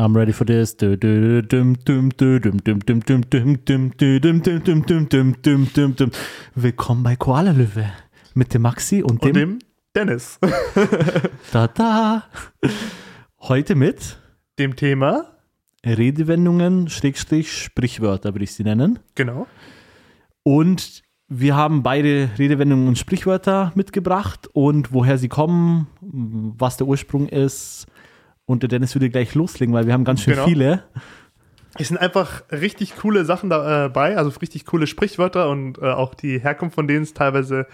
I'm 0.00 0.16
ready 0.16 0.32
for 0.32 0.46
this. 0.46 0.74
Willkommen 6.54 7.02
bei 7.02 7.16
Koala 7.16 7.50
Löwe 7.50 7.92
mit 8.32 8.54
dem 8.54 8.62
Maxi 8.62 9.02
und 9.02 9.22
dem, 9.22 9.28
Und 9.28 9.34
dem 9.36 9.58
Dennis. 9.94 10.38
da 11.52 11.68
da. 11.68 12.24
Heute 13.40 13.74
mit 13.74 14.18
dem 14.58 14.74
Thema, 14.74 15.36
Redewendungen, 15.84 16.88
Schrägstrich, 16.88 17.52
Sprichwörter 17.52 18.32
würde 18.32 18.44
ich 18.44 18.54
sie 18.54 18.64
nennen. 18.64 19.00
genau. 19.14 19.46
Und 20.42 21.02
wir 21.28 21.54
haben 21.56 21.82
beide 21.82 22.30
Redewendungen 22.38 22.88
und 22.88 22.96
Sprichwörter 22.96 23.72
mitgebracht 23.74 24.48
und 24.54 24.94
woher 24.94 25.18
sie 25.18 25.28
kommen, 25.28 25.88
was 26.00 26.78
der 26.78 26.86
Ursprung 26.86 27.28
ist. 27.28 27.86
Und 28.50 28.62
der 28.62 28.68
Dennis 28.68 28.94
würde 28.94 29.10
gleich 29.10 29.34
loslegen, 29.34 29.72
weil 29.74 29.86
wir 29.86 29.92
haben 29.94 30.04
ganz 30.04 30.22
schön 30.22 30.34
Genau. 30.34 30.46
viele. 30.46 30.82
Es 31.78 31.86
sind 31.88 31.98
einfach 31.98 32.42
richtig 32.50 32.96
coole 32.96 33.24
Sachen 33.24 33.48
dabei, 33.48 34.16
also 34.16 34.30
richtig 34.40 34.66
coole 34.66 34.88
Sprichwörter 34.88 35.48
und 35.48 35.78
äh, 35.78 35.82
auch 35.82 36.14
die 36.14 36.40
Herkunft 36.40 36.74
von 36.74 36.88
denen 36.88 37.04
ist 37.04 37.16
teilweise 37.16 37.66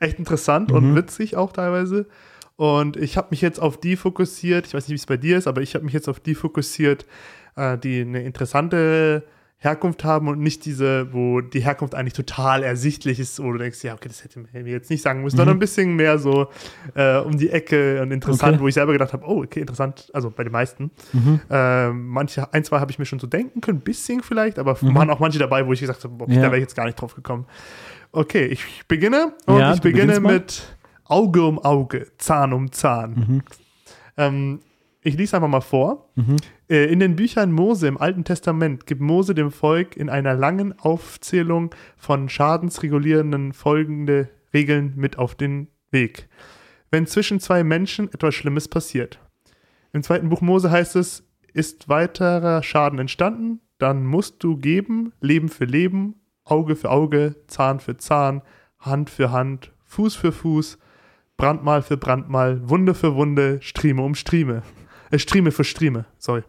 echt 0.00 0.18
interessant 0.18 0.70
Mhm. 0.70 0.76
und 0.76 0.96
witzig 0.96 1.36
auch 1.36 1.52
teilweise. 1.52 2.06
Und 2.56 2.96
ich 2.96 3.16
habe 3.16 3.28
mich 3.30 3.40
jetzt 3.40 3.60
auf 3.60 3.78
die 3.78 3.94
fokussiert, 3.96 4.66
ich 4.66 4.74
weiß 4.74 4.88
nicht, 4.88 4.94
wie 4.94 5.00
es 5.00 5.06
bei 5.06 5.16
dir 5.16 5.38
ist, 5.38 5.46
aber 5.46 5.60
ich 5.62 5.74
habe 5.76 5.84
mich 5.84 5.94
jetzt 5.94 6.08
auf 6.08 6.18
die 6.20 6.34
fokussiert, 6.34 7.06
äh, 7.56 7.78
die 7.78 8.00
eine 8.00 8.22
interessante 8.24 9.22
Herkunft 9.64 10.04
haben 10.04 10.28
und 10.28 10.38
nicht 10.40 10.64
diese, 10.66 11.12
wo 11.12 11.40
die 11.40 11.60
Herkunft 11.60 11.94
eigentlich 11.94 12.12
total 12.12 12.62
ersichtlich 12.62 13.18
ist, 13.18 13.42
wo 13.42 13.50
du 13.52 13.58
denkst, 13.58 13.82
ja, 13.82 13.94
okay, 13.94 14.08
das 14.08 14.22
hätte 14.22 14.38
mir 14.40 14.62
jetzt 14.70 14.90
nicht 14.90 15.02
sagen 15.02 15.22
müssen, 15.22 15.36
sondern 15.38 15.56
ein 15.56 15.60
bisschen 15.60 15.96
mehr 15.96 16.18
so 16.18 16.48
äh, 16.94 17.16
um 17.18 17.36
die 17.38 17.48
Ecke 17.50 18.00
und 18.02 18.12
interessant, 18.12 18.52
Mhm. 18.52 18.54
Okay. 18.56 18.62
wo 18.64 18.68
ich 18.68 18.74
selber 18.74 18.92
gedacht 18.92 19.12
habe, 19.12 19.24
oh, 19.26 19.42
okay, 19.42 19.60
interessant, 19.60 20.10
also 20.12 20.30
bei 20.30 20.44
den 20.44 20.52
meisten. 20.52 20.90
Mhm. 21.12 21.40
Äh, 21.50 21.90
manche, 21.90 22.52
ein, 22.52 22.62
zwei 22.62 22.78
habe 22.78 22.90
ich 22.90 22.98
mir 22.98 23.06
schon 23.06 23.18
so 23.18 23.26
denken 23.26 23.60
können, 23.60 23.78
ein 23.78 23.84
bisschen 23.84 24.22
vielleicht, 24.22 24.58
aber 24.58 24.80
waren 24.82 25.08
auch 25.10 25.18
manche 25.20 25.38
dabei, 25.38 25.66
wo 25.66 25.72
ich 25.72 25.80
gesagt 25.80 26.04
habe, 26.04 26.26
Mhm. 26.26 26.32
Ja. 26.32 26.42
da 26.42 26.46
wäre 26.48 26.58
ich 26.58 26.62
jetzt 26.62 26.76
gar 26.76 26.84
nicht 26.84 27.00
drauf 27.00 27.14
gekommen. 27.14 27.46
Okay, 28.12 28.46
ich 28.46 28.64
beginne 28.86 29.32
und 29.46 29.58
Ja, 29.58 29.72
ich 29.74 29.80
beginne 29.80 30.20
mit 30.20 30.76
Auge 31.06 31.42
um 31.42 31.58
Auge, 31.58 32.06
Zahn 32.18 32.52
um 32.52 32.70
Zahn. 32.70 33.10
Mhm. 33.14 33.42
Ähm, 34.16 34.60
ich 35.04 35.16
lese 35.16 35.36
einfach 35.36 35.48
mal 35.48 35.60
vor. 35.60 36.10
Äh, 36.68 36.90
In 36.90 36.98
den 36.98 37.14
Büchern 37.14 37.52
Mose 37.52 37.86
im 37.86 37.98
Alten 37.98 38.24
Testament 38.24 38.86
gibt 38.86 39.00
Mose 39.00 39.34
dem 39.34 39.50
Volk 39.50 39.96
in 39.96 40.08
einer 40.08 40.34
langen 40.34 40.76
Aufzählung 40.78 41.74
von 41.96 42.28
schadensregulierenden 42.28 43.52
folgende 43.52 44.30
Regeln 44.52 44.94
mit 44.96 45.18
auf 45.18 45.34
den 45.34 45.68
Weg. 45.90 46.28
Wenn 46.90 47.06
zwischen 47.06 47.38
zwei 47.38 47.62
Menschen 47.64 48.12
etwas 48.12 48.34
Schlimmes 48.34 48.66
passiert. 48.68 49.20
Im 49.92 50.02
zweiten 50.02 50.28
Buch 50.28 50.40
Mose 50.40 50.70
heißt 50.70 50.96
es, 50.96 51.22
ist 51.52 51.88
weiterer 51.88 52.62
Schaden 52.62 52.98
entstanden, 52.98 53.60
dann 53.78 54.04
musst 54.06 54.42
du 54.42 54.56
geben, 54.56 55.12
Leben 55.20 55.48
für 55.48 55.66
Leben, 55.66 56.14
Auge 56.44 56.76
für 56.76 56.90
Auge, 56.90 57.36
Zahn 57.46 57.78
für 57.78 57.96
Zahn, 57.96 58.42
Hand 58.78 59.10
für 59.10 59.30
Hand, 59.30 59.72
Fuß 59.84 60.14
für 60.16 60.32
Fuß, 60.32 60.78
Brandmal 61.36 61.82
für 61.82 61.96
Brandmal, 61.96 62.68
Wunde 62.68 62.94
für 62.94 63.14
Wunde, 63.14 63.58
Strieme 63.60 64.02
um 64.02 64.14
Strieme. 64.14 64.62
Äh, 65.14 65.18
Strieme 65.18 65.50
für 65.52 65.64
Strieme, 65.64 66.04
sorry. 66.18 66.42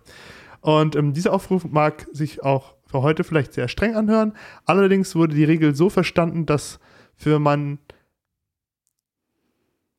Und 0.61 0.95
ähm, 0.95 1.13
dieser 1.13 1.31
Aufruf 1.33 1.63
mag 1.65 2.07
sich 2.11 2.43
auch 2.43 2.75
für 2.87 3.01
heute 3.01 3.23
vielleicht 3.23 3.53
sehr 3.53 3.67
streng 3.67 3.95
anhören. 3.95 4.33
Allerdings 4.65 5.15
wurde 5.15 5.35
die 5.35 5.43
Regel 5.43 5.75
so 5.75 5.89
verstanden, 5.89 6.45
dass 6.45 6.79
für 7.15 7.39
man, 7.39 7.77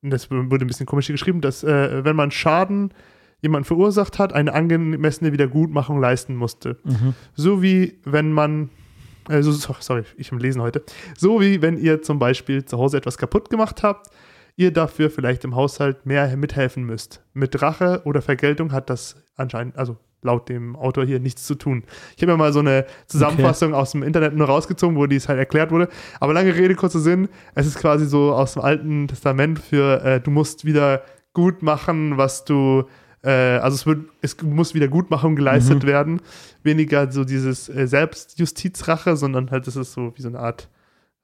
das 0.03 0.31
wurde 0.31 0.65
ein 0.65 0.69
bisschen 0.69 0.87
komisch 0.87 1.07
geschrieben, 1.09 1.41
dass 1.41 1.65
äh, 1.65 2.05
wenn 2.05 2.17
man 2.17 2.31
Schaden 2.31 2.93
jemand 3.41 3.67
verursacht 3.67 4.19
hat, 4.19 4.33
eine 4.33 4.53
angemessene 4.55 5.33
Wiedergutmachung 5.33 6.01
leisten 6.01 6.35
musste. 6.37 6.79
Mhm. 6.85 7.15
So 7.35 7.63
wie 7.63 8.01
wenn 8.05 8.33
man, 8.33 8.71
äh, 9.29 9.43
so, 9.43 9.53
so- 9.53 9.77
sorry, 9.79 10.05
ich 10.17 10.33
am 10.33 10.39
Lesen 10.39 10.63
heute, 10.63 10.83
so 11.17 11.41
wie 11.41 11.61
wenn 11.63 11.77
ihr 11.79 12.03
zum 12.03 12.19
Beispiel 12.19 12.65
zu 12.65 12.79
Hause 12.79 12.97
etwas 12.97 13.19
kaputt 13.19 13.51
gemacht 13.51 13.83
habt, 13.83 14.11
ihr 14.57 14.73
dafür 14.73 15.11
vielleicht 15.11 15.45
im 15.45 15.55
Haushalt 15.55 16.07
mehr 16.07 16.35
mithelfen 16.37 16.85
müsst. 16.85 17.23
Mit 17.35 17.61
Rache 17.63 18.03
oder 18.05 18.23
Vergeltung 18.23 18.73
hat 18.73 18.89
das 18.91 19.17
anscheinend, 19.37 19.77
also 19.77 19.97
laut 20.23 20.49
dem 20.49 20.75
Autor 20.77 21.05
hier, 21.05 21.21
nichts 21.21 21.47
zu 21.47 21.55
tun. 21.55 21.85
Ich 22.17 22.23
habe 22.23 22.33
mir 22.33 22.39
mal 22.39 22.53
so 22.53 22.59
eine 22.61 22.87
Zusammenfassung 23.07 23.75
aus 23.75 23.93
dem 23.93 24.03
Internet 24.03 24.35
nur 24.35 24.47
rausgezogen, 24.49 24.97
wo 24.97 25.07
dies 25.07 25.29
halt 25.29 25.39
erklärt 25.39 25.71
wurde. 25.71 25.89
Aber 26.21 26.33
lange 26.33 26.55
Rede, 26.55 26.75
kurzer 26.75 26.99
Sinn, 27.01 27.29
es 27.55 27.67
ist 27.67 27.79
quasi 27.79 28.07
so 28.07 28.33
aus 28.33 28.55
dem 28.55 28.63
Alten 28.63 29.09
Testament 29.09 29.59
für, 29.59 30.03
äh, 30.03 30.21
du 30.21 30.31
musst 30.31 30.65
wieder 30.65 31.03
gut 31.33 31.63
machen, 31.63 32.17
was 32.17 32.45
du 32.45 32.85
äh, 33.23 33.31
also 33.59 33.75
es, 33.75 33.87
wird, 33.87 34.07
es 34.23 34.41
muss 34.43 34.75
Wiedergutmachung 34.75 35.37
geleistet 35.37 35.83
Mhm. 35.83 35.87
werden. 35.87 36.23
Weniger 36.63 37.11
so 37.13 37.25
dieses 37.25 37.69
äh, 37.69 37.87
Selbstjustizrache, 37.87 39.17
sondern 39.17 39.51
halt, 39.51 39.67
das 39.67 39.77
ist 39.77 39.93
so 39.93 40.13
wie 40.17 40.23
so 40.23 40.29
eine 40.29 40.39
Art. 40.39 40.69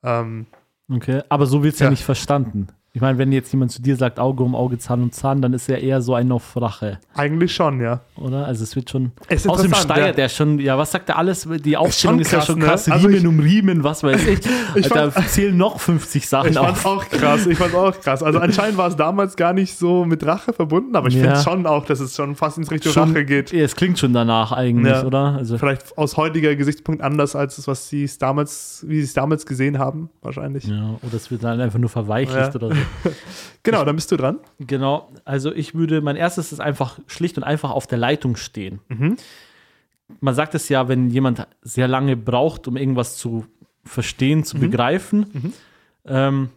Ähm, 0.02 0.46
Okay, 0.90 1.22
aber 1.28 1.46
so 1.46 1.62
wird 1.62 1.74
es 1.74 1.80
ja. 1.80 1.86
Ja. 1.86 1.90
nicht 1.90 2.04
verstanden. 2.04 2.66
Ich 2.94 3.00
meine, 3.00 3.16
wenn 3.16 3.32
jetzt 3.32 3.50
jemand 3.52 3.70
zu 3.72 3.80
dir 3.80 3.96
sagt, 3.96 4.18
Auge 4.20 4.42
um 4.44 4.54
Auge, 4.54 4.76
Zahn 4.76 5.02
um 5.02 5.10
Zahn, 5.12 5.40
dann 5.40 5.54
ist 5.54 5.66
ja 5.66 5.76
eher 5.76 6.02
so 6.02 6.12
ein 6.14 6.30
auf 6.30 6.54
Rache, 6.60 6.98
eigentlich 7.14 7.54
schon, 7.54 7.80
ja. 7.80 8.02
oder? 8.16 8.44
Also 8.44 8.64
es 8.64 8.76
wird 8.76 8.90
schon. 8.90 9.12
Es 9.28 9.46
ist 9.46 9.48
Außerdem 9.48 9.70
interessant, 9.70 9.92
steigert 9.92 10.08
ja. 10.10 10.12
der 10.24 10.28
schon, 10.28 10.58
ja, 10.58 10.76
was 10.76 10.90
sagt 10.92 11.08
er 11.08 11.16
alles? 11.16 11.48
Die 11.64 11.74
Aufzählung 11.78 12.16
schon 12.16 12.20
ist, 12.20 12.32
ja 12.32 12.38
krass, 12.38 12.46
schon 12.48 12.58
ne? 12.58 12.64
krass. 12.66 12.88
Also 12.90 13.06
Riemen 13.08 13.20
ich- 13.22 13.26
um 13.26 13.40
Riemen, 13.40 13.82
was 13.84 14.02
weiß 14.02 14.26
ich. 14.26 14.40
Ich 14.74 14.88
fand- 14.88 15.14
zählen 15.30 15.56
noch 15.56 15.80
50 15.80 16.28
Sachen 16.28 16.50
Ich 16.50 16.56
fand's 16.58 16.84
auf. 16.84 16.98
auch 16.98 17.08
krass. 17.08 17.46
Ich 17.46 17.56
fand's 17.56 17.74
auch 17.74 17.98
krass. 17.98 18.22
Also 18.22 18.38
anscheinend 18.38 18.76
war 18.76 18.88
es 18.88 18.96
damals 18.96 19.36
gar 19.36 19.54
nicht 19.54 19.76
so 19.78 20.04
mit 20.04 20.24
Rache 20.26 20.52
verbunden, 20.52 20.94
aber 20.94 21.08
ich 21.08 21.14
Ja. 21.14 21.22
finde 21.22 21.36
schon 21.42 21.66
auch, 21.66 21.86
dass 21.86 21.98
es 22.00 22.14
schon 22.14 22.36
fast 22.36 22.58
ins 22.58 22.70
Richtung 22.70 22.92
Schon- 22.92 23.08
Rache 23.10 23.24
geht. 23.24 23.52
Ja, 23.52 23.64
es 23.64 23.74
klingt 23.74 23.98
schon 23.98 24.12
danach 24.12 24.52
eigentlich, 24.52 24.92
Ja. 24.92 25.04
oder? 25.04 25.36
Also, 25.38 25.56
Vielleicht 25.56 25.96
aus 25.96 26.18
heutiger 26.18 26.54
Gesichtspunkt 26.56 27.00
anders 27.02 27.34
als 27.36 27.56
das, 27.56 27.66
was 27.66 27.88
sie 27.88 28.04
es 28.04 28.18
damals, 28.18 28.84
wie 28.86 28.98
sie 28.98 29.04
es 29.04 29.14
damals 29.14 29.46
gesehen 29.46 29.78
haben, 29.78 30.10
wahrscheinlich. 30.20 30.64
ja, 30.64 30.96
oder 31.02 31.14
es 31.14 31.30
wird 31.30 31.42
dann 31.42 31.58
einfach 31.58 31.78
nur 31.78 31.88
verweichlicht 31.90 32.54
oder 32.54 32.68
so. 32.68 32.81
Genau, 33.64 33.84
dann 33.84 33.94
bist 33.94 34.10
du 34.10 34.16
dran. 34.16 34.40
Genau, 34.58 35.08
also 35.24 35.52
ich 35.52 35.72
würde, 35.74 36.00
mein 36.00 36.16
erstes 36.16 36.50
ist 36.50 36.58
einfach 36.58 36.98
schlicht 37.06 37.36
und 37.36 37.44
einfach 37.44 37.70
auf 37.70 37.86
der 37.86 37.98
Leitung 37.98 38.34
stehen. 38.34 38.80
Mhm. 38.88 39.16
Man 40.20 40.34
sagt 40.34 40.56
es 40.56 40.68
ja, 40.68 40.88
wenn 40.88 41.10
jemand 41.10 41.46
sehr 41.62 41.86
lange 41.86 42.16
braucht, 42.16 42.66
um 42.66 42.76
irgendwas 42.76 43.16
zu 43.16 43.46
verstehen, 43.84 44.40
Mhm. 44.40 44.44
zu 44.44 44.58
begreifen. 44.58 45.52
Ähm, 46.04 46.48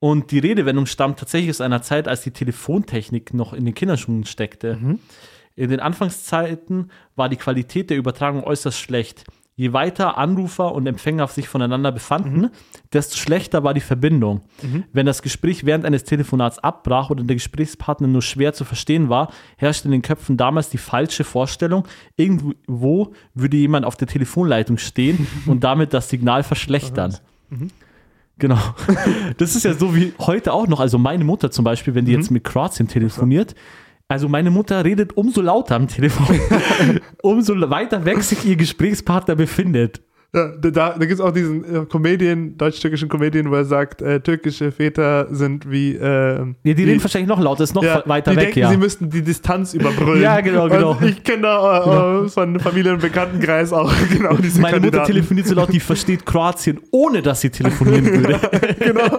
und 0.00 0.32
die 0.32 0.40
Redewendung 0.40 0.86
stammt 0.86 1.20
tatsächlich 1.20 1.50
aus 1.50 1.60
einer 1.60 1.80
Zeit, 1.82 2.08
als 2.08 2.22
die 2.22 2.32
Telefontechnik 2.32 3.32
noch 3.34 3.52
in 3.52 3.64
den 3.64 3.74
Kinderschuhen 3.74 4.24
steckte. 4.24 4.76
Mhm. 4.80 4.98
In 5.54 5.70
den 5.70 5.78
Anfangszeiten 5.78 6.90
war 7.14 7.28
die 7.28 7.36
Qualität 7.36 7.88
der 7.90 7.98
Übertragung 7.98 8.42
äußerst 8.42 8.80
schlecht. 8.80 9.24
Je 9.54 9.72
weiter 9.74 10.16
Anrufer 10.16 10.74
und 10.74 10.86
Empfänger 10.86 11.28
sich 11.28 11.46
voneinander 11.46 11.92
befanden, 11.92 12.40
Mhm. 12.40 12.50
desto 12.92 13.16
schlechter 13.18 13.62
war 13.64 13.74
die 13.74 13.80
Verbindung. 13.80 14.40
Wenn 14.94 15.04
das 15.04 15.20
Gespräch 15.20 15.66
während 15.66 15.84
eines 15.84 16.04
Telefonats 16.04 16.58
abbrach 16.58 17.10
oder 17.10 17.22
der 17.22 17.36
Gesprächspartner 17.36 18.08
nur 18.08 18.22
schwer 18.22 18.54
zu 18.54 18.64
verstehen 18.64 19.10
war, 19.10 19.30
herrschte 19.58 19.88
in 19.88 19.92
den 19.92 20.00
Köpfen 20.02 20.36
damals 20.38 20.70
die 20.70 20.78
falsche 20.78 21.22
Vorstellung, 21.24 21.84
irgendwo 22.16 23.12
würde 23.34 23.56
jemand 23.58 23.84
auf 23.84 23.96
der 23.96 24.08
Telefonleitung 24.08 24.78
stehen 24.78 25.26
und 25.46 25.62
damit 25.62 25.92
das 25.92 26.08
Signal 26.08 26.42
verschlechtern. 26.44 27.16
Genau. 28.38 28.58
Das 29.36 29.54
ist 29.54 29.64
ja 29.64 29.74
so 29.74 29.94
wie 29.94 30.14
heute 30.18 30.52
auch 30.52 30.66
noch. 30.66 30.80
Also 30.80 30.96
meine 30.98 31.24
Mutter 31.24 31.50
zum 31.50 31.64
Beispiel, 31.64 31.94
wenn 31.94 32.06
die 32.06 32.12
jetzt 32.12 32.30
mit 32.30 32.42
Kroatien 32.44 32.88
telefoniert, 32.88 33.54
also 34.12 34.28
meine 34.28 34.50
Mutter 34.50 34.84
redet 34.84 35.16
umso 35.16 35.40
lauter 35.40 35.74
am 35.74 35.88
Telefon, 35.88 36.38
umso 37.22 37.54
weiter 37.70 38.04
weg 38.04 38.22
sich 38.22 38.44
ihr 38.44 38.56
Gesprächspartner 38.56 39.34
befindet. 39.34 40.02
Da 40.34 40.48
da, 40.48 40.70
da 40.70 40.92
gibt 40.98 41.12
es 41.12 41.20
auch 41.20 41.30
diesen 41.30 41.62
äh, 41.62 41.84
Comedian, 41.84 42.56
deutsch-türkischen 42.56 43.10
Comedian, 43.10 43.50
wo 43.50 43.54
er 43.54 43.66
sagt, 43.66 44.00
äh, 44.00 44.18
türkische 44.18 44.72
Väter 44.72 45.26
sind 45.30 45.70
wie. 45.70 45.94
Äh, 45.94 46.38
Ja, 46.64 46.72
die 46.72 46.84
reden 46.84 47.02
wahrscheinlich 47.02 47.28
noch 47.28 47.38
lauter, 47.38 47.64
ist 47.64 47.74
noch 47.74 47.82
ja, 47.84 48.02
weiter 48.06 48.30
die 48.30 48.38
weg, 48.38 48.44
denken, 48.46 48.58
ja. 48.60 48.70
sie 48.70 48.78
müssten 48.78 49.10
die 49.10 49.20
Distanz 49.20 49.74
überbrüllen. 49.74 50.22
Ja, 50.22 50.40
genau, 50.40 50.70
genau. 50.70 50.92
Und 50.92 51.04
ich 51.06 51.22
kenne 51.22 51.42
da 51.42 52.22
äh, 52.24 52.28
von 52.30 52.58
Familie- 52.60 52.94
und 52.94 53.02
Bekanntenkreis 53.02 53.74
auch 53.74 53.92
genau 54.10 54.34
diese 54.36 54.58
Meine 54.62 54.76
Mutter 54.76 55.00
Kandidaten. 55.00 55.12
telefoniert 55.12 55.46
so 55.48 55.54
laut, 55.54 55.70
die 55.70 55.80
versteht 55.80 56.24
Kroatien, 56.24 56.80
ohne 56.92 57.20
dass 57.20 57.42
sie 57.42 57.50
telefonieren 57.50 58.06
würde. 58.24 58.40
genau. 58.78 59.18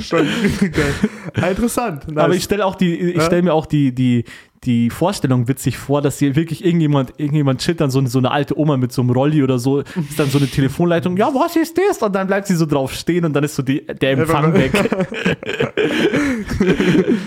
Schon 0.00 0.26
geil. 0.60 1.50
Interessant. 1.50 2.08
Nice. 2.08 2.24
Aber 2.24 2.34
ich 2.34 2.42
stelle 2.42 2.66
auch 2.66 2.74
die, 2.74 2.96
ich 2.98 3.22
stelle 3.22 3.42
mir 3.42 3.54
auch 3.54 3.66
die, 3.66 3.94
die, 3.94 4.24
die 4.66 4.90
Vorstellung 4.90 5.48
witzig 5.48 5.78
vor, 5.78 6.02
dass 6.02 6.18
hier 6.18 6.36
wirklich 6.36 6.64
irgendjemand, 6.64 7.14
irgendjemand 7.18 7.60
chillt 7.60 7.80
dann 7.80 7.90
so, 7.90 7.98
eine- 7.98 8.08
so 8.08 8.18
eine 8.18 8.30
alte 8.30 8.58
Oma 8.58 8.76
mit 8.76 8.92
so 8.92 9.02
einem 9.02 9.10
Rolli 9.10 9.42
oder 9.42 9.58
so, 9.58 9.80
ist 9.80 10.18
dann 10.18 10.28
so 10.30 10.38
eine 10.38 10.46
Telefonleitung, 10.48 11.16
ja, 11.16 11.28
was 11.34 11.56
ist 11.56 11.76
das? 11.78 11.98
Und 12.02 12.14
dann 12.14 12.26
bleibt 12.26 12.46
sie 12.46 12.56
so 12.56 12.66
drauf 12.66 12.92
stehen 12.94 13.24
und 13.24 13.32
dann 13.34 13.44
ist 13.44 13.56
so 13.56 13.62
die, 13.62 13.84
der 13.86 14.12
Empfang 14.12 14.54
weg. 14.54 14.72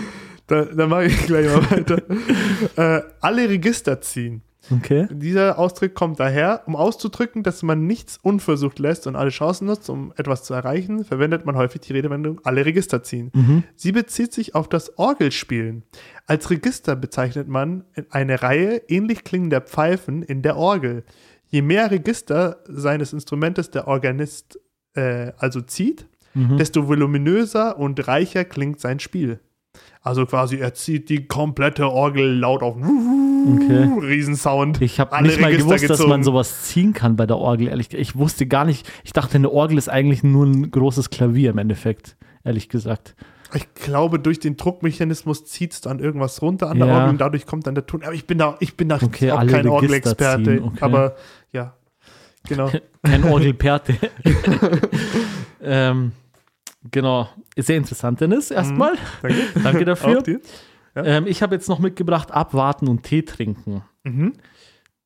Da, 0.49 0.61
da 0.63 0.87
mache 0.87 1.07
ich 1.07 1.25
gleich 1.25 1.45
mal 1.45 1.69
weiter. 1.71 2.01
äh, 2.77 3.01
alle 3.19 3.49
Register 3.49 3.99
ziehen. 3.99 4.41
Okay. 4.71 5.07
Dieser 5.11 5.57
Ausdruck 5.59 5.93
kommt 5.93 6.19
daher, 6.19 6.63
um 6.65 6.75
auszudrücken, 6.75 7.43
dass 7.43 7.63
man 7.63 7.85
nichts 7.87 8.17
unversucht 8.21 8.79
lässt 8.79 9.07
und 9.07 9.15
alle 9.15 9.29
Chancen 9.29 9.67
nutzt, 9.67 9.89
um 9.89 10.13
etwas 10.17 10.43
zu 10.43 10.53
erreichen, 10.53 11.03
verwendet 11.05 11.45
man 11.45 11.55
häufig 11.55 11.81
die 11.81 11.93
Redewendung 11.93 12.41
alle 12.43 12.65
Register 12.65 13.03
ziehen. 13.03 13.31
Mhm. 13.33 13.63
Sie 13.75 13.91
bezieht 13.91 14.33
sich 14.33 14.55
auf 14.55 14.67
das 14.69 14.97
Orgelspielen. 14.97 15.83
Als 16.25 16.49
Register 16.49 16.95
bezeichnet 16.95 17.47
man 17.47 17.83
eine 18.09 18.41
Reihe 18.41 18.81
ähnlich 18.87 19.23
klingender 19.23 19.61
Pfeifen 19.61 20.23
in 20.23 20.41
der 20.41 20.57
Orgel. 20.57 21.03
Je 21.49 21.61
mehr 21.61 21.89
Register 21.91 22.57
seines 22.67 23.13
Instrumentes 23.13 23.71
der 23.71 23.87
Organist 23.87 24.59
äh, 24.95 25.31
also 25.37 25.61
zieht, 25.61 26.07
Mhm. 26.33 26.57
desto 26.57 26.87
voluminöser 26.87 27.79
und 27.79 28.07
reicher 28.07 28.45
klingt 28.45 28.79
sein 28.79 28.99
Spiel. 28.99 29.39
Also 30.01 30.25
quasi, 30.27 30.57
er 30.57 30.73
zieht 30.75 31.09
die 31.09 31.25
komplette 31.27 31.89
Orgel 31.89 32.37
laut 32.37 32.61
auf. 32.61 32.75
Okay. 33.45 34.05
Riesensound. 34.05 34.81
Ich 34.81 34.99
habe 34.99 35.21
nicht 35.23 35.39
mal 35.39 35.47
Register 35.47 35.65
gewusst, 35.67 35.83
dass 35.83 35.97
gezogen. 35.97 36.09
man 36.09 36.23
sowas 36.23 36.63
ziehen 36.63 36.93
kann 36.93 37.15
bei 37.15 37.25
der 37.25 37.37
Orgel. 37.37 37.67
Ehrlich, 37.67 37.93
ich 37.93 38.15
wusste 38.15 38.45
gar 38.47 38.65
nicht. 38.65 38.89
Ich 39.03 39.13
dachte, 39.13 39.35
eine 39.35 39.51
Orgel 39.51 39.77
ist 39.77 39.89
eigentlich 39.89 40.23
nur 40.23 40.45
ein 40.45 40.71
großes 40.71 41.09
Klavier 41.09 41.51
im 41.51 41.57
Endeffekt. 41.57 42.15
Ehrlich 42.43 42.69
gesagt. 42.69 43.15
Ich 43.53 43.73
glaube, 43.75 44.19
durch 44.19 44.39
den 44.39 44.57
Druckmechanismus 44.57 45.45
zieht 45.45 45.71
es 45.73 45.81
dann 45.81 45.99
irgendwas 45.99 46.41
runter 46.41 46.69
an 46.69 46.79
der 46.79 46.87
Ja. 46.87 46.93
Orgel 46.95 47.09
und 47.11 47.21
dadurch 47.21 47.45
kommt 47.45 47.65
dann 47.67 47.75
der 47.75 47.85
Ton. 47.85 48.03
Aber 48.03 48.13
ich 48.13 48.27
bin 48.27 48.37
da, 48.37 48.57
ich 48.59 48.75
bin 48.75 48.89
da 48.89 48.99
Okay, 49.01 49.31
auch 49.31 49.45
kein 49.47 49.67
Orgelexperte. 49.67 50.61
okay. 50.63 50.77
Aber 50.81 51.15
ja, 51.53 51.73
genau. 52.47 52.69
Kein 53.03 53.23
Orgelperte. 53.31 53.95
ähm, 55.63 56.11
genau. 56.91 57.29
Sehr 57.57 57.77
interessant, 57.77 58.19
Dennis, 58.19 58.51
erstmal. 58.51 58.93
Danke. 59.21 59.37
Danke 59.63 59.85
dafür. 59.85 60.23
Ja. 60.97 61.05
Ähm, 61.05 61.27
ich 61.27 61.43
habe 61.43 61.53
jetzt 61.53 61.69
noch 61.69 61.77
mitgebracht, 61.77 62.31
abwarten 62.31 62.87
und 62.87 63.03
Tee 63.03 63.21
trinken. 63.21 63.83
Mhm. 64.03 64.33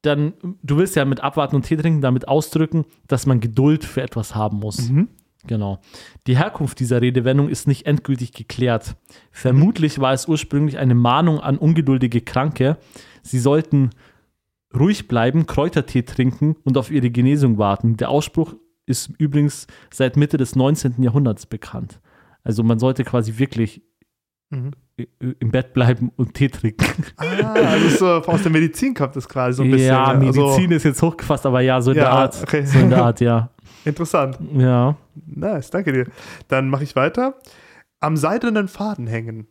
Dann, 0.04 0.34
du 0.64 0.78
willst 0.78 0.96
ja 0.96 1.04
mit 1.04 1.20
abwarten 1.20 1.58
und 1.58 1.64
Tee 1.64 1.76
trinken 1.76 2.02
damit 2.02 2.30
ausdrücken, 2.30 2.86
dass 3.08 3.26
man 3.26 3.42
Geduld 3.42 3.84
für 3.84 4.02
etwas 4.02 4.34
haben 4.34 4.60
muss. 4.60 4.90
Mhm. 4.90 5.10
Genau. 5.48 5.82
Die 6.28 6.38
Herkunft 6.38 6.80
dieser 6.80 7.02
Redewendung 7.02 7.50
ist 7.50 7.68
nicht 7.68 7.88
endgültig 7.88 8.32
geklärt. 8.32 8.96
Vermutlich 9.32 10.00
war 10.00 10.14
es 10.14 10.28
ursprünglich 10.28 10.78
eine 10.78 10.96
Mahnung 10.96 11.40
an 11.42 11.58
ungeduldige 11.58 12.22
Kranke. 12.22 12.78
Sie 13.22 13.40
sollten 13.40 13.90
ruhig 14.74 15.10
bleiben, 15.10 15.48
Kräutertee 15.48 16.04
trinken 16.04 16.56
und 16.64 16.78
auf 16.78 16.90
ihre 16.90 17.10
Genesung 17.10 17.58
warten. 17.58 17.98
Der 17.98 18.10
Ausspruch 18.10 18.56
ist 18.86 19.12
übrigens 19.18 19.68
seit 19.92 20.16
Mitte 20.16 20.38
des 20.38 20.56
19. 20.56 21.04
Jahrhunderts 21.04 21.48
bekannt. 21.48 22.00
Also 22.44 22.64
man 22.64 22.80
sollte 22.80 23.04
quasi 23.04 23.38
wirklich 23.38 23.82
Mhm. 24.52 24.72
Im 25.20 25.52
Bett 25.52 25.74
bleiben 25.74 26.12
und 26.16 26.34
Tee 26.34 26.50
trinken. 26.50 26.86
Ah, 27.18 27.26
also 27.54 27.90
so 27.90 28.08
aus 28.32 28.42
der 28.44 28.52
Medizin 28.52 28.94
kommt 28.94 29.16
das 29.16 29.28
quasi 29.28 29.58
so 29.58 29.64
ein 29.64 29.72
bisschen. 29.72 29.88
ja, 29.88 30.14
Medizin 30.14 30.44
Also, 30.44 30.58
ist 30.76 30.84
jetzt 30.84 31.02
hochgefasst, 31.02 31.46
aber 31.46 31.62
ja, 31.62 31.82
so 31.82 31.92
in 31.92 31.98
Ja, 31.98 32.04
der 32.04 32.12
Art. 32.14 32.40
okay. 32.42 32.66
So 32.66 32.80
in 32.80 32.90
der 32.90 33.04
Art, 33.04 33.22
ja. 33.22 33.50
interessant. 33.86 34.38
Ja. 34.56 34.96
Nice, 35.26 35.70
danke 35.70 35.92
dir. 35.92 36.06
Dann 36.48 36.70
mache 36.70 36.84
ich 36.84 36.96
weiter. 36.96 37.36
Am 38.00 38.18
seidenen 38.18 38.68
Faden 38.68 39.08
hängen. 39.08 39.48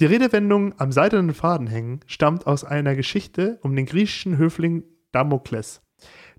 Die 0.00 0.06
Redewendung 0.06 0.74
am 0.78 0.92
seidenen 0.92 1.34
Faden 1.34 1.66
hängen 1.66 2.00
stammt 2.06 2.46
aus 2.46 2.64
einer 2.64 2.94
Geschichte 2.94 3.58
um 3.62 3.76
den 3.76 3.86
griechischen 3.86 4.38
Höfling 4.38 4.82
Damokles. 5.12 5.82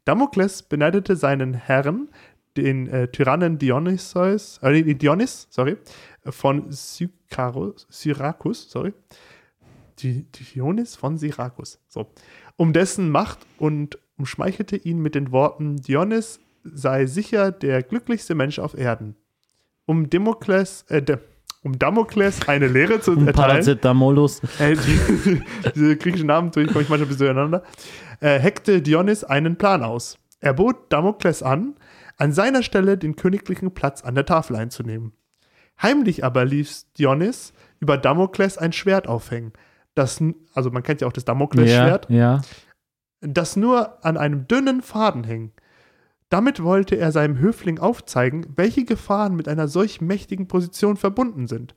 Damokles 0.05 0.63
beneidete 0.63 1.15
seinen 1.15 1.53
Herrn, 1.53 2.09
den 2.57 2.87
äh, 2.87 3.07
Tyrannen 3.09 3.59
Dionysos, 3.59 4.59
äh, 4.63 4.95
Dionys, 4.95 5.47
sorry, 5.51 5.77
von 6.25 6.71
Sykarus, 6.71 7.87
Syrakus, 7.89 8.69
sorry, 8.69 8.93
Di- 9.99 10.25
Dionys 10.31 10.95
von 10.95 11.17
Syrakus, 11.17 11.79
so, 11.87 12.07
um 12.57 12.73
dessen 12.73 13.09
Macht 13.09 13.39
und 13.57 13.97
umschmeichelte 14.17 14.75
ihn 14.75 14.99
mit 14.99 15.15
den 15.15 15.31
Worten, 15.31 15.77
Dionys 15.77 16.39
sei 16.63 17.05
sicher 17.07 17.51
der 17.51 17.81
glücklichste 17.83 18.35
Mensch 18.35 18.59
auf 18.59 18.77
Erden. 18.77 19.15
Um 19.85 20.09
Demokles, 20.09 20.85
äh, 20.89 21.01
de, 21.01 21.17
um 21.63 21.77
Damokles 21.79 22.47
eine 22.47 22.67
Lehre 22.67 22.99
zu 23.01 23.11
Und 23.11 23.19
erteilen, 23.27 23.49
Paracetamolus. 23.49 24.41
äh, 24.59 24.75
die, 24.75 25.41
diese 25.75 25.97
griechischen 25.97 26.27
Namen 26.27 26.51
tue 26.51 26.65
komme 26.67 26.81
ich 26.83 26.89
manchmal 26.89 27.01
ein 27.01 27.07
bisschen 27.07 27.25
durcheinander, 27.27 27.63
äh, 28.19 28.39
heckte 28.39 28.81
Dionys 28.81 29.23
einen 29.23 29.55
Plan 29.57 29.81
aus. 29.83 30.17
Er 30.39 30.53
bot 30.53 30.91
Damokles 30.93 31.41
an, 31.43 31.75
an 32.17 32.31
seiner 32.31 32.61
Stelle 32.61 32.97
den 32.97 33.15
königlichen 33.15 33.73
Platz 33.73 34.03
an 34.03 34.13
der 34.15 34.25
Tafel 34.25 34.55
einzunehmen. 34.55 35.13
Heimlich 35.81 36.23
aber 36.23 36.45
ließ 36.45 36.91
Dionys 36.93 37.53
über 37.79 37.97
Damokles 37.97 38.57
ein 38.57 38.73
Schwert 38.73 39.07
aufhängen, 39.07 39.53
das, 39.95 40.23
also 40.53 40.71
man 40.71 40.83
kennt 40.83 41.01
ja 41.01 41.07
auch 41.07 41.13
das 41.13 41.23
Ja, 41.23 41.33
Damokles-Schwert, 41.33 42.09
ja. 42.09 42.41
das 43.21 43.55
nur 43.55 44.05
an 44.05 44.17
einem 44.17 44.47
dünnen 44.47 44.81
Faden 44.81 45.23
hing. 45.23 45.51
Damit 46.29 46.63
wollte 46.63 46.95
er 46.95 47.11
seinem 47.11 47.39
Höfling 47.39 47.79
aufzeigen, 47.79 48.45
welche 48.55 48.85
Gefahren 48.85 49.35
mit 49.35 49.49
einer 49.49 49.67
solch 49.67 49.99
mächtigen 49.99 50.47
Position 50.47 50.95
verbunden 50.95 51.47
sind. 51.47 51.75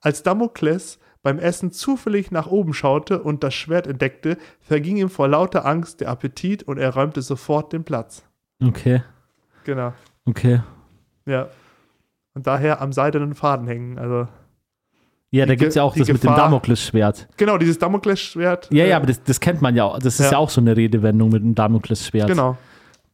Als 0.00 0.22
Damokles 0.22 1.00
beim 1.22 1.40
Essen 1.40 1.72
zufällig 1.72 2.30
nach 2.30 2.46
oben 2.46 2.72
schaute 2.72 3.20
und 3.20 3.42
das 3.42 3.54
Schwert 3.54 3.88
entdeckte, 3.88 4.38
verging 4.60 4.96
ihm 4.96 5.10
vor 5.10 5.26
lauter 5.26 5.66
Angst 5.66 6.00
der 6.00 6.08
Appetit 6.08 6.62
und 6.62 6.78
er 6.78 6.94
räumte 6.94 7.20
sofort 7.20 7.72
den 7.72 7.82
Platz. 7.82 8.22
Okay, 8.62 9.02
Genau, 9.64 9.92
okay. 10.24 10.60
ja. 11.24 11.48
Und 12.36 12.46
daher 12.46 12.82
am 12.82 12.92
seidenen 12.92 13.34
Faden 13.34 13.66
hängen. 13.66 13.98
Also, 13.98 14.28
Ja, 15.30 15.46
da 15.46 15.54
gibt 15.54 15.70
es 15.70 15.74
ja 15.74 15.82
auch 15.82 15.96
das 15.96 16.06
die 16.06 16.12
mit 16.12 16.22
dem 16.22 16.28
Gefahr- 16.28 16.36
Damoklesschwert. 16.44 17.28
genau, 17.38 17.56
dieses 17.56 17.78
Damokles-Schwert. 17.78 18.68
Ja, 18.70 18.84
äh, 18.84 18.90
ja, 18.90 18.96
aber 18.98 19.06
das, 19.06 19.22
das 19.22 19.40
kennt 19.40 19.62
man 19.62 19.74
ja 19.74 19.84
auch. 19.84 19.98
Das 19.98 20.20
ist 20.20 20.26
ja, 20.26 20.32
Ja. 20.32 20.38
auch 20.38 20.50
so 20.50 20.60
eine 20.60 20.76
Redewendung 20.76 21.30
mit 21.30 21.42
dem 21.42 21.54
Damoklesschwert. 21.54 22.28
Genau, 22.28 22.58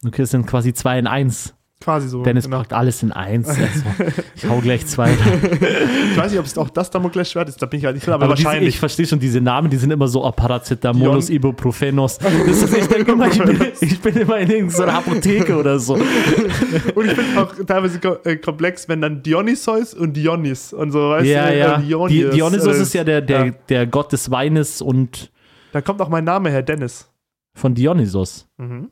Okay, 0.05 0.23
das 0.23 0.31
sind 0.31 0.45
quasi 0.45 0.73
zwei 0.73 0.99
in 0.99 1.07
eins. 1.07 1.55
Quasi 1.83 2.07
so. 2.07 2.23
Dennis 2.23 2.45
genau. 2.45 2.57
packt 2.59 2.73
alles 2.73 3.03
in 3.03 3.11
eins. 3.11 3.47
Also, 3.49 3.61
ich 4.35 4.47
hau 4.49 4.59
gleich 4.59 4.85
zwei. 4.87 5.11
Ich 5.11 6.17
weiß 6.17 6.31
nicht, 6.31 6.39
ob 6.39 6.45
es 6.45 6.57
auch 6.57 6.69
das 6.69 6.89
Damokles-Schwert 6.89 7.49
ist, 7.49 7.61
da 7.61 7.65
bin 7.65 7.79
ich 7.79 7.85
halt 7.85 7.95
nicht 7.95 8.05
drin, 8.05 8.13
aber, 8.13 8.25
Aber 8.25 8.35
diese, 8.35 8.45
wahrscheinlich. 8.45 8.75
ich 8.75 8.79
verstehe 8.79 9.05
schon 9.05 9.19
diese 9.19 9.41
Namen, 9.41 9.69
die 9.69 9.77
sind 9.77 9.91
immer 9.91 10.07
so 10.07 10.21
Paracetamolus, 10.31 11.27
Dion- 11.27 11.35
Ibuprofenos. 11.35 12.17
Das 12.17 12.31
ist, 12.63 12.77
ich 12.77 12.87
denke 12.87 13.11
immer, 13.11 13.27
ich 13.27 13.37
bin, 13.41 13.61
ich 13.81 13.99
bin 14.01 14.15
immer 14.15 14.37
in 14.39 14.49
irgendeiner 14.49 14.93
Apotheke 14.95 15.55
oder 15.57 15.79
so. 15.79 15.93
Und 16.95 17.05
ich 17.05 17.13
finde 17.13 17.41
auch 17.41 17.53
teilweise 17.65 17.99
äh, 18.23 18.37
komplex, 18.37 18.87
wenn 18.87 19.01
dann 19.01 19.21
Dionysos 19.23 19.93
und 19.93 20.13
Dionys 20.15 20.73
und 20.73 20.91
so, 20.91 21.09
weißt 21.09 21.25
ja, 21.27 21.49
du? 21.49 21.57
ja. 21.57 22.05
äh, 22.05 22.07
Di 22.07 22.29
Dionysos, 22.29 22.77
äh, 22.77 22.81
ist 22.81 22.93
ja 22.93 23.03
der, 23.03 23.21
der, 23.21 23.45
ja. 23.45 23.51
der 23.69 23.87
Gott 23.87 24.11
des 24.11 24.31
Weines 24.31 24.81
und 24.81 25.31
Da 25.71 25.81
kommt 25.81 26.01
auch 26.01 26.09
mein 26.09 26.23
Name 26.23 26.49
her, 26.49 26.61
Dennis. 26.63 27.09
von 27.55 27.73
Dionysos. 27.75 28.47
Mhm. 28.57 28.89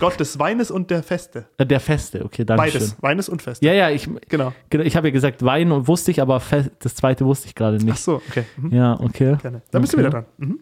Gott 0.00 0.18
des 0.18 0.38
Weines 0.38 0.70
und 0.70 0.90
der 0.90 1.02
Feste. 1.02 1.46
Äh, 1.58 1.66
Der 1.66 1.80
Feste, 1.80 2.24
okay, 2.24 2.44
danke 2.44 2.70
schön. 2.70 2.80
Beides. 2.80 2.96
Weines 3.02 3.28
und 3.28 3.42
Feste. 3.42 3.64
Ja, 3.66 3.72
ja, 3.74 3.90
ich, 3.90 4.08
Genau. 4.28 4.52
genau, 4.70 4.84
ich 4.84 4.96
habe 4.96 5.08
ja 5.08 5.12
gesagt 5.12 5.44
Wein 5.44 5.72
und 5.72 5.88
wusste 5.88 6.10
ich, 6.10 6.20
aber 6.22 6.40
Fe 6.40 6.70
das 6.78 6.94
zweite 6.94 7.26
wusste 7.26 7.48
ich 7.48 7.54
gerade 7.54 7.76
Ach 7.80 7.84
nicht. 7.84 7.98
so, 7.98 8.14
okay. 8.16 8.44
Mhm. 8.56 8.72
Ja, 8.74 8.98
okay. 9.00 9.36
Gerne. 9.42 9.62
Dann 9.70 9.82
bist 9.82 9.94
Okay. 9.94 10.02
du 10.02 10.08
wieder 10.08 10.22
dran. 10.22 10.26
Mhm. 10.38 10.60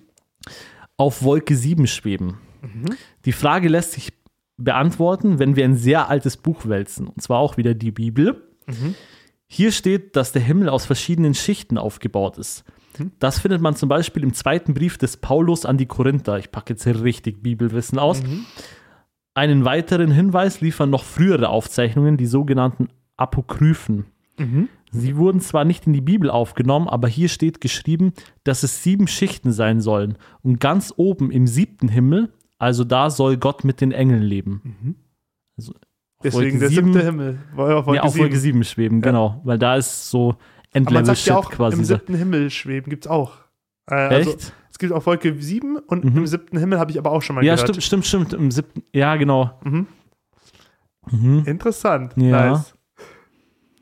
Auf 0.97 1.23
Wolke 1.23 1.57
7 1.57 1.87
schweben. 1.87 2.39
Mhm. 2.63 2.87
Die 3.25 3.33
Frage 3.33 3.69
lässt 3.69 3.93
sich 3.93 4.13
beantworten, 4.57 5.39
wenn 5.39 5.57
wir 5.57 5.65
ein 5.65 5.77
sehr 5.77 6.09
altes 6.09 6.37
Buch 6.37 6.67
wälzen, 6.67 7.09
und 7.09 7.21
zwar 7.23 7.39
auch 7.39 7.57
wieder 7.57 7.75
die 7.75 7.91
Bibel. 7.91 8.43
Mhm. 8.67 8.95
Hier 9.47 9.73
steht, 9.73 10.17
dass 10.17 10.33
der 10.33 10.43
Himmel 10.43 10.69
aus 10.69 10.87
verschiedenen 10.87 11.35
Schichten 11.35 11.79
aufgebaut 11.79 12.39
ist. 12.39 12.65
Mhm. 12.99 13.13
Das 13.19 13.39
findet 13.39 13.61
man 13.61 13.77
zum 13.77 13.89
Beispiel 13.89 14.23
im 14.23 14.35
zweiten 14.35 14.75
Brief 14.75 14.99
des 14.99 15.17
Paulus 15.17 15.65
an 15.67 15.79
die 15.79 15.87
Korinther. 15.87 16.39
Ich 16.39 16.51
packe 16.53 16.73
jetzt 16.75 16.85
hier 16.85 17.03
richtig 17.03 17.43
Bibelwissen 17.43 17.99
aus. 17.99 18.23
Mhm. 18.23 18.45
Einen 19.35 19.65
weiteren 19.65 20.11
Hinweis 20.11 20.61
liefern 20.61 20.91
noch 20.91 21.05
frühere 21.05 21.49
Aufzeichnungen, 21.49 22.17
die 22.17 22.27
sogenannten 22.27 22.89
Apokryphen. 23.17 24.07
Mhm. 24.39 24.69
Sie 24.91 25.17
wurden 25.17 25.41
zwar 25.41 25.65
nicht 25.65 25.87
in 25.87 25.95
die 25.95 26.03
Bibel 26.03 26.29
aufgenommen, 26.29 26.87
aber 26.89 27.09
hier 27.09 27.29
steht 27.31 27.61
geschrieben, 27.63 28.13
dass 28.45 28.63
es 28.63 28.83
sieben 28.83 29.07
Schichten 29.09 29.51
sein 29.53 29.81
sollen. 29.81 30.19
Und 30.43 30.61
ganz 30.61 30.93
oben 30.97 31.31
im 31.31 31.47
siebten 31.47 31.89
Himmel, 31.89 32.31
also 32.59 32.85
da 32.85 33.09
soll 33.09 33.39
Gott 33.39 33.65
mit 33.65 33.81
den 33.81 33.93
Engeln 33.93 34.23
leben. 34.23 34.61
Mhm. 34.83 34.95
Also 35.57 35.73
auf 35.73 35.79
Deswegen 36.25 36.45
Wolke 36.45 36.59
der 36.59 36.69
sieben- 36.69 36.93
siebte 36.93 37.07
Himmel. 37.07 37.39
Wolke 37.55 37.95
ja, 37.97 38.03
auf 38.03 38.19
Wolke 38.19 38.37
7 38.39 38.65
schweben, 38.65 38.99
Ja. 39.01 39.07
genau. 39.07 39.41
Weil 39.45 39.59
da 39.59 39.77
ist 39.77 40.11
so 40.11 40.31
Aber 40.31 40.37
man 40.37 40.39
Endlevel 40.73 41.07
sagt 41.07 41.19
Shit 41.19 41.27
ja 41.29 41.41
quasi. 41.41 41.79
im 41.79 41.85
siebten 41.85 42.15
Himmel 42.15 42.51
schweben 42.51 42.91
gibt 42.91 43.07
es 43.07 43.11
auch. 43.11 43.33
Äh, 43.91 43.95
also, 43.95 44.31
Echt? 44.33 44.53
es 44.71 44.79
gibt 44.79 44.93
auch 44.93 45.05
Wolke 45.07 45.35
7 45.41 45.77
und 45.79 46.05
Mhm. 46.05 46.17
im 46.19 46.27
siebten 46.27 46.57
Himmel 46.59 46.79
habe 46.79 46.91
ich 46.91 46.99
aber 46.99 47.11
auch 47.13 47.23
schon 47.23 47.37
mal 47.37 47.45
Ja, 47.45 47.55
gehört. 47.55 47.69
stimmt, 47.71 47.83
stimmt, 47.85 48.07
stimmt. 48.07 48.33
Im 48.35 48.51
siebten, 48.51 48.83
ja, 48.93 49.17
genau. 49.17 49.59
Mhm. 49.65 49.87
Mhm. 51.11 51.43
Interessant. 51.47 52.13
Ja. 52.17 52.51
Nice. 52.51 52.75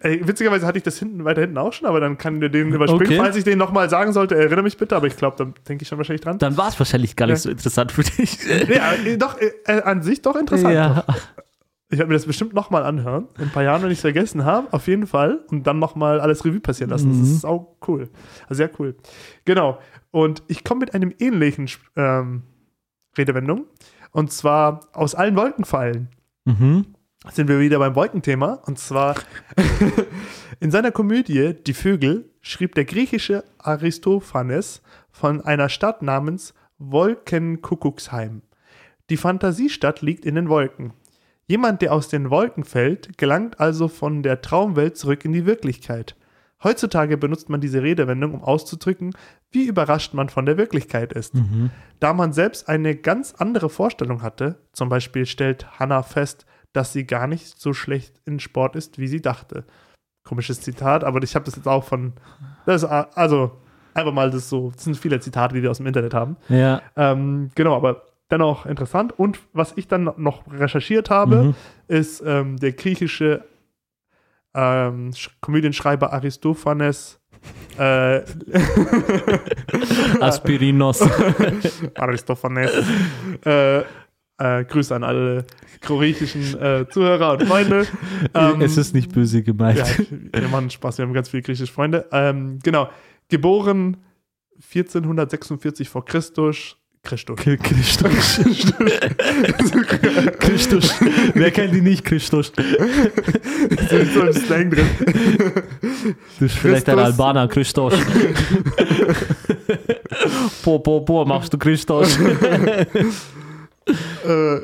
Ey, 0.02 0.26
witzigerweise 0.26 0.66
hatte 0.66 0.78
ich 0.78 0.84
das 0.84 0.98
hinten 0.98 1.26
weiter 1.26 1.42
hinten 1.42 1.58
auch 1.58 1.74
schon, 1.74 1.86
aber 1.86 2.00
dann 2.00 2.16
kann 2.16 2.40
der 2.40 2.48
den 2.48 2.72
überspringen. 2.72 3.04
Okay. 3.06 3.16
Falls 3.18 3.36
ich 3.36 3.44
den 3.44 3.58
nochmal 3.58 3.90
sagen 3.90 4.14
sollte, 4.14 4.34
erinnere 4.34 4.62
mich 4.62 4.78
bitte, 4.78 4.96
aber 4.96 5.06
ich 5.06 5.14
glaube, 5.18 5.36
dann 5.36 5.52
denke 5.68 5.82
ich 5.82 5.88
schon 5.88 5.98
wahrscheinlich 5.98 6.22
dran. 6.22 6.38
Dann 6.38 6.56
war 6.56 6.68
es 6.68 6.78
wahrscheinlich 6.78 7.16
gar 7.16 7.26
nicht 7.26 7.34
Ja. 7.34 7.40
so 7.42 7.50
interessant 7.50 7.92
für 7.92 8.02
dich. 8.02 8.38
ja, 8.68 8.94
doch, 9.18 9.36
äh, 9.38 9.82
an 9.82 10.00
sich 10.02 10.22
doch 10.22 10.36
interessant. 10.36 10.72
ja. 10.74 11.04
Doch. 11.06 11.14
Ich 11.92 11.98
werde 11.98 12.08
mir 12.08 12.14
das 12.14 12.26
bestimmt 12.26 12.54
nochmal 12.54 12.84
anhören. 12.84 13.26
In 13.36 13.44
ein 13.44 13.50
paar 13.50 13.64
Jahren, 13.64 13.82
wenn 13.82 13.90
ich 13.90 13.98
es 13.98 14.02
vergessen 14.02 14.44
habe, 14.44 14.72
auf 14.72 14.86
jeden 14.86 15.06
Fall. 15.08 15.44
Und 15.50 15.66
dann 15.66 15.78
nochmal 15.80 16.20
alles 16.20 16.44
Revue 16.44 16.60
passieren 16.60 16.90
lassen. 16.90 17.08
Das 17.10 17.18
Mhm. 17.28 17.34
ist 17.34 17.44
auch 17.44 17.76
cool. 17.88 18.08
Also 18.48 18.54
sehr 18.58 18.70
cool. 18.78 18.94
Genau. 19.44 19.78
Und 20.12 20.42
ich 20.46 20.62
komme 20.62 20.80
mit 20.80 20.94
einem 20.94 21.12
ähnlichen 21.18 21.68
ähm, 21.96 22.42
Redewendung. 23.18 23.66
Und 24.12 24.32
zwar 24.32 24.80
aus 24.92 25.14
allen 25.16 25.34
Wolken 25.36 25.64
fallen. 25.64 26.08
Mhm. 26.44 26.86
Sind 27.32 27.48
wir 27.48 27.58
wieder 27.58 27.78
beim 27.80 27.96
Wolkenthema. 27.96 28.54
Und 28.66 28.78
zwar 28.78 29.16
in 30.60 30.70
seiner 30.70 30.92
Komödie 30.92 31.54
Die 31.66 31.74
Vögel 31.74 32.30
schrieb 32.40 32.74
der 32.76 32.84
griechische 32.84 33.42
Aristophanes 33.58 34.80
von 35.10 35.40
einer 35.40 35.68
Stadt 35.68 36.02
namens 36.02 36.54
Wolkenkuckucksheim. 36.78 38.42
Die 39.10 39.16
Fantasiestadt 39.16 40.02
liegt 40.02 40.24
in 40.24 40.36
den 40.36 40.48
Wolken. 40.48 40.92
Jemand, 41.50 41.82
der 41.82 41.92
aus 41.92 42.06
den 42.06 42.30
Wolken 42.30 42.62
fällt, 42.62 43.18
gelangt 43.18 43.58
also 43.58 43.88
von 43.88 44.22
der 44.22 44.40
Traumwelt 44.40 44.96
zurück 44.96 45.24
in 45.24 45.32
die 45.32 45.46
Wirklichkeit. 45.46 46.14
Heutzutage 46.62 47.16
benutzt 47.16 47.48
man 47.48 47.60
diese 47.60 47.82
Redewendung, 47.82 48.34
um 48.34 48.44
auszudrücken, 48.44 49.14
wie 49.50 49.66
überrascht 49.66 50.14
man 50.14 50.28
von 50.28 50.46
der 50.46 50.56
Wirklichkeit 50.58 51.12
ist. 51.12 51.34
Da 51.98 52.12
man 52.12 52.32
selbst 52.32 52.68
eine 52.68 52.94
ganz 52.94 53.34
andere 53.36 53.68
Vorstellung 53.68 54.22
hatte, 54.22 54.60
zum 54.72 54.88
Beispiel 54.90 55.26
stellt 55.26 55.80
Hannah 55.80 56.04
fest, 56.04 56.46
dass 56.72 56.92
sie 56.92 57.04
gar 57.04 57.26
nicht 57.26 57.58
so 57.58 57.72
schlecht 57.72 58.20
in 58.26 58.38
Sport 58.38 58.76
ist, 58.76 59.00
wie 59.00 59.08
sie 59.08 59.20
dachte. 59.20 59.64
Komisches 60.22 60.60
Zitat, 60.60 61.02
aber 61.02 61.20
ich 61.24 61.34
habe 61.34 61.46
das 61.46 61.56
jetzt 61.56 61.66
auch 61.66 61.82
von, 61.82 62.12
das 62.64 62.84
also 62.84 63.58
einfach 63.92 64.12
mal 64.12 64.30
das 64.30 64.48
so, 64.48 64.70
das 64.70 64.84
sind 64.84 64.96
viele 64.96 65.18
Zitate, 65.18 65.56
die 65.56 65.64
wir 65.64 65.72
aus 65.72 65.78
dem 65.78 65.86
Internet 65.86 66.14
haben. 66.14 66.36
Ja. 66.48 66.80
Ähm, 66.94 67.50
genau, 67.56 67.74
aber 67.74 68.04
dennoch 68.30 68.66
interessant. 68.66 69.18
Und 69.18 69.40
was 69.52 69.72
ich 69.76 69.88
dann 69.88 70.10
noch 70.16 70.42
recherchiert 70.52 71.10
habe, 71.10 71.42
Mhm. 71.44 71.54
ist 71.88 72.22
ähm, 72.24 72.56
der 72.58 72.72
griechische 72.72 73.44
ähm, 74.54 75.10
Sch- 75.12 75.30
Komödienschreiber 75.40 76.12
Aristophanes. 76.12 77.18
Äh, 77.78 78.20
Aspirinos. 80.20 81.00
Aristophanes. 81.96 82.70
äh, 83.44 83.78
äh, 83.78 83.84
Grüße 84.64 84.94
an 84.94 85.04
alle 85.04 85.44
griechischen 85.82 86.58
äh, 86.60 86.86
Zuhörer 86.88 87.32
und 87.32 87.44
Freunde. 87.46 87.86
Ähm, 88.34 88.60
es 88.62 88.76
ist 88.76 88.94
nicht 88.94 89.12
böse 89.12 89.42
gemeint. 89.42 89.78
ja, 89.78 89.86
wir 90.40 90.48
machen 90.48 90.70
Spaß, 90.70 90.98
wir 90.98 91.04
haben 91.06 91.12
ganz 91.12 91.28
viele 91.28 91.42
griechische 91.42 91.72
Freunde. 91.72 92.06
Ähm, 92.12 92.58
genau, 92.62 92.88
geboren 93.28 93.96
1446 94.74 95.88
vor 95.88 96.04
Christus. 96.04 96.76
Christus. 97.02 97.36
Christus. 97.40 98.40
Christus. 100.38 100.94
Wer 101.34 101.50
kennt 101.50 101.74
die 101.74 101.80
nicht, 101.80 102.04
Christus? 102.04 102.52
so 103.88 103.96
im 103.96 104.32
Slang 104.32 104.70
drin. 104.70 104.86
Du 104.98 106.14
bist 106.38 106.56
vielleicht 106.56 106.88
ein. 106.88 106.98
Albaner, 106.98 107.48
Christus. 107.48 107.94
po, 110.62 110.78
po, 110.78 111.00
po, 111.00 111.24
machst 111.24 111.52
du 111.52 111.58
Christus? 111.58 112.18
Äh, 114.24 114.56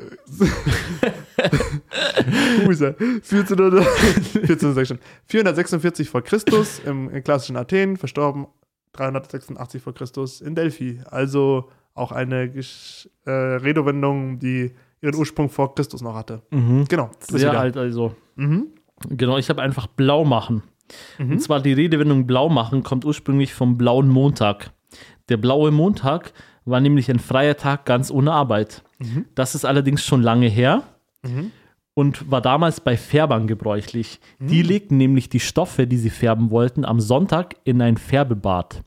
ist? 2.69 2.83
1400, 2.83 3.87
1446 4.35 4.99
446 5.27 6.11
vor 6.11 6.23
Christus 6.23 6.81
im, 6.85 7.11
im 7.11 7.25
klassischen 7.25 7.57
Athen, 7.57 7.97
verstorben 7.97 8.47
386 8.93 9.83
vor 9.83 9.95
Christus 9.95 10.41
in 10.41 10.55
Delphi. 10.55 11.01
Also 11.07 11.71
auch 11.97 12.13
eine 12.13 12.49
Gesch 12.51 13.09
äh, 13.25 13.31
Redewendung, 13.31 14.39
die 14.39 14.73
ihren 15.03 15.15
Ursprung 15.15 15.49
vor 15.51 15.75
Christus 15.75 16.03
noch 16.03 16.15
hatte. 16.15 16.43
Mhm. 16.51 16.85
Genau. 16.89 17.11
Sehr 17.21 17.51
wieder. 17.51 17.61
alt 17.61 17.77
also. 17.77 18.15
Mhm. 18.37 18.69
Genau, 19.11 19.37
ich 19.39 19.49
habe 19.51 19.63
einfach 19.63 19.87
blau 19.87 20.25
machen. 20.25 20.63
Mhm. 21.19 21.33
Und 21.33 21.41
zwar 21.41 21.61
die 21.61 21.73
Redewendung 21.73 22.27
blau 22.27 22.49
machen 22.49 22.83
kommt 22.83 23.05
ursprünglich 23.05 23.53
vom 23.55 23.77
blauen 23.77 24.09
Montag. 24.09 24.71
Der 25.29 25.37
blaue 25.37 25.71
Montag 25.71 26.33
war 26.65 26.81
nämlich 26.81 27.11
ein 27.11 27.19
freier 27.19 27.57
Tag 27.57 27.85
ganz 27.85 28.11
ohne 28.11 28.33
Arbeit. 28.33 28.83
Mhm. 28.99 29.27
Das 29.35 29.55
ist 29.55 29.65
allerdings 29.65 30.05
schon 30.05 30.23
lange 30.23 30.49
her 30.49 30.83
Mhm. 31.25 31.51
und 31.95 32.31
war 32.31 32.41
damals 32.41 32.81
bei 32.81 32.97
Färbern 32.97 33.47
gebräuchlich. 33.47 34.21
Die 34.39 34.63
Mhm. 34.63 34.69
legten 34.69 34.97
nämlich 34.97 35.29
die 35.29 35.41
Stoffe, 35.41 35.87
die 35.87 35.97
sie 35.99 36.11
färben 36.11 36.51
wollten, 36.51 36.85
am 36.85 37.01
Sonntag 37.01 37.57
in 37.65 37.83
ein 37.83 37.97
Färbebad, 37.97 38.83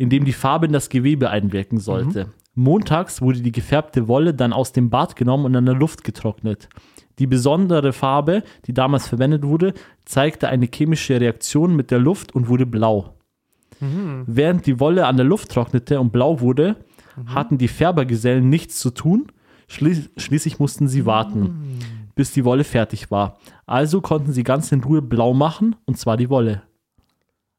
in 0.00 0.08
dem 0.08 0.24
die 0.24 0.32
Farbe 0.32 0.64
in 0.64 0.72
das 0.72 0.88
Gewebe 0.88 1.28
einwirken 1.28 1.78
sollte. 1.78 2.24
Mhm. 2.24 2.30
Montags 2.54 3.20
wurde 3.20 3.42
die 3.42 3.52
gefärbte 3.52 4.08
Wolle 4.08 4.32
dann 4.32 4.54
aus 4.54 4.72
dem 4.72 4.88
Bad 4.88 5.14
genommen 5.14 5.44
und 5.44 5.54
an 5.54 5.66
der 5.66 5.74
Luft 5.74 6.04
getrocknet. 6.04 6.70
Die 7.18 7.26
besondere 7.26 7.92
Farbe, 7.92 8.42
die 8.66 8.72
damals 8.72 9.08
verwendet 9.08 9.42
wurde, 9.42 9.74
zeigte 10.06 10.48
eine 10.48 10.68
chemische 10.72 11.20
Reaktion 11.20 11.76
mit 11.76 11.90
der 11.90 11.98
Luft 11.98 12.34
und 12.34 12.48
wurde 12.48 12.64
blau. 12.64 13.16
Mhm. 13.78 14.24
Während 14.26 14.64
die 14.64 14.80
Wolle 14.80 15.06
an 15.06 15.18
der 15.18 15.26
Luft 15.26 15.50
trocknete 15.50 16.00
und 16.00 16.12
blau 16.12 16.40
wurde, 16.40 16.76
hatten 17.26 17.58
die 17.58 17.68
Färbergesellen 17.68 18.48
nichts 18.48 18.78
zu 18.78 18.92
tun. 18.92 19.26
Schli 19.68 20.06
schließlich 20.16 20.58
mussten 20.58 20.88
sie 20.88 21.04
warten, 21.04 21.78
bis 22.14 22.32
die 22.32 22.46
Wolle 22.46 22.64
fertig 22.64 23.10
war. 23.10 23.36
Also 23.66 24.00
konnten 24.00 24.32
sie 24.32 24.44
ganz 24.44 24.72
in 24.72 24.82
Ruhe 24.82 25.02
blau 25.02 25.34
machen, 25.34 25.76
und 25.84 25.98
zwar 25.98 26.16
die 26.16 26.30
Wolle. 26.30 26.62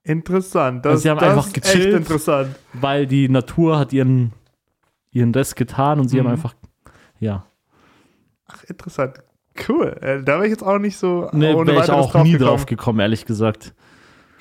Interessant. 0.03 0.83
Das, 0.85 0.91
Also 0.91 1.01
sie 1.03 1.09
haben 1.09 1.19
das 1.19 1.29
einfach 1.29 1.47
ist 1.47 1.53
gechillt. 1.53 1.85
echt 1.87 1.95
interessant. 1.97 2.55
Weil 2.73 3.05
die 3.07 3.29
Natur 3.29 3.77
hat 3.77 3.93
ihren, 3.93 4.33
ihren 5.11 5.31
Rest 5.33 5.55
getan 5.55 5.99
und 5.99 6.07
sie 6.07 6.17
Mhm. 6.17 6.21
haben 6.25 6.31
einfach, 6.31 6.55
ja. 7.19 7.45
Ach, 8.47 8.63
interessant. 8.65 9.21
Cool. 9.67 9.95
Äh, 10.01 10.23
da 10.23 10.33
wäre 10.35 10.45
ich 10.45 10.51
jetzt 10.51 10.63
auch 10.63 10.79
nicht 10.79 10.97
so 10.97 11.29
Ne, 11.33 11.55
ohne 11.55 11.71
wäre 11.73 11.83
ich 11.83 11.91
auch 11.91 12.13
nie 12.23 12.31
gekommen. 12.31 12.49
drauf 12.49 12.65
gekommen, 12.65 12.99
ehrlich 12.99 13.25
gesagt. 13.25 13.73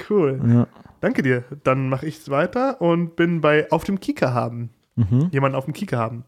Cool. 0.09 0.41
Ja. 0.47 0.67
Danke 1.01 1.23
dir. 1.23 1.45
Dann 1.65 1.89
mache 1.89 2.07
ich 2.07 2.29
weiter 2.31 2.81
und 2.81 3.17
bin 3.17 3.41
bei 3.41 3.71
auf 3.71 3.85
dem 3.85 4.01
Kieker 4.01 4.33
haben. 4.33 4.71
Mhm. 4.97 5.29
Jemanden 5.31 5.57
auf 5.57 5.65
dem 5.67 5.75
Kieker 5.75 5.99
haben. 5.99 6.25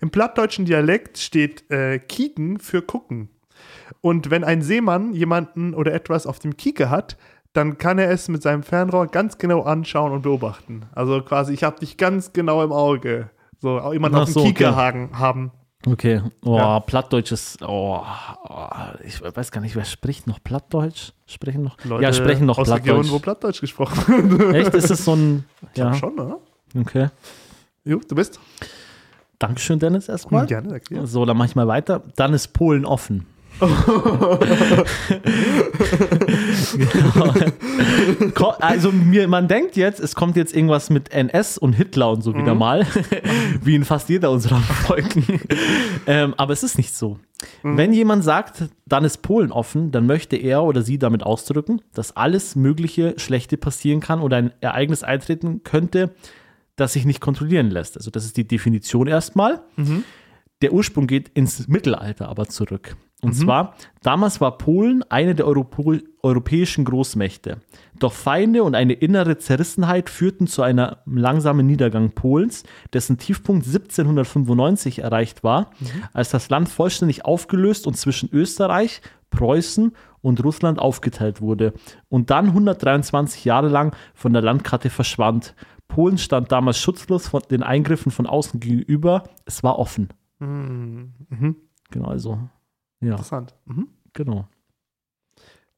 Im 0.00 0.10
plattdeutschen 0.10 0.64
Dialekt 0.66 1.18
steht 1.18 1.70
äh, 1.70 1.98
Kieken 1.98 2.58
für 2.58 2.82
gucken. 2.82 3.28
Und 4.00 4.30
wenn 4.30 4.44
ein 4.44 4.62
Seemann 4.62 5.12
jemanden 5.14 5.74
oder 5.74 5.92
etwas 5.92 6.26
auf 6.26 6.38
dem 6.38 6.56
Kieker 6.56 6.90
hat, 6.90 7.16
dann 7.58 7.76
kann 7.76 7.98
er 7.98 8.08
es 8.10 8.28
mit 8.28 8.40
seinem 8.40 8.62
Fernrohr 8.62 9.08
ganz 9.08 9.36
genau 9.36 9.62
anschauen 9.62 10.12
und 10.12 10.22
beobachten. 10.22 10.86
Also 10.94 11.20
quasi, 11.22 11.52
ich 11.52 11.64
habe 11.64 11.80
dich 11.80 11.96
ganz 11.96 12.32
genau 12.32 12.62
im 12.62 12.70
Auge. 12.70 13.30
So, 13.58 13.80
auch 13.80 13.92
jemanden 13.92 14.16
Ach 14.16 14.22
auf 14.22 14.28
dem 14.28 14.34
so, 14.34 14.44
Kieker 14.44 14.70
okay. 14.70 15.08
haben. 15.14 15.50
Okay. 15.84 16.22
Oh, 16.44 16.56
Ja. 16.56 16.78
Plattdeutsch 16.80 17.32
ist. 17.32 17.60
Oh, 17.62 18.00
oh, 18.48 18.66
ich 19.04 19.20
weiß 19.20 19.50
gar 19.50 19.60
nicht, 19.60 19.74
wer 19.74 19.84
spricht 19.84 20.28
noch 20.28 20.42
Plattdeutsch? 20.42 21.10
Sprechen 21.26 21.62
noch? 21.64 21.76
Leute 21.84 22.04
ja, 22.04 22.12
sprechen 22.12 22.46
noch 22.46 22.58
aus 22.58 22.68
Plattdeutsch. 22.68 22.88
Regionen, 22.90 23.10
wo 23.10 23.18
Plattdeutsch 23.18 23.60
gesprochen 23.60 24.38
wird. 24.38 24.54
Echt? 24.54 24.74
Ist 24.74 24.90
es 24.90 25.04
so 25.04 25.14
ein. 25.16 25.44
Ja. 25.74 25.86
Ja, 25.88 25.94
Schon, 25.94 26.14
ne? 26.14 26.36
okay. 26.80 27.08
Jo, 27.84 28.00
du 28.06 28.14
bist? 28.14 28.38
Dankeschön, 29.40 29.80
Dennis, 29.80 30.08
erstmal. 30.08 30.46
Gerne, 30.46 30.68
danke. 30.68 31.06
So, 31.08 31.24
dann 31.24 31.36
mache 31.36 31.48
ich 31.48 31.56
mal 31.56 31.66
weiter. 31.66 32.02
Dann 32.16 32.34
ist 32.34 32.48
Polen 32.48 32.84
offen. 32.84 33.26
Genau. 36.78 38.50
Also 38.60 38.92
mir, 38.92 39.26
man 39.28 39.48
denkt 39.48 39.76
jetzt, 39.76 40.00
es 40.00 40.14
kommt 40.14 40.36
jetzt 40.36 40.54
irgendwas 40.54 40.90
mit 40.90 41.12
NS 41.12 41.58
und 41.58 41.72
Hitler 41.72 42.10
und 42.10 42.22
so 42.22 42.34
wieder 42.34 42.54
mal, 42.54 42.86
wie 43.62 43.74
in 43.74 43.84
fast 43.84 44.08
jeder 44.08 44.30
unserer 44.30 44.60
Folgen. 44.60 45.24
ähm, 46.06 46.34
aber 46.36 46.52
es 46.52 46.62
ist 46.62 46.78
nicht 46.78 46.94
so. 46.94 47.18
Wenn 47.62 47.92
jemand 47.92 48.24
sagt, 48.24 48.64
dann 48.86 49.04
ist 49.04 49.22
Polen 49.22 49.52
offen, 49.52 49.92
dann 49.92 50.06
möchte 50.06 50.36
er 50.36 50.64
oder 50.64 50.82
sie 50.82 50.98
damit 50.98 51.22
ausdrücken, 51.22 51.80
dass 51.94 52.16
alles 52.16 52.56
mögliche 52.56 53.14
Schlechte 53.18 53.56
passieren 53.56 54.00
kann 54.00 54.20
oder 54.20 54.36
ein 54.38 54.52
Ereignis 54.60 55.02
eintreten 55.04 55.62
könnte, 55.62 56.14
das 56.76 56.92
sich 56.94 57.04
nicht 57.04 57.20
kontrollieren 57.20 57.70
lässt. 57.70 57.96
Also 57.96 58.10
das 58.10 58.24
ist 58.24 58.36
die 58.36 58.46
Definition 58.46 59.06
erstmal. 59.06 59.62
Der 60.62 60.72
Ursprung 60.72 61.06
geht 61.06 61.28
ins 61.34 61.68
Mittelalter 61.68 62.28
aber 62.28 62.46
zurück. 62.46 62.96
Und 63.20 63.32
zwar, 63.34 63.74
damals 64.02 64.40
war 64.40 64.58
Polen 64.58 65.02
eine 65.08 65.34
der 65.34 65.46
Europo 65.46 65.94
europäischen 66.22 66.84
Großmächte. 66.84 67.60
Doch 67.98 68.12
Feinde 68.12 68.62
und 68.62 68.76
eine 68.76 68.92
innere 68.92 69.38
Zerrissenheit 69.38 70.08
führten 70.08 70.46
zu 70.46 70.62
einem 70.62 70.94
langsamen 71.04 71.66
Niedergang 71.66 72.12
Polens, 72.12 72.62
dessen 72.92 73.18
Tiefpunkt 73.18 73.66
1795 73.66 75.00
erreicht 75.00 75.42
war, 75.42 75.70
als 76.12 76.30
das 76.30 76.48
Land 76.48 76.68
vollständig 76.68 77.24
aufgelöst 77.24 77.88
und 77.88 77.96
zwischen 77.96 78.28
Österreich, 78.32 79.00
Preußen 79.30 79.92
und 80.20 80.44
Russland 80.44 80.78
aufgeteilt 80.78 81.40
wurde 81.40 81.72
und 82.08 82.30
dann 82.30 82.46
123 82.46 83.44
Jahre 83.44 83.68
lang 83.68 83.94
von 84.14 84.32
der 84.32 84.42
Landkarte 84.42 84.90
verschwand. 84.90 85.54
Polen 85.88 86.18
stand 86.18 86.52
damals 86.52 86.78
schutzlos 86.78 87.28
von 87.28 87.42
den 87.50 87.62
Eingriffen 87.62 88.12
von 88.12 88.26
außen 88.26 88.60
gegenüber. 88.60 89.24
Es 89.44 89.62
war 89.62 89.78
offen. 89.78 90.08
Mhm. 90.38 91.14
Mhm. 91.28 91.56
Genau, 91.90 92.08
also. 92.08 92.38
Ja, 93.00 93.12
Interessant. 93.12 93.54
Mhm. 93.66 93.88
genau. 94.12 94.48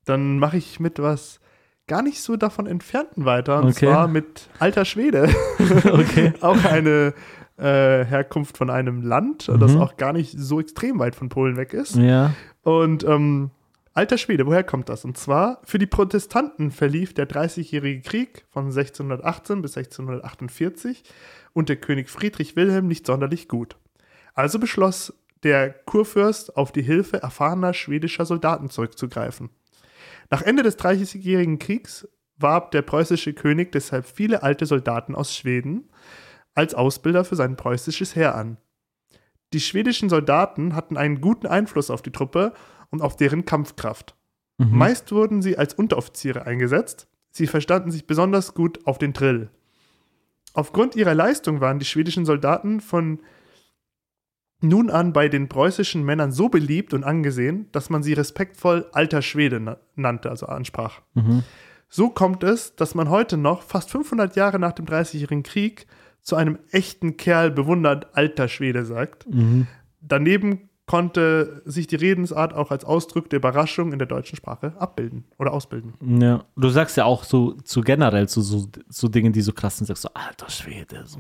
Dann 0.05 0.39
mache 0.39 0.57
ich 0.57 0.81
mit 0.81 0.99
was 0.99 1.41
gar 1.87 2.03
nicht 2.03 2.23
so 2.23 2.37
davon 2.37 2.67
entfernten 2.67 3.25
weiter. 3.25 3.59
Und 3.61 3.71
Okay. 3.71 3.87
zwar 3.87 4.09
mit 4.09 4.49
Alter 4.59 4.85
Schwede. 4.85 5.29
Okay. 5.93 6.33
auch 6.41 6.65
eine 6.65 7.15
äh, 7.59 8.05
Herkunft 8.05 8.57
von 8.57 8.71
einem 8.71 9.03
Land, 9.03 9.49
das 9.49 9.75
Mhm. 9.75 9.81
auch 9.81 9.97
gar 9.97 10.13
nicht 10.13 10.35
so 10.39 10.61
extrem 10.61 10.99
weit 10.99 11.15
von 11.15 11.29
Polen 11.29 11.57
weg 11.57 11.75
ist. 11.75 11.97
Ja. 11.97 12.33
Und 12.63 13.05
ähm, 13.05 13.51
Alter 13.93 14.19
Schwede, 14.19 14.47
woher 14.47 14.63
kommt 14.65 14.89
das? 14.89 15.05
Und 15.05 15.19
zwar, 15.19 15.61
für 15.65 15.79
die 15.79 15.87
Protestanten 15.87 16.71
verlief 16.71 17.13
der 17.13 17.27
Dreißigjährige 17.27 18.01
Krieg 18.03 18.45
von 18.51 18.67
1618 18.67 19.61
bis 19.63 19.77
1648 19.77 21.03
unter 21.53 21.77
König 21.77 22.09
Friedrich 22.09 22.55
Wilhelm 22.57 22.87
nicht 22.87 23.05
sonderlich 23.05 23.49
gut. 23.49 23.77
Also 24.33 24.59
beschloss 24.61 25.13
der 25.43 25.71
Kurfürst 25.71 26.57
auf 26.57 26.73
die 26.73 26.83
Hilfe 26.83 27.23
erfahrener 27.23 27.75
schwedischer 27.75 28.27
Soldaten 28.27 28.71
zurückzugreifen. 28.71 29.51
Nach 30.31 30.43
Ende 30.43 30.63
des 30.63 30.77
Dreißigjährigen 30.77 31.59
Kriegs 31.59 32.09
warb 32.37 32.71
der 32.71 32.83
preußische 32.83 33.33
König 33.33 33.73
deshalb 33.73 34.07
viele 34.07 34.43
alte 34.43 34.67
Soldaten 34.67 35.15
aus 35.15 35.35
Schweden 35.35 35.91
als 36.55 36.75
Ausbilder 36.75 37.25
für 37.25 37.37
sein 37.37 37.57
preußisches 37.57 38.17
Heer 38.17 38.35
an. 38.35 38.57
Die 39.53 39.61
schwedischen 39.61 40.09
Soldaten 40.09 40.75
hatten 40.75 40.97
einen 40.97 41.21
guten 41.21 41.47
Einfluss 41.47 41.91
auf 41.91 42.03
die 42.03 42.13
Truppe 42.13 42.53
und 42.91 43.03
auf 43.03 43.17
deren 43.17 43.45
Kampfkraft. 43.45 44.17
Mhm. 44.59 44.79
Meist 44.79 45.11
wurden 45.13 45.43
sie 45.43 45.59
als 45.59 45.75
Unteroffiziere 45.75 46.47
eingesetzt. 46.47 47.09
Sie 47.31 47.47
verstanden 47.47 47.91
sich 47.91 48.07
besonders 48.07 48.55
gut 48.55 48.87
auf 48.87 48.99
den 48.99 49.13
Drill. 49.13 49.51
Aufgrund 50.53 50.97
ihrer 50.97 51.15
Leistung 51.15 51.61
waren 51.61 51.79
die 51.79 51.85
schwedischen 51.85 52.25
Soldaten 52.25 52.81
von 52.81 53.21
nun 54.61 54.91
an 54.91 55.13
bei 55.13 55.29
den 55.29 55.49
preußischen 55.49 56.05
Männern 56.05 56.33
so 56.33 56.49
beliebt 56.49 56.95
und 56.95 57.05
angesehen, 57.05 57.67
dass 57.73 57.91
man 57.91 58.03
sie 58.03 58.13
respektvoll 58.13 58.87
alter 58.93 59.23
Schwede 59.23 59.61
na- 59.61 59.79
nannte, 59.97 60.31
also 60.31 60.47
ansprach. 60.47 61.01
Mhm. 61.15 61.43
So 61.89 62.11
kommt 62.11 62.45
es, 62.45 62.77
dass 62.77 62.95
man 62.95 63.09
heute 63.09 63.37
noch, 63.37 63.63
fast 63.63 63.91
500 63.91 64.37
Jahre 64.37 64.59
nach 64.59 64.73
dem 64.73 64.87
Dreißigjährigen 64.87 65.43
Krieg, 65.43 65.87
zu 66.23 66.37
einem 66.37 66.59
echten 66.71 67.17
Kerl 67.17 67.51
bewundert 67.51 68.15
alter 68.17 68.49
Schwede 68.49 68.85
sagt. 68.85 69.27
Mhm. 69.29 69.67
Daneben 70.01 70.69
konnte 70.87 71.63
sich 71.67 71.87
die 71.87 71.97
Redensart 71.97 72.53
auch 72.53 72.73
als 72.73 72.85
Ausdruck 72.85 73.31
der 73.31 73.39
Überraschung 73.39 73.93
in 73.93 74.01
der 74.01 74.09
deutschen 74.09 74.37
Sprache 74.37 74.75
abbilden 74.77 75.25
oder 75.39 75.53
ausbilden. 75.53 75.95
Ja. 76.21 76.45
Du 76.57 76.69
sagst 76.69 76.97
ja 76.97 77.05
auch 77.05 77.23
so, 77.23 77.57
so 77.65 77.81
generell 77.81 78.29
zu 78.29 78.41
so, 78.41 78.67
so 78.89 79.07
Dingen, 79.07 79.33
die 79.33 79.41
so 79.41 79.53
krass 79.53 79.77
sind, 79.77 79.87
sagst 79.87 80.03
so, 80.03 80.09
alter 80.15 80.51
Schwede. 80.51 81.05
So. 81.07 81.19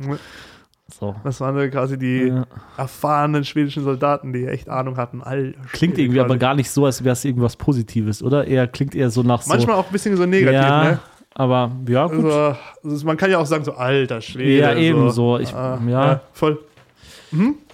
So. 0.93 1.15
Das 1.25 1.41
waren 1.41 1.71
quasi 1.71 1.99
die 1.99 2.29
Ja. 2.29 2.47
erfahrenen 2.77 3.45
schwedischen 3.45 3.85
Soldaten, 3.85 4.33
die 4.33 4.47
echt 4.47 4.69
Ahnung 4.69 4.97
hatten. 4.97 5.23
Alter 5.23 5.59
Klingt 5.73 5.99
irgendwie 5.99 6.19
quasi. 6.19 6.25
aber 6.27 6.39
gar 6.39 6.55
nicht 6.55 6.71
so, 6.71 6.85
als 6.87 7.03
wäre 7.05 7.13
es 7.13 7.25
irgendwas 7.25 7.57
Positives, 7.57 8.23
oder? 8.23 8.47
Eher 8.47 8.67
klingt 8.69 8.95
eher 8.95 9.11
so 9.11 9.23
nach 9.23 9.43
so. 9.43 9.51
Manchmal 9.51 9.77
auch 9.77 9.87
ein 9.87 9.93
bisschen 9.93 10.17
so 10.17 10.27
negativ, 10.27 10.53
ja, 10.61 10.85
ne? 10.85 10.99
aber 11.35 11.71
ja, 11.89 12.07
gut. 12.07 12.25
Also, 12.25 12.57
also 12.85 13.07
man 13.07 13.17
kann 13.17 13.31
ja 13.31 13.39
auch 13.39 13.47
sagen, 13.47 13.65
so 13.65 13.73
alter 13.73 14.21
Schwede. 14.21 14.59
Ja, 14.59 14.75
ebenso. 14.75 15.39
Ich- 15.39 15.55
ah, 15.55 15.81
ja. 15.89 16.21
voll. 16.33 16.59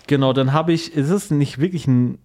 Genau, 0.07 0.33
dann 0.33 0.53
habe 0.53 0.73
ich, 0.73 0.97
es 0.97 1.11
ist 1.11 1.31
nicht 1.31 1.59
wirklich 1.59 1.87
ein, 1.87 2.19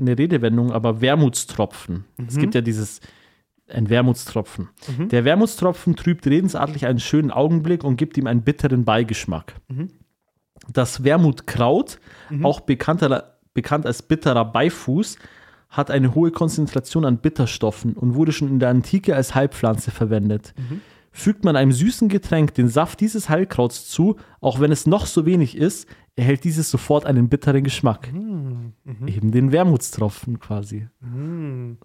eine 0.00 0.18
Redewendung, 0.18 0.72
aber 0.72 1.00
Wermutstropfen. 1.00 2.04
Es 2.26 2.36
gibt 2.38 2.54
ja 2.54 2.60
dieses, 2.60 3.00
ein 3.68 3.88
Wermutstropfen. 3.90 4.68
Mhm. 4.98 5.08
Der 5.10 5.24
Wermutstropfen 5.24 5.96
trübt 5.96 6.26
redensartlich 6.26 6.86
einen 6.86 6.98
schönen 7.00 7.30
Augenblick 7.30 7.84
und 7.84 7.96
gibt 7.96 8.16
ihm 8.16 8.26
einen 8.26 8.42
bitteren 8.42 8.84
Beigeschmack. 8.84 9.54
Mhm. 9.68 9.90
Das 10.72 11.04
Wermutkraut, 11.04 11.98
auch 12.42 12.60
bekannter, 12.60 13.34
bekannt 13.52 13.86
als 13.86 14.02
bitterer 14.02 14.44
Beifuß, 14.44 15.18
hat 15.70 15.90
eine 15.90 16.14
hohe 16.14 16.30
Konzentration 16.30 17.04
an 17.04 17.18
Bitterstoffen 17.18 17.94
und 17.94 18.14
wurde 18.14 18.32
schon 18.32 18.48
in 18.48 18.58
der 18.58 18.68
Antike 18.70 19.14
als 19.16 19.34
Heilpflanze 19.34 19.90
verwendet. 19.90 20.54
Mhm. 20.56 20.80
Fügt 21.10 21.44
man 21.44 21.56
einem 21.56 21.72
süßen 21.72 22.08
Getränk 22.08 22.54
den 22.54 22.68
Saft 22.68 23.00
dieses 23.00 23.28
Heilkrauts 23.28 23.88
zu, 23.88 24.16
auch 24.40 24.60
wenn 24.60 24.72
es 24.72 24.86
noch 24.86 25.06
so 25.06 25.26
wenig 25.26 25.56
ist, 25.56 25.88
erhält 26.16 26.44
dieses 26.44 26.70
sofort 26.70 27.06
einen 27.06 27.28
bitteren 27.28 27.64
Geschmack. 27.64 28.12
Mhm. 28.12 28.33
Eben 29.06 29.30
den 29.32 29.52
Wermutstropfen 29.52 30.38
quasi. 30.40 30.88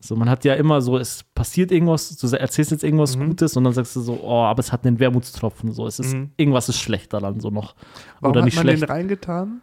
So, 0.01 0.15
man 0.15 0.29
hat 0.29 0.45
ja 0.45 0.53
immer 0.55 0.81
so, 0.81 0.97
es 0.97 1.23
passiert 1.35 1.71
irgendwas, 1.71 2.15
du 2.17 2.27
erzählst 2.35 2.71
jetzt 2.71 2.83
irgendwas 2.83 3.15
Mhm. 3.17 3.27
Gutes 3.27 3.55
und 3.57 3.63
dann 3.63 3.73
sagst 3.73 3.95
du 3.95 4.01
so, 4.01 4.19
oh, 4.23 4.43
aber 4.43 4.59
es 4.59 4.71
hat 4.71 4.85
einen 4.85 4.99
Wermutstropfen. 4.99 5.71
So, 5.71 5.87
es 5.87 5.99
ist, 5.99 6.13
Mhm. 6.15 6.31
irgendwas 6.37 6.69
ist 6.69 6.79
schlecht 6.79 7.13
daran, 7.13 7.39
so 7.39 7.49
noch. 7.49 7.75
Warum 8.21 8.31
Oder 8.31 8.41
hat 8.41 8.45
nicht 8.45 8.55
man 8.55 8.63
schlecht. 8.63 8.81
den 8.83 8.89
reingetan? 8.89 9.61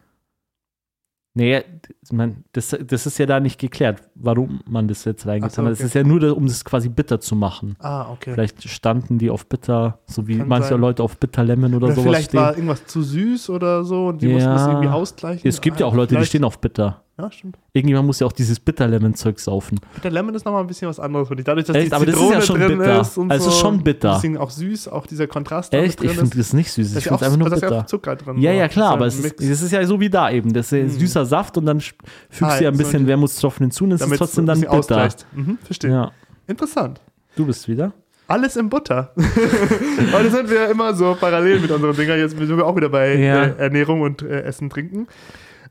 Nee, 1.38 1.62
man, 2.10 2.44
das, 2.52 2.74
das 2.86 3.04
ist 3.04 3.18
ja 3.18 3.26
da 3.26 3.40
nicht 3.40 3.60
geklärt, 3.60 4.02
warum 4.14 4.62
man 4.66 4.88
das 4.88 5.04
jetzt 5.04 5.26
reingetan 5.26 5.66
hat. 5.66 5.72
Es 5.74 5.80
ist 5.80 5.94
ja 5.94 6.02
nur, 6.02 6.34
um 6.34 6.46
das 6.46 6.64
quasi 6.64 6.88
bitter 6.88 7.20
zu 7.20 7.36
machen. 7.36 7.76
Ah, 7.78 8.10
okay. 8.10 8.32
Vielleicht 8.32 8.66
standen 8.66 9.18
die 9.18 9.28
auf 9.28 9.46
bitter, 9.46 9.98
so 10.06 10.26
wie 10.26 10.38
Kann 10.38 10.48
manche 10.48 10.70
sein. 10.70 10.80
Leute 10.80 11.02
auf 11.02 11.18
Bitterlemon 11.18 11.74
oder, 11.74 11.88
Oder 11.88 11.94
sowas 11.94 12.04
vielleicht 12.08 12.28
stehen. 12.30 12.40
war 12.40 12.54
irgendwas 12.54 12.86
zu 12.86 13.02
süß 13.02 13.50
oder 13.50 13.84
so 13.84 14.06
und 14.06 14.22
die 14.22 14.28
Ja. 14.28 14.32
mussten 14.32 14.48
das 14.50 14.66
irgendwie 14.66 14.88
ausgleichen. 14.88 15.46
es 15.46 15.60
gibt 15.60 15.78
ja 15.78 15.84
auch 15.84 15.94
Leute, 15.94 16.08
die 16.08 16.14
vielleicht- 16.14 16.30
stehen 16.30 16.44
auf 16.44 16.58
bitter. 16.58 17.02
Ja, 17.18 17.30
stimmt. 17.32 17.56
Irgendjemand 17.72 18.06
muss 18.06 18.20
ja 18.20 18.26
auch 18.26 18.32
dieses 18.32 18.60
Bitterlemon-Zeug 18.60 19.40
saufen. 19.40 19.80
Bitter 19.94 20.10
Lemon 20.10 20.34
ist 20.34 20.44
nochmal 20.44 20.60
ein 20.62 20.66
bisschen 20.66 20.86
was 20.88 21.00
anderes, 21.00 21.30
ich. 21.30 21.44
Dadurch, 21.44 21.64
dass 21.66 21.74
Echt? 21.74 21.86
die 21.90 21.92
Aber 21.94 22.04
das 22.04 22.14
ist 22.14 22.30
ja 22.30 22.40
schon 22.42 22.60
drin 22.60 22.76
bitter. 22.78 23.00
ist 23.00 23.16
und 23.16 23.30
Also 23.30 23.44
so. 23.44 23.48
es 23.50 23.54
ist 23.56 23.60
schon 23.62 23.82
bitter. 23.82 24.14
Bisschen 24.16 24.36
auch 24.36 24.50
süß, 24.50 24.88
auch 24.88 25.06
dieser 25.06 25.26
Kontrast. 25.26 25.72
da 25.72 25.78
Echt? 25.78 26.02
Ich 26.04 26.10
finde 26.10 26.36
das 26.36 26.52
nicht 26.52 26.70
süß. 26.70 26.94
Ich 26.94 27.04
finde 27.04 27.16
es 27.16 27.22
einfach 27.22 27.38
nur 27.38 27.48
da 27.48 27.56
ist 27.56 27.62
ja 27.62 27.68
bitter. 27.70 27.80
auch 27.80 27.86
Zucker 27.86 28.16
drin. 28.16 28.36
Ja, 28.38 28.52
so. 28.52 28.58
ja, 28.58 28.68
klar, 28.68 28.92
aber 28.92 29.06
es 29.06 29.18
ist, 29.18 29.40
es 29.40 29.62
ist 29.62 29.72
ja 29.72 29.86
so 29.86 29.98
wie 29.98 30.10
da 30.10 30.30
eben. 30.30 30.52
Das 30.52 30.70
ist 30.72 30.92
Hm. 30.92 31.00
süßer 31.00 31.24
Saft 31.24 31.56
und 31.56 31.64
dann 31.64 31.80
fügst 31.80 32.02
Ah, 32.42 32.58
du 32.58 32.64
ja 32.64 32.68
ein 32.70 32.74
so 32.74 32.82
bisschen 32.82 33.04
die- 33.04 33.08
Wermutstropfen 33.08 33.64
hinzu 33.64 33.84
und 33.84 33.92
es 33.92 34.02
ist 34.02 34.16
trotzdem 34.18 34.44
dann 34.44 34.60
bitter. 34.60 34.72
ausgleicht. 34.72 35.26
Mhm, 35.32 35.56
verstehe. 35.64 35.90
Ja, 35.90 36.12
Interessant. 36.46 37.00
du 37.34 37.46
bist 37.46 37.66
wieder. 37.66 37.92
Alles 38.28 38.56
in 38.56 38.68
Butter. 38.68 39.14
Heute 40.12 40.30
sind 40.30 40.50
wir 40.50 40.68
immer 40.68 40.94
so 40.94 41.16
parallel 41.18 41.60
mit 41.60 41.70
unseren 41.70 41.94
Dingern. 41.96 42.18
Jetzt 42.18 42.36
sind 42.36 42.48
wir 42.56 42.66
auch 42.66 42.76
wieder 42.76 42.88
bei 42.88 43.14
Ja. 43.14 43.44
äh, 43.44 43.54
Ernährung 43.58 44.00
und 44.02 44.20
äh, 44.22 44.42
Essen, 44.42 44.68
Trinken. 44.68 45.06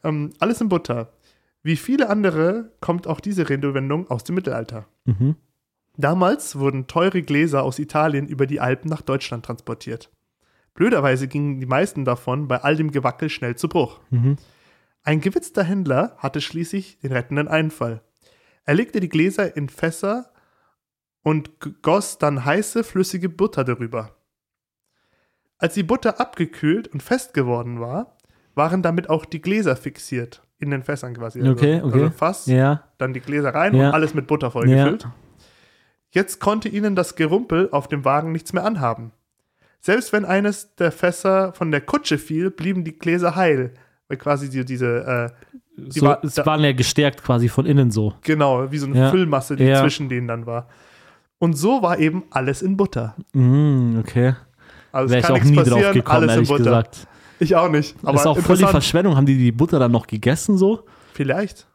Ähm, 0.03 0.31
alles 0.39 0.61
in 0.61 0.69
Butter. 0.69 1.09
Wie 1.65 1.77
viele 1.77 2.09
andere 2.09 2.73
kommt 2.79 3.07
auch 3.07 3.19
diese 3.19 3.49
Redewendung 3.49 4.07
aus 4.11 4.23
dem 4.23 4.35
Mittelalter. 4.35 4.85
Mhm. 5.05 5.35
Damals 5.97 6.59
wurden 6.59 6.85
teure 6.85 7.23
Gläser 7.23 7.63
aus 7.63 7.79
Italien 7.79 8.27
über 8.27 8.45
die 8.45 8.59
Alpen 8.59 8.87
nach 8.87 9.01
Deutschland 9.01 9.47
transportiert. 9.47 10.11
Blöderweise 10.75 11.27
gingen 11.27 11.59
die 11.59 11.65
meisten 11.65 12.05
davon 12.05 12.47
bei 12.47 12.61
all 12.61 12.75
dem 12.75 12.91
Gewackel 12.91 13.29
schnell 13.29 13.55
zu 13.55 13.67
Bruch. 13.67 13.99
Mhm. 14.11 14.35
Ein 15.01 15.21
gewitzter 15.21 15.63
Händler 15.63 16.15
hatte 16.19 16.39
schließlich 16.39 16.99
den 16.99 17.11
rettenden 17.11 17.47
Einfall. 17.47 18.03
Er 18.65 18.75
legte 18.75 18.99
die 18.99 19.09
Gläser 19.09 19.57
in 19.57 19.67
Fässer 19.67 20.31
und 21.23 21.49
goss 21.81 22.19
dann 22.19 22.45
heiße, 22.45 22.83
flüssige 22.83 23.27
Butter 23.27 23.63
darüber. 23.63 24.15
Als 25.57 25.73
die 25.73 25.81
Butter 25.81 26.19
abgekühlt 26.19 26.87
und 26.89 27.01
fest 27.01 27.33
geworden 27.33 27.79
war, 27.79 28.19
waren 28.53 28.83
damit 28.83 29.09
auch 29.09 29.25
die 29.25 29.41
Gläser 29.41 29.75
fixiert. 29.75 30.44
In 30.59 30.71
den 30.71 30.83
Fässern 30.83 31.13
quasi. 31.13 31.39
Also, 31.39 31.51
Okay, 31.51 31.81
okay. 31.83 31.93
Also 32.03 32.09
Fass, 32.11 32.45
Ja, 32.45 32.83
dann 32.97 33.13
die 33.13 33.19
Gläser 33.19 33.53
rein 33.53 33.75
Ja. 33.75 33.89
und 33.89 33.93
alles 33.93 34.13
mit 34.13 34.25
Butter 34.27 34.47
ja. 34.47 34.51
vollgefüllt. 34.51 35.07
Jetzt 36.11 36.39
konnte 36.39 36.69
ihnen 36.69 36.95
das 36.95 37.15
Gerumpel 37.15 37.69
auf 37.71 37.87
dem 37.87 38.05
Wagen 38.05 38.31
nichts 38.31 38.53
mehr 38.53 38.63
anhaben. 38.63 39.11
Selbst 39.81 40.13
wenn 40.13 40.23
eines 40.25 40.73
der 40.75 40.91
Fässer 40.91 41.51
von 41.53 41.71
der 41.71 41.81
Kutsche 41.81 42.17
fiel, 42.17 42.49
blieben 42.51 42.83
die 42.83 42.97
Gläser 42.97 43.35
heil. 43.35 43.73
Weil 44.07 44.17
quasi 44.17 44.49
die, 44.49 44.63
diese, 44.63 45.31
äh, 45.35 45.51
die 45.77 45.99
So, 45.99 46.05
war- 46.05 46.23
es 46.23 46.35
da- 46.35 46.45
waren 46.45 46.61
ja 46.63 46.71
gestärkt 46.71 47.21
quasi 47.23 47.49
von 47.49 47.65
innen 47.65 47.91
so. 47.91 48.13
genau, 48.21 48.71
wie 48.71 48.77
so 48.77 48.85
eine 48.87 48.97
Ja. 48.97 49.09
Füllmasse, 49.11 49.55
die 49.57 49.65
Ja. 49.65 49.81
zwischen 49.81 50.07
denen 50.09 50.27
dann 50.27 50.45
war. 50.45 50.67
Und 51.37 51.57
so 51.57 51.81
war 51.81 51.99
eben 51.99 52.23
alles 52.31 52.61
in 52.61 52.77
Butter. 52.77 53.15
Mhm, 53.33 53.97
okay. 53.99 54.35
Also 54.91 55.09
Wäre 55.09 55.19
ich 55.19 55.25
kann 55.25 55.31
auch 55.33 55.35
nichts 55.35 55.49
nie 55.49 55.57
passieren, 55.57 55.81
drauf 55.81 55.93
gekommen, 55.93 56.17
alles 56.17 56.29
in 56.31 56.35
ehrlich 56.35 56.49
Butter. 56.49 56.63
gesagt. 56.63 57.07
Ich 57.45 57.55
auch 57.55 57.69
nicht. 57.69 57.95
Aber 58.03 58.15
ist 58.15 58.25
auch 58.27 58.37
voll 58.37 58.57
die. 58.57 58.65
Verschwendung. 58.65 59.15
Haben 59.15 59.25
die 59.25 59.37
die 59.37 59.51
Butter 59.51 59.79
dann 59.79 59.91
noch 59.91 60.07
gegessen 60.07 60.57
so? 60.57 60.81
Vielleicht. 61.13 61.67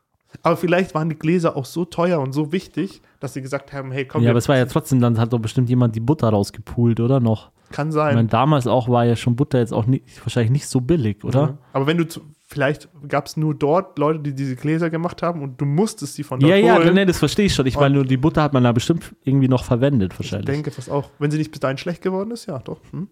Aber 0.42 0.56
vielleicht 0.56 0.94
waren 0.94 1.08
die 1.08 1.16
Gläser 1.18 1.56
auch 1.56 1.64
so 1.64 1.84
teuer 1.84 2.20
und 2.20 2.32
so 2.32 2.52
wichtig, 2.52 3.02
dass 3.18 3.34
sie 3.34 3.42
gesagt 3.42 3.72
haben, 3.72 3.90
hey, 3.90 4.04
komm, 4.04 4.22
Ja, 4.22 4.30
aber 4.30 4.38
es 4.38 4.48
war 4.48 4.56
ja 4.56 4.64
trotzdem, 4.66 5.00
dann 5.00 5.18
hat 5.18 5.32
doch 5.32 5.40
bestimmt 5.40 5.68
jemand 5.68 5.96
die 5.96 6.00
Butter 6.00 6.28
rausgepult, 6.28 7.00
oder 7.00 7.18
noch? 7.20 7.50
kann 7.72 7.88
Ich 7.88 7.94
sein. 7.94 8.14
meine, 8.16 8.28
damals 8.28 8.66
auch 8.66 8.88
war 8.88 9.04
ja 9.04 9.14
schon 9.16 9.34
Butter 9.36 9.58
jetzt 9.60 9.72
auch 9.72 9.86
nicht, 9.86 10.04
wahrscheinlich 10.24 10.50
nicht 10.50 10.66
so 10.68 10.80
billig, 10.80 11.22
oder? 11.24 11.40
Ja. 11.40 11.58
Aber 11.72 11.86
wenn 11.86 11.98
du, 11.98 12.04
vielleicht 12.46 12.88
gab 13.08 13.26
es 13.26 13.36
nur 13.36 13.54
dort 13.54 13.96
Leute, 13.98 14.18
die 14.20 14.34
diese 14.34 14.56
Gläser 14.56 14.88
gemacht 14.90 15.22
haben 15.22 15.40
und 15.42 15.60
du 15.60 15.64
musstest 15.66 16.14
sie 16.14 16.22
von 16.24 16.38
dort 16.40 16.50
Ja, 16.50 16.56
ja, 16.56 16.76
holen. 16.76 16.94
nee, 16.94 17.04
das 17.06 17.18
verstehe 17.18 17.46
ich 17.46 17.54
schon. 17.54 17.66
Ich 17.66 17.76
Und- 17.76 17.82
meine, 17.82 17.94
nur 17.96 18.04
die 18.04 18.16
Butter 18.16 18.42
hat 18.42 18.52
man 18.52 18.62
da 18.64 18.72
bestimmt 18.72 19.14
irgendwie 19.24 19.46
noch 19.48 19.62
verwendet, 19.64 20.12
ich 20.14 20.18
wahrscheinlich. 20.20 20.46
denke 20.46 20.70
fast 20.72 20.90
auch. 20.90 21.10
Wenn 21.20 21.30
sie 21.30 21.38
nicht 21.38 21.50
bis 21.52 21.60
dahin 21.60 21.78
schlecht 21.78 22.02
geworden 22.02 22.30
ist, 22.32 22.46
ja, 22.46 22.58
doch. 22.58 22.78
Hm? 22.92 23.08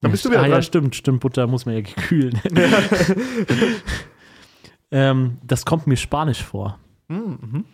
Dann 0.00 0.10
ja, 0.10 0.12
bist 0.12 0.24
du 0.24 0.30
wieder 0.30 0.40
ah, 0.40 0.46
ja, 0.46 0.52
dran. 0.54 0.62
stimmt, 0.62 0.96
stimmt. 0.96 1.20
Butter 1.20 1.46
muss 1.46 1.66
man 1.66 1.74
ja 1.74 1.80
gekühlen. 1.82 2.40
ähm, 4.90 5.38
das 5.42 5.64
kommt 5.64 5.86
mir 5.86 5.96
spanisch 5.96 6.42
vor. 6.42 6.78
Hm, 7.08 7.38
mhm. 7.40 7.64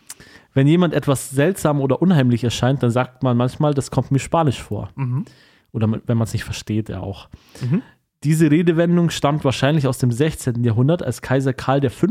Wenn 0.54 0.66
jemand 0.66 0.94
etwas 0.94 1.30
seltsam 1.30 1.80
oder 1.80 2.00
unheimlich 2.00 2.42
erscheint, 2.42 2.82
dann 2.82 2.90
sagt 2.90 3.22
man 3.22 3.36
manchmal, 3.36 3.74
das 3.74 3.90
kommt 3.90 4.10
mir 4.10 4.18
spanisch 4.18 4.62
vor. 4.62 4.90
Mhm. 4.96 5.26
Oder 5.72 5.90
wenn 5.92 6.16
man 6.16 6.24
es 6.24 6.32
nicht 6.32 6.44
versteht, 6.44 6.88
ja 6.88 7.00
auch. 7.00 7.28
Mhm. 7.60 7.82
Diese 8.26 8.50
Redewendung 8.50 9.10
stammt 9.10 9.44
wahrscheinlich 9.44 9.86
aus 9.86 9.98
dem 9.98 10.10
16. 10.10 10.64
Jahrhundert, 10.64 11.00
als 11.00 11.22
Kaiser 11.22 11.52
Karl 11.52 11.88
V., 11.88 12.06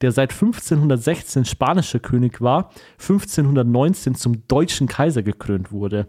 der 0.00 0.10
seit 0.10 0.32
1516 0.32 1.44
spanischer 1.44 1.98
König 1.98 2.40
war, 2.40 2.70
1519 2.98 4.14
zum 4.14 4.48
deutschen 4.48 4.86
Kaiser 4.88 5.22
gekrönt 5.22 5.72
wurde. 5.72 6.06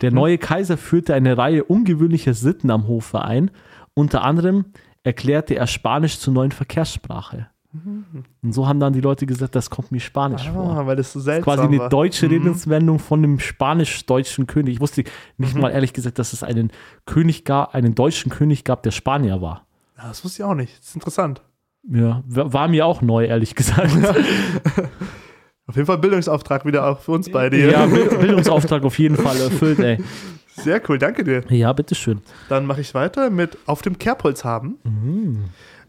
Der 0.00 0.12
neue 0.12 0.38
Kaiser 0.38 0.78
führte 0.78 1.12
eine 1.12 1.36
Reihe 1.36 1.64
ungewöhnlicher 1.64 2.32
Sitten 2.32 2.70
am 2.70 2.88
Hofe 2.88 3.20
ein. 3.20 3.50
Unter 3.92 4.24
anderem 4.24 4.72
erklärte 5.02 5.56
er 5.56 5.66
Spanisch 5.66 6.18
zur 6.18 6.32
neuen 6.32 6.52
Verkehrssprache. 6.52 7.48
Und 7.72 8.52
so 8.52 8.66
haben 8.66 8.80
dann 8.80 8.92
die 8.92 9.00
Leute 9.00 9.26
gesagt, 9.26 9.54
das 9.54 9.70
kommt 9.70 9.92
mir 9.92 10.00
Spanisch 10.00 10.48
vor. 10.48 10.76
Ah, 10.76 10.86
weil 10.86 10.96
das 10.96 11.12
so 11.12 11.20
seltsam 11.20 11.54
Quasi 11.54 11.68
eine 11.68 11.78
war. 11.78 11.88
deutsche 11.88 12.26
Mhm. 12.26 12.32
Redenswendung 12.32 12.98
von 12.98 13.22
dem 13.22 13.38
spanisch-deutschen 13.38 14.46
König. 14.48 14.74
Ich 14.74 14.80
wusste 14.80 15.04
nicht 15.38 15.54
Mhm. 15.54 15.60
mal 15.60 15.70
ehrlich 15.70 15.92
gesagt, 15.92 16.18
dass 16.18 16.32
es 16.32 16.42
einen 16.42 16.72
König 17.06 17.44
gab, 17.44 17.74
einen 17.74 17.94
deutschen 17.94 18.30
König 18.30 18.64
gab, 18.64 18.82
der 18.82 18.90
Spanier 18.90 19.40
war. 19.40 19.66
Ja, 19.96 20.08
das 20.08 20.24
wusste 20.24 20.42
ich 20.42 20.44
auch 20.48 20.54
nicht. 20.54 20.78
Das 20.80 20.88
ist 20.88 20.94
interessant. 20.96 21.42
Ja, 21.88 22.22
wa- 22.26 22.52
war 22.52 22.66
mir 22.68 22.86
auch 22.86 23.02
neu, 23.02 23.24
ehrlich 23.26 23.54
gesagt. 23.54 23.90
Auf 25.66 25.76
jeden 25.76 25.86
Fall 25.86 25.98
Bildungsauftrag 25.98 26.64
wieder 26.66 26.84
auch 26.88 26.98
für 26.98 27.12
uns 27.12 27.30
beide 27.30 27.56
hier. 27.56 27.70
ja, 27.70 27.86
Bild- 27.86 28.18
Bildungsauftrag 28.20 28.82
auf 28.82 28.98
jeden 28.98 29.16
Fall 29.16 29.36
erfüllt, 29.40 29.78
ey. 29.78 29.98
Sehr 30.48 30.82
cool, 30.88 30.98
danke 30.98 31.22
dir. 31.22 31.44
Ja, 31.48 31.72
bitteschön. 31.72 32.20
Dann 32.48 32.66
mache 32.66 32.80
ich 32.80 32.92
weiter 32.92 33.30
mit 33.30 33.56
Auf 33.66 33.80
dem 33.82 33.96
Kerbholz 33.96 34.44
haben. 34.44 34.78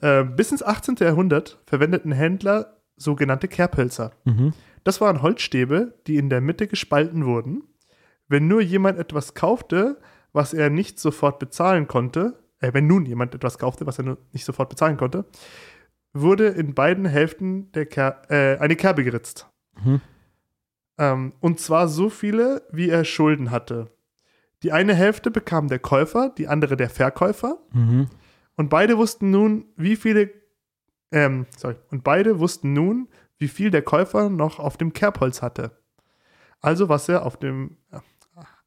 Äh, 0.01 0.23
bis 0.23 0.51
ins 0.51 0.63
18. 0.63 0.95
Jahrhundert 0.99 1.61
verwendeten 1.65 2.11
Händler 2.11 2.77
sogenannte 2.97 3.47
Kerbhölzer. 3.47 4.11
Mhm. 4.25 4.53
Das 4.83 4.99
waren 4.99 5.21
Holzstäbe, 5.21 5.93
die 6.07 6.17
in 6.17 6.29
der 6.29 6.41
Mitte 6.41 6.67
gespalten 6.67 7.25
wurden. 7.25 7.63
Wenn 8.27 8.47
nur 8.47 8.61
jemand 8.61 8.97
etwas 8.97 9.33
kaufte, 9.33 9.99
was 10.33 10.53
er 10.53 10.69
nicht 10.69 10.99
sofort 10.99 11.39
bezahlen 11.39 11.87
konnte, 11.87 12.39
äh, 12.59 12.73
wenn 12.73 12.87
nun 12.87 13.05
jemand 13.05 13.35
etwas 13.35 13.57
kaufte, 13.57 13.85
was 13.85 13.99
er 13.99 14.17
nicht 14.31 14.45
sofort 14.45 14.69
bezahlen 14.69 14.97
konnte, 14.97 15.25
wurde 16.13 16.47
in 16.47 16.73
beiden 16.73 17.05
Hälften 17.05 17.71
der 17.73 17.85
Ker 17.85 18.21
äh, 18.29 18.57
eine 18.57 18.75
Kerbe 18.75 19.03
geritzt. 19.03 19.49
Mhm. 19.83 20.01
Ähm, 20.97 21.33
und 21.39 21.59
zwar 21.59 21.87
so 21.87 22.09
viele, 22.09 22.63
wie 22.71 22.89
er 22.89 23.05
Schulden 23.05 23.51
hatte. 23.51 23.91
Die 24.63 24.71
eine 24.71 24.93
Hälfte 24.93 25.31
bekam 25.31 25.67
der 25.67 25.79
Käufer, 25.79 26.29
die 26.29 26.47
andere 26.47 26.77
der 26.77 26.89
Verkäufer. 26.89 27.57
Mhm. 27.73 28.07
Und 28.55 28.69
beide 28.69 28.97
wussten 28.97 29.31
nun, 29.31 29.65
wie 29.75 29.95
viele, 29.95 30.29
ähm, 31.11 31.45
sorry, 31.57 31.75
und 31.89 32.03
beide 32.03 32.39
wussten 32.39 32.73
nun, 32.73 33.07
wie 33.37 33.47
viel 33.47 33.71
der 33.71 33.81
Käufer 33.81 34.29
noch 34.29 34.59
auf 34.59 34.77
dem 34.77 34.93
Kerbholz 34.93 35.41
hatte. 35.41 35.71
Also 36.59 36.89
was 36.89 37.09
er 37.09 37.25
auf 37.25 37.37
dem, 37.37 37.77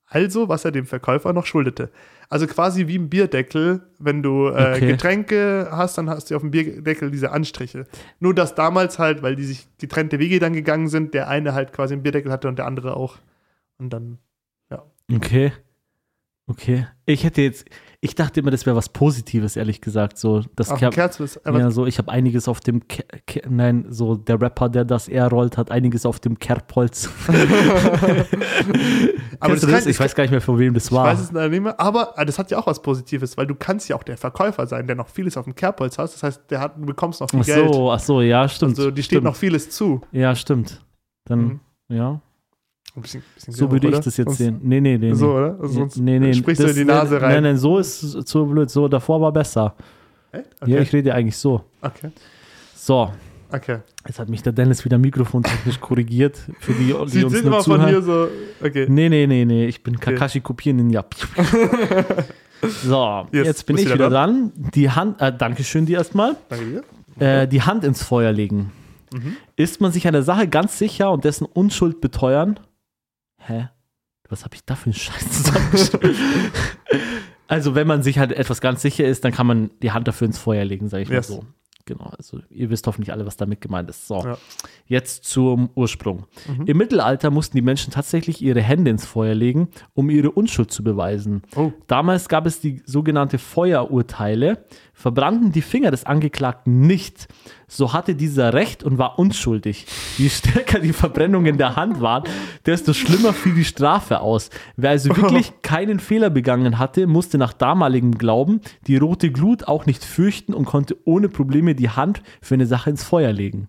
also 0.06 0.48
was 0.48 0.64
er 0.64 0.72
dem 0.72 0.86
Verkäufer 0.86 1.32
noch 1.32 1.46
schuldete. 1.46 1.90
Also 2.28 2.46
quasi 2.46 2.88
wie 2.88 2.98
ein 2.98 3.08
Bierdeckel, 3.08 3.82
wenn 3.98 4.22
du 4.22 4.48
äh, 4.48 4.74
Okay. 4.74 4.88
Getränke 4.88 5.68
hast, 5.70 5.98
dann 5.98 6.10
hast 6.10 6.30
du 6.30 6.36
auf 6.36 6.42
dem 6.42 6.50
Bierdeckel 6.50 7.10
diese 7.10 7.30
Anstriche. 7.30 7.86
Nur 8.18 8.34
dass 8.34 8.54
damals 8.54 8.98
halt, 8.98 9.22
weil 9.22 9.36
die 9.36 9.44
sich 9.44 9.68
getrennte 9.78 10.18
Wege 10.18 10.40
dann 10.40 10.52
gegangen 10.54 10.88
sind, 10.88 11.14
der 11.14 11.28
eine 11.28 11.54
halt 11.54 11.72
quasi 11.72 11.94
einen 11.94 12.02
Bierdeckel 12.02 12.32
hatte 12.32 12.48
und 12.48 12.58
der 12.58 12.66
andere 12.66 12.96
auch. 12.96 13.18
Und 13.78 13.90
dann, 13.92 14.18
Okay. 15.12 15.52
Okay. 16.46 16.86
Ich 17.06 17.24
hätte 17.24 17.40
jetzt, 17.40 17.64
ich 18.02 18.14
dachte 18.14 18.40
immer, 18.40 18.50
das 18.50 18.66
wäre 18.66 18.76
was 18.76 18.90
Positives, 18.90 19.56
ehrlich 19.56 19.80
gesagt. 19.80 20.18
So, 20.18 20.42
das 20.56 20.70
auf 20.70 20.78
ja, 20.80 20.90
so, 21.70 21.86
ich 21.86 21.96
habe 21.96 22.12
einiges 22.12 22.48
auf 22.48 22.60
dem, 22.60 22.86
Ke 22.86 23.02
Ke 23.26 23.42
nein, 23.48 23.86
so 23.88 24.14
der 24.14 24.38
Rapper, 24.40 24.68
der 24.68 24.84
das 24.84 25.08
eher 25.08 25.28
rollt, 25.28 25.56
hat 25.56 25.70
einiges 25.70 26.04
auf 26.04 26.20
dem 26.20 26.38
Kerbholz. 26.38 27.08
Aber 29.40 29.54
das 29.54 29.62
das? 29.62 29.70
kann- 29.70 29.88
ich 29.90 30.00
weiß 30.00 30.14
gar 30.14 30.24
nicht 30.24 30.30
mehr, 30.30 30.40
von 30.40 30.58
wem 30.58 30.74
das 30.74 30.86
Ich 30.86 30.92
war. 30.92 31.06
weiß 31.06 31.20
es 31.20 31.32
nicht 31.32 31.60
mehr, 31.62 31.78
aber 31.80 32.14
äh, 32.16 32.24
das 32.26 32.38
hat 32.38 32.50
ja 32.50 32.58
auch 32.58 32.66
was 32.66 32.80
Positives, 32.82 33.36
weil 33.36 33.46
du 33.46 33.54
kannst 33.54 33.88
ja 33.88 33.96
auch 33.96 34.02
der 34.02 34.16
Verkäufer 34.16 34.66
sein, 34.66 34.86
der 34.86 34.96
noch 34.96 35.08
vieles 35.08 35.36
auf 35.36 35.44
dem 35.44 35.54
Kerbholz 35.54 35.98
hast. 35.98 36.14
Das 36.14 36.22
heißt, 36.22 36.50
der 36.50 36.60
hat, 36.60 36.76
du 36.76 36.86
bekommst 36.86 37.20
noch 37.20 37.30
viel 37.30 37.40
ach 37.40 37.46
Geld. 37.46 37.74
so, 37.74 37.90
ach 37.90 38.00
so, 38.00 38.20
ja, 38.20 38.48
stimmt. 38.48 38.78
Also 38.78 38.90
die 38.90 39.02
steht 39.02 39.16
stimmt. 39.16 39.24
noch 39.24 39.36
vieles 39.36 39.70
zu. 39.70 40.00
Ja, 40.12 40.34
stimmt. 40.34 40.80
Dann, 41.26 41.40
Mhm. 41.40 41.60
ja, 41.88 42.20
bisschen, 43.02 43.22
bisschen 43.34 43.54
so 43.54 43.70
würde 43.70 43.88
ich 43.88 43.98
das 43.98 44.16
jetzt 44.16 44.26
Sonst- 44.26 44.38
sehen. 44.38 44.60
Nee, 44.62 44.80
nee, 44.80 44.96
nee. 44.98 45.12
So, 45.14 45.32
oder? 45.34 45.56
Also 45.60 45.74
sonst 45.74 45.96
nee, 45.98 46.18
nee, 46.18 46.32
sprichst 46.32 46.62
du 46.62 46.66
das- 46.66 46.76
in 46.76 46.86
die 46.86 46.92
Nase 46.92 47.20
rein. 47.20 47.32
Nein, 47.34 47.42
nein, 47.42 47.56
so 47.58 47.78
ist 47.78 48.00
zu 48.26 48.46
blöd. 48.46 48.70
So, 48.70 48.88
davor 48.88 49.20
war 49.20 49.32
besser. 49.32 49.74
Echt? 50.32 50.46
Okay. 50.60 50.70
Ja, 50.72 50.80
ich 50.80 50.92
rede 50.92 51.14
eigentlich 51.14 51.36
so. 51.36 51.62
okay. 51.82 52.10
So, 52.76 53.10
okay. 53.50 53.78
jetzt 54.06 54.18
hat 54.18 54.28
mich 54.28 54.42
der 54.42 54.52
Dennis 54.52 54.84
wieder 54.84 54.98
mikrofontechnisch 54.98 55.80
korrigiert. 55.80 56.36
Für 56.60 56.72
die, 56.72 56.78
die 56.84 56.86
Sie 56.86 56.94
uns 56.94 57.12
sind 57.12 57.44
nur 57.44 57.54
immer 57.54 57.62
von 57.62 57.86
hier 57.86 58.02
so. 58.02 58.28
Okay. 58.62 58.86
Nee, 58.88 59.08
nee, 59.08 59.26
nee, 59.26 59.44
nee. 59.44 59.66
Ich 59.66 59.82
bin 59.82 59.98
Kakashi 59.98 60.40
Kopieren 60.40 60.76
Ninja. 60.76 61.04
So, 62.82 63.26
Jetzt 63.30 63.46
jetzt, 63.46 63.66
bin 63.66 63.76
ich 63.76 63.84
du 63.84 63.88
wieder 63.90 64.06
wieder 64.06 64.10
dran. 64.10 64.52
Die 64.74 64.90
Hand, 64.90 65.20
äh, 65.20 65.36
Dankeschön 65.36 65.84
dir 65.84 65.98
erstmal. 65.98 66.36
Danke 66.48 66.82
dir. 67.18 67.42
Äh, 67.42 67.46
die 67.48 67.60
Hand 67.62 67.84
ins 67.84 68.02
Feuer 68.02 68.32
legen. 68.32 68.72
Mhm. 69.12 69.36
Ist 69.56 69.80
man 69.82 69.92
sich 69.92 70.08
einer 70.08 70.22
Sache 70.22 70.48
ganz 70.48 70.78
sicher 70.78 71.10
und 71.10 71.24
dessen 71.24 71.44
Unschuld 71.44 72.00
beteuern? 72.00 72.58
Hä? 73.46 73.68
Was 74.28 74.44
habe 74.44 74.54
ich 74.54 74.64
da 74.64 74.74
für 74.74 74.86
einen 74.86 74.94
Scheiß 74.94 75.42
zusammengestellt? 75.44 76.16
also, 77.48 77.74
wenn 77.74 77.86
man 77.86 78.02
sich 78.02 78.18
halt 78.18 78.32
etwas 78.32 78.60
ganz 78.60 78.82
sicher 78.82 79.04
ist, 79.04 79.24
dann 79.24 79.32
kann 79.32 79.46
man 79.46 79.70
die 79.82 79.92
Hand 79.92 80.08
dafür 80.08 80.26
ins 80.26 80.38
Feuer 80.38 80.64
legen, 80.64 80.88
sage 80.88 81.02
ich 81.02 81.08
Yes. 81.10 81.28
mal 81.28 81.36
so. 81.36 81.44
Genau, 81.86 82.06
also 82.16 82.40
ihr 82.48 82.70
wisst 82.70 82.86
hoffentlich 82.86 83.12
alle, 83.12 83.26
was 83.26 83.36
damit 83.36 83.60
gemeint 83.60 83.90
ist. 83.90 84.06
So, 84.08 84.16
Ja. 84.24 84.38
jetzt 84.86 85.24
zum 85.24 85.68
Ursprung. 85.74 86.24
Mhm. 86.48 86.64
Im 86.66 86.78
Mittelalter 86.78 87.30
mussten 87.30 87.58
die 87.58 87.62
Menschen 87.62 87.92
tatsächlich 87.92 88.40
ihre 88.40 88.62
Hände 88.62 88.90
ins 88.90 89.04
Feuer 89.04 89.34
legen, 89.34 89.68
um 89.92 90.08
ihre 90.08 90.30
Unschuld 90.30 90.70
zu 90.70 90.82
beweisen. 90.82 91.42
Oh. 91.54 91.72
Damals 91.86 92.30
gab 92.30 92.46
es 92.46 92.58
die 92.58 92.82
sogenannte 92.86 93.36
Feuerurteile. 93.36 94.64
Verbrannten 94.96 95.50
die 95.50 95.60
Finger 95.60 95.90
des 95.90 96.06
Angeklagten 96.06 96.80
nicht, 96.80 97.26
so 97.66 97.92
hatte 97.92 98.14
dieser 98.14 98.54
Recht 98.54 98.84
und 98.84 98.96
war 98.96 99.18
unschuldig. 99.18 99.86
Je 100.16 100.28
stärker 100.28 100.78
die 100.78 100.92
Verbrennung 100.92 101.46
in 101.46 101.58
der 101.58 101.74
Hand 101.74 102.00
waren, 102.00 102.22
desto 102.64 102.92
schlimmer 102.92 103.32
fiel 103.32 103.54
die 103.54 103.64
Strafe 103.64 104.20
aus. 104.20 104.50
Wer 104.76 104.90
also 104.90 105.14
wirklich 105.16 105.52
keinen 105.62 105.98
Fehler 105.98 106.30
begangen 106.30 106.78
hatte, 106.78 107.08
musste 107.08 107.38
nach 107.38 107.52
damaligem 107.52 108.16
Glauben 108.16 108.60
die 108.86 108.96
rote 108.96 109.32
Glut 109.32 109.66
auch 109.66 109.84
nicht 109.84 110.04
fürchten 110.04 110.54
und 110.54 110.64
konnte 110.64 110.96
ohne 111.04 111.28
Probleme 111.28 111.74
die 111.74 111.90
Hand 111.90 112.22
für 112.40 112.54
eine 112.54 112.66
Sache 112.66 112.90
ins 112.90 113.02
Feuer 113.02 113.32
legen. 113.32 113.68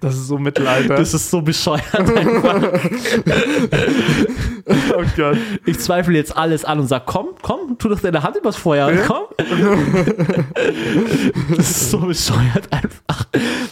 Das 0.00 0.14
ist 0.16 0.26
so 0.26 0.38
Mittelalter. 0.38 0.96
Das 0.96 1.14
ist 1.14 1.30
so 1.30 1.40
bescheuert 1.40 1.94
einfach. 1.94 2.62
oh 4.96 5.02
Gott. 5.16 5.38
Ich 5.64 5.78
zweifle 5.78 6.14
jetzt 6.16 6.36
alles 6.36 6.64
an 6.64 6.80
und 6.80 6.88
sage, 6.88 7.04
komm, 7.06 7.28
komm, 7.40 7.78
tu 7.78 7.88
doch 7.88 8.00
deine 8.00 8.22
Hand 8.22 8.36
übers 8.36 8.56
Feuer, 8.56 8.90
Ja? 8.92 9.02
komm. 9.06 9.24
das 11.56 11.70
ist 11.70 11.90
so 11.90 12.00
bescheuert 12.00 12.70
einfach. 12.70 13.26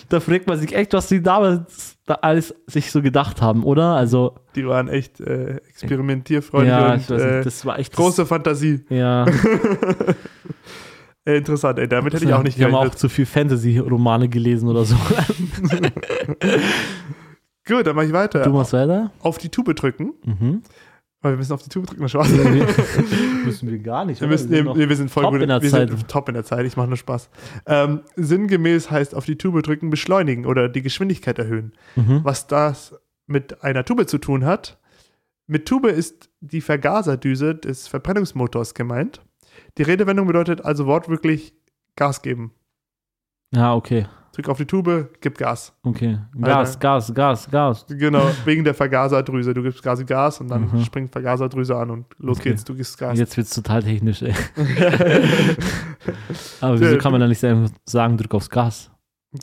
Da 0.08 0.20
fragt 0.20 0.46
man 0.46 0.58
sich 0.58 0.74
echt, 0.74 0.94
was 0.94 1.08
die 1.08 1.22
damals 1.22 1.96
da 2.06 2.14
alles 2.14 2.54
sich 2.66 2.90
so 2.90 3.00
gedacht 3.00 3.40
haben, 3.40 3.62
oder? 3.62 3.94
Also, 3.94 4.34
Die 4.56 4.66
waren 4.66 4.88
echt 4.88 5.20
äh, 5.20 5.56
experimentierfreudig 5.68 6.68
ja, 6.68 6.94
und 6.94 7.10
äh, 7.10 7.36
nicht, 7.36 7.46
das 7.46 7.64
war 7.64 7.78
echt 7.78 7.94
große 7.94 8.26
Fantasie. 8.26 8.84
Ja, 8.88 9.24
interessant, 11.24 11.78
ey. 11.78 11.88
Damit 11.88 12.14
hätte 12.14 12.24
ich 12.24 12.32
auch 12.32 12.42
nicht 12.42 12.58
Die 12.58 12.64
haben 12.64 12.74
auch 12.74 12.80
gerechnet. 12.80 12.98
zu 13.00 13.08
viel 13.08 13.26
Fantasy-Romane 13.26 14.28
gelesen 14.28 14.68
oder 14.68 14.84
so. 14.84 14.96
Gut, 17.66 17.86
dann 17.86 17.94
mache 17.94 18.06
ich 18.06 18.12
weiter. 18.12 18.42
Du 18.42 18.50
machst 18.50 18.72
weiter? 18.72 19.12
Auf 19.20 19.38
die 19.38 19.48
Tube 19.48 19.74
drücken. 19.74 20.14
Mhm. 20.24 20.62
Weil 21.20 21.34
wir 21.34 21.36
müssen 21.38 21.52
auf 21.52 21.62
die 21.62 21.68
Tube 21.68 21.86
drücken. 21.86 22.08
Spaß. 22.08 22.28
Müssen 23.44 23.70
wir 23.70 23.78
gar 23.78 24.04
nicht. 24.04 24.20
Wir, 24.20 24.26
müssen, 24.26 24.50
Wir 24.50 24.64
sind 24.64 24.76
nee, 24.76 24.88
wir 24.88 24.96
sind 24.96 25.08
voll 25.10 25.22
top 25.22 25.32
gut. 25.34 25.42
in 25.42 25.48
der 25.48 25.62
wir 25.62 25.70
Zeit. 25.70 25.88
sind 25.88 26.08
top 26.08 26.28
in 26.28 26.34
der 26.34 26.44
Zeit. 26.44 26.66
Ich 26.66 26.76
mache 26.76 26.88
nur 26.88 26.96
Spaß. 26.96 27.30
Ähm, 27.66 28.00
sinngemäß 28.16 28.90
heißt 28.90 29.14
auf 29.14 29.24
die 29.24 29.36
Tube 29.38 29.62
drücken 29.62 29.90
beschleunigen 29.90 30.46
oder 30.46 30.68
die 30.68 30.82
Geschwindigkeit 30.82 31.38
erhöhen. 31.38 31.72
Mhm. 31.94 32.20
Was 32.24 32.48
das 32.48 32.96
mit 33.28 33.62
einer 33.62 33.84
Tube 33.84 34.08
zu 34.08 34.18
tun 34.18 34.44
hat. 34.44 34.78
Mit 35.46 35.66
Tube 35.66 35.86
ist 35.86 36.28
die 36.40 36.60
Vergaserdüse 36.60 37.54
des 37.54 37.86
Verbrennungsmotors 37.86 38.74
gemeint. 38.74 39.20
Die 39.78 39.82
Redewendung 39.82 40.26
bedeutet 40.26 40.64
also 40.64 40.86
wortwörtlich 40.86 41.54
Gas 41.96 42.22
geben. 42.22 42.52
Ja, 43.54 43.74
okay. 43.74 44.06
Drück 44.34 44.48
auf 44.48 44.56
die 44.56 44.64
Tube, 44.64 45.10
gib 45.20 45.36
Gas. 45.36 45.74
Okay. 45.82 46.18
Gas, 46.40 46.68
Alter. 46.76 46.78
Gas, 46.80 47.12
Gas, 47.14 47.50
Gas. 47.50 47.86
Genau, 47.86 48.22
wegen 48.46 48.64
der 48.64 48.72
Vergaserdrüse. 48.72 49.52
Du 49.52 49.62
gibst 49.62 49.82
quasi 49.82 50.04
Gas 50.06 50.40
und 50.40 50.48
dann 50.48 50.70
Mhm. 50.72 50.84
springt 50.84 51.12
Vergaserdrüse 51.12 51.76
an 51.76 51.90
und 51.90 52.06
los 52.18 52.38
Okay. 52.38 52.50
geht's, 52.50 52.64
du 52.64 52.74
gibst 52.74 52.96
Gas. 52.96 53.18
Jetzt 53.18 53.36
wird 53.36 53.46
es 53.46 53.52
total 53.54 53.82
technisch, 53.82 54.22
ey. 54.22 54.32
Aber 56.60 56.80
wieso 56.80 56.96
kann 56.98 57.12
man 57.12 57.20
dann 57.20 57.28
nicht 57.30 57.44
einfach 57.44 57.70
sagen, 57.84 58.16
drück 58.16 58.34
aufs 58.34 58.48
Gas? 58.50 58.90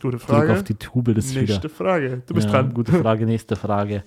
Gute 0.02 0.18
Drück 0.18 0.22
Frage. 0.22 0.54
auf 0.54 0.64
die 0.64 0.76
Tube, 0.76 1.14
das 1.16 1.26
ist 1.26 1.32
wieder. 1.36 1.42
Nächste 1.54 1.70
Frage. 1.70 2.22
Du 2.26 2.34
bist 2.34 2.48
ja, 2.48 2.54
dran. 2.54 2.74
Gute 2.74 2.92
Frage, 2.94 3.26
nächste 3.26 3.56
Frage. 3.56 4.04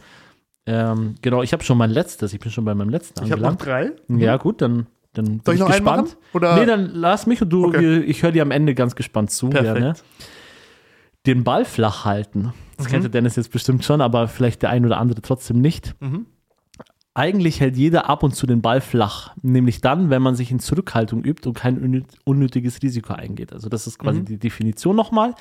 Ähm, 0.65 1.17
genau, 1.23 1.43
ich 1.43 1.53
habe 1.53 1.65
schon 1.65 1.77
mein 1.77 1.91
letztes, 1.91 2.33
ich 2.33 2.39
bin 2.41 2.53
schon 2.53 2.65
bei 2.65 2.75
meinem 2.75 2.89
letzten 2.91 3.25
Ich 3.25 3.33
habe 3.33 3.43
noch 3.43 3.51
angelangt. 3.51 3.99
drei. 4.09 4.17
Ja, 4.17 4.37
gut, 4.37 4.63
dann, 4.63 4.87
dann 5.15 5.25
bin 5.25 5.41
Soll 5.45 5.55
ich 5.55 5.61
noch 5.61 5.67
einen 5.69 5.85
gespannt. 5.85 6.09
machen? 6.09 6.17
Oder? 6.33 6.57
Nee, 6.57 6.67
dann 6.67 6.91
lass 6.95 7.27
mich 7.27 7.43
und 7.43 7.51
du, 7.51 7.67
Okay. 7.67 8.01
ich 8.01 8.23
höre 8.23 8.33
dir 8.33 8.43
am 8.43 8.51
Ende 8.51 8.75
ganz 8.75 8.95
gespannt 8.97 9.31
zu. 9.31 9.51
Perfekt. 9.51 9.75
Gerne. 9.75 9.95
Den 11.27 11.45
Ball 11.45 11.65
flach 11.65 12.05
halten. 12.05 12.53
Das 12.77 12.87
Mhm. 12.87 12.91
kennt 12.91 13.03
der 13.05 13.11
Dennis 13.11 13.37
jetzt 13.37 13.53
bestimmt 13.53 13.85
schon, 13.85 14.01
aber 14.01 14.27
vielleicht 14.29 14.63
der 14.63 14.71
ein 14.71 14.85
oder 14.85 14.99
andere 14.99 15.23
trotzdem 15.23 15.61
nicht. 15.61 15.95
Mhm. 16.01 16.27
Eigentlich 17.15 17.61
hält 17.61 17.77
jeder 17.77 18.09
ab 18.09 18.23
und 18.23 18.35
zu 18.35 18.47
den 18.47 18.63
Ball 18.63 18.81
flach. 18.81 19.35
Nämlich 19.43 19.83
dann, 19.83 20.09
wenn 20.09 20.23
man 20.23 20.35
sich 20.35 20.51
in 20.51 20.59
Zurückhaltung 20.61 21.23
übt 21.23 21.47
und 21.47 21.55
kein 21.55 21.79
unnö- 21.79 22.05
unnötiges 22.25 22.83
Risiko 22.83 23.13
eingeht. 23.13 23.53
Also, 23.53 23.69
das 23.69 23.87
ist 23.87 23.99
quasi 23.99 24.21
Mhm. 24.21 24.25
die 24.25 24.39
Definition 24.39 24.97
nochmal. 24.97 25.35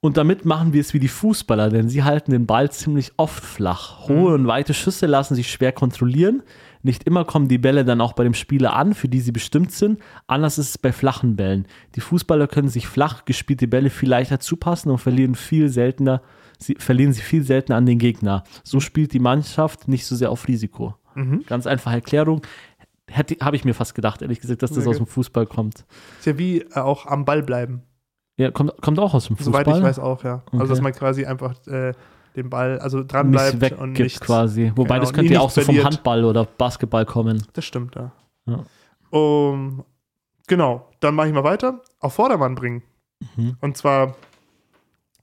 Und 0.00 0.16
damit 0.18 0.44
machen 0.44 0.72
wir 0.72 0.80
es 0.80 0.92
wie 0.92 0.98
die 0.98 1.08
Fußballer, 1.08 1.70
denn 1.70 1.88
sie 1.88 2.02
halten 2.02 2.32
den 2.32 2.44
Ball 2.44 2.70
ziemlich 2.72 3.12
oft 3.16 3.42
flach. 3.44 4.08
Hohe 4.08 4.30
Mhm. 4.30 4.34
und 4.34 4.46
weite 4.48 4.74
Schüsse 4.74 5.06
lassen 5.06 5.34
sich 5.36 5.50
schwer 5.50 5.72
kontrollieren. 5.72 6.42
Nicht 6.84 7.04
immer 7.04 7.24
kommen 7.24 7.48
die 7.48 7.56
Bälle 7.56 7.84
dann 7.84 8.02
auch 8.02 8.12
bei 8.12 8.24
dem 8.24 8.34
Spieler 8.34 8.76
an, 8.76 8.92
für 8.92 9.08
die 9.08 9.20
sie 9.20 9.32
bestimmt 9.32 9.72
sind. 9.72 10.00
Anders 10.26 10.58
ist 10.58 10.68
es 10.68 10.78
bei 10.78 10.92
flachen 10.92 11.34
Bällen. 11.34 11.66
Die 11.94 12.00
Fußballer 12.00 12.46
können 12.46 12.68
sich 12.68 12.86
flach 12.86 13.24
gespielte 13.24 13.66
Bälle 13.66 13.88
viel 13.88 14.10
leichter 14.10 14.38
zupassen 14.38 14.90
und 14.90 14.98
verlieren 14.98 15.34
viel 15.34 15.70
seltener, 15.70 16.20
sie 16.58 16.76
verlieren 16.78 17.14
sie 17.14 17.22
viel 17.22 17.42
seltener 17.42 17.78
an 17.78 17.86
den 17.86 17.98
Gegner. 17.98 18.44
So 18.64 18.80
spielt 18.80 19.14
die 19.14 19.18
Mannschaft 19.18 19.88
nicht 19.88 20.04
so 20.04 20.14
sehr 20.14 20.30
auf 20.30 20.46
Risiko. 20.46 20.94
Mhm. 21.14 21.44
Ganz 21.46 21.66
einfache 21.66 21.94
Erklärung. 21.94 22.42
Habe 23.40 23.56
ich 23.56 23.64
mir 23.64 23.74
fast 23.74 23.94
gedacht, 23.94 24.20
ehrlich 24.20 24.40
gesagt, 24.40 24.62
dass 24.62 24.72
das 24.72 24.84
Sehr 24.84 24.90
aus 24.90 24.98
dem 24.98 25.06
Fußball 25.06 25.46
kommt. 25.46 25.86
Ist 26.18 26.26
ja 26.26 26.36
wie 26.36 26.60
äh, 26.60 26.74
auch 26.74 27.06
am 27.06 27.24
Ball 27.24 27.42
bleiben. 27.42 27.82
Ja, 28.36 28.50
kommt, 28.50 28.72
kommt 28.82 28.98
auch 28.98 29.14
aus 29.14 29.26
dem 29.28 29.36
Fußball. 29.36 29.64
Soweit 29.64 29.78
ich 29.78 29.82
weiß 29.82 29.98
auch, 30.00 30.22
ja. 30.22 30.42
Okay. 30.46 30.58
Also, 30.58 30.74
dass 30.74 30.82
man 30.82 30.92
quasi 30.92 31.24
einfach 31.24 31.54
äh, 31.66 31.92
den 32.36 32.50
Ball, 32.50 32.78
also 32.78 33.04
dranbleibt 33.04 33.60
weggibt 33.60 33.80
und 33.80 33.92
nicht. 33.92 34.20
quasi. 34.20 34.72
Wobei 34.74 34.94
genau, 34.94 35.00
das 35.00 35.12
könnte 35.12 35.32
ja 35.34 35.40
auch 35.40 35.50
so 35.50 35.60
vom 35.60 35.74
verliert. 35.74 35.84
Handball 35.84 36.24
oder 36.24 36.44
Basketball 36.44 37.06
kommen. 37.06 37.46
Das 37.52 37.64
stimmt, 37.64 37.94
ja. 37.94 38.12
Ja. 38.46 38.64
Um, 39.10 39.84
genau, 40.46 40.90
dann 41.00 41.14
mache 41.14 41.28
ich 41.28 41.34
mal 41.34 41.44
weiter. 41.44 41.82
Auf 42.00 42.14
Vordermann 42.14 42.54
bringen. 42.54 42.82
Mhm. 43.36 43.56
Und 43.60 43.76
zwar, 43.76 44.16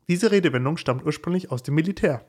diese 0.08 0.32
Redewendung 0.32 0.78
stammt 0.78 1.06
ursprünglich 1.06 1.52
aus 1.52 1.64
dem 1.64 1.76
Militär. 1.76 2.26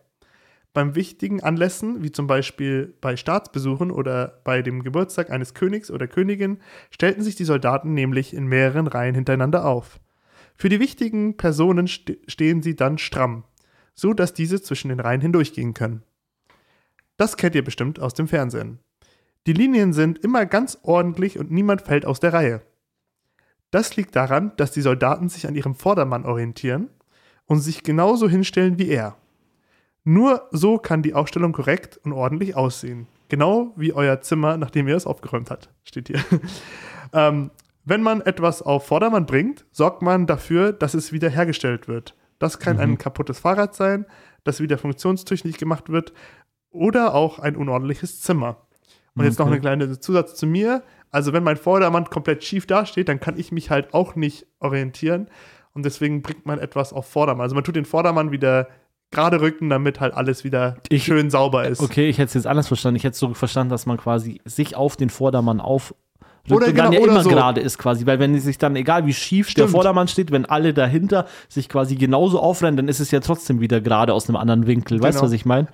Beim 0.75 0.95
wichtigen 0.95 1.43
Anlässen, 1.43 2.03
wie 2.03 2.13
zum 2.13 2.27
Beispiel 2.27 2.95
bei 3.01 3.17
Staatsbesuchen 3.17 3.91
oder 3.91 4.41
bei 4.43 4.63
dem 4.63 4.83
Geburtstag 4.83 5.31
eines 5.31 5.53
Königs 5.53 5.91
oder 5.91 6.07
Königin, 6.07 6.59
stellten 6.91 7.23
sich 7.23 7.37
die 7.37 7.45
Soldaten 7.45 7.93
nämlich 7.93 8.35
in 8.35 8.47
mehreren 8.47 8.87
Reihen 8.87 9.15
hintereinander 9.15 9.67
auf. 9.67 10.01
Für 10.57 10.71
die 10.71 10.81
wichtigen 10.81 11.37
Personen 11.37 11.89
ste 11.89 12.19
stehen 12.27 12.63
sie 12.63 12.75
dann 12.75 12.97
stramm, 12.97 13.45
so 13.95 14.13
dass 14.13 14.35
diese 14.35 14.63
zwischen 14.63 14.89
den 14.89 15.01
Reihen 15.01 15.21
hindurchgehen 15.21 15.75
können. 15.75 16.03
Das 17.17 17.37
kennt 17.37 17.55
ihr 17.55 17.65
bestimmt 17.65 18.01
aus 18.01 18.15
dem 18.15 18.29
Fernsehen. 18.29 18.79
Die 19.47 19.53
Linien 19.53 19.93
sind 19.93 20.19
immer 20.19 20.47
ganz 20.47 20.79
ordentlich 20.83 21.39
und 21.39 21.51
niemand 21.51 21.83
fällt 21.83 22.07
aus 22.07 22.21
der 22.21 22.33
Reihe. 22.33 22.63
Das 23.71 23.97
liegt 23.97 24.15
daran, 24.15 24.53
dass 24.57 24.71
die 24.71 24.83
Soldaten 24.83 25.29
sich 25.29 25.47
an 25.47 25.55
ihrem 25.55 25.75
Vordermann 25.75 26.25
orientieren 26.25 26.89
und 27.47 27.61
sich 27.61 27.83
genauso 27.83 28.29
hinstellen 28.29 28.79
wie 28.79 28.89
er. 28.89 29.17
Nur 30.05 30.49
so 30.51 30.79
kann 30.79 31.03
die 31.03 31.15
Aufstellung 31.15 31.53
korrekt 31.53 31.99
und 32.05 32.13
ordentlich 32.13 32.57
aussehen. 32.57 33.07
Genau 33.29 33.73
wie 33.77 33.93
euer 33.93 34.21
Zimmer, 34.21 34.57
nachdem 34.57 34.89
ihr 34.89 34.97
es 34.97 35.07
aufgeräumt 35.07 35.51
habt, 35.51 35.71
steht 35.85 36.09
hier. 36.09 36.21
ähm, 37.13 37.51
wenn 37.85 38.03
man 38.03 38.21
etwas 38.21 38.63
auf 38.63 38.87
Vordermann 38.87 39.27
bringt, 39.27 39.65
sorgt 39.73 40.03
man 40.03 40.27
dafür, 40.27 40.73
dass 40.73 40.95
es 40.95 41.13
wieder 41.13 41.31
hergestellt 41.31 41.89
wird. 41.89 42.15
Das 42.43 42.59
kann 42.59 42.79
ein 42.79 42.99
kaputtes 42.99 43.39
Fahrrad 43.39 43.75
sein, 43.75 44.05
das 44.45 44.61
wieder 44.61 44.77
funktionstüchtig 44.79 45.59
gemacht 45.59 45.91
wird 45.91 46.13
oder 46.71 47.15
auch 47.15 47.39
ein 47.39 47.57
unordentliches 47.57 48.21
Zimmer. 48.21 48.57
Und 49.15 49.25
jetzt 49.25 49.39
noch 49.39 49.47
eine 49.47 49.61
kleine 49.61 50.01
Zusatz 50.01 50.35
zu 50.35 50.47
mir. 50.47 50.83
Also 51.11 51.33
wenn 51.35 51.45
mein 51.45 51.57
Vordermann 51.59 52.07
komplett 52.07 52.43
schief 52.43 52.67
dasteht, 52.67 53.09
dann 53.09 53.21
kann 53.21 53.39
ich 53.39 53.53
mich 53.53 53.71
halt 53.71 53.93
auch 53.93 54.17
nicht 54.17 54.47
orientieren. 54.59 55.29
Und 55.75 55.85
deswegen 55.85 56.23
bringt 56.23 56.47
man 56.47 56.59
etwas 56.59 56.93
auf 56.93 57.07
Vordermann. 57.07 57.43
Also 57.43 57.55
man 57.55 57.63
tut 57.65 57.77
den 57.77 57.85
Vordermann 57.85 58.31
wieder 58.33 58.69
gerade 59.11 59.41
rücken, 59.43 59.69
damit 59.69 60.01
halt 60.01 60.15
alles 60.15 60.43
wieder 60.45 60.79
Ich- 60.89 61.05
schön 61.05 61.29
sauber 61.31 61.69
ist. 61.69 61.81
Okay, 61.81 62.09
ich 62.09 62.17
hätte 62.17 62.29
es 62.29 62.35
jetzt 62.35 62.47
anders 62.47 62.69
verstanden. 62.69 62.97
Ich 62.97 63.05
hätte 63.05 63.13
es 63.13 63.19
so 63.19 63.35
verstanden, 63.35 63.71
dass 63.71 63.85
man 63.87 63.99
quasi 63.99 64.41
sich 64.47 64.75
auf 64.75 64.97
den 64.97 65.11
Vordermann 65.11 65.61
auf 65.61 65.95
Dann 66.49 66.59
genau, 66.75 66.93
ja 66.93 66.99
oder 67.01 67.13
immer 67.13 67.23
so. 67.23 67.31
gerade 67.31 67.61
ist 67.61 67.79
quasi, 67.79 68.05
weil 68.05 68.19
wenn 68.19 68.39
sich 68.41 68.59
dann, 68.59 68.75
egal 68.75 69.07
wie 69.07 69.15
schief 69.15 69.47
der 69.49 69.53
Stimmt. 69.53 69.71
Vordermann 69.71 70.09
steht, 70.09 70.33
wenn 70.33 70.45
alle 70.45 70.75
dahinter 70.75 71.27
sich 71.49 71.69
quasi 71.69 71.95
genauso 71.95 72.41
aufrennen, 72.41 72.77
dann 72.77 72.89
ist 72.89 72.99
es 72.99 73.13
ja 73.13 73.21
trotzdem 73.21 73.61
wieder 73.61 73.81
gerade 73.81 74.13
aus 74.13 74.29
einem 74.29 74.37
anderen 74.37 74.67
Winkel. 74.67 75.01
Weißt 75.01 75.19
du, 75.19 75.21
Genau. 75.21 75.27
was 75.27 75.33
ich 75.33 75.45
meine? 75.47 75.69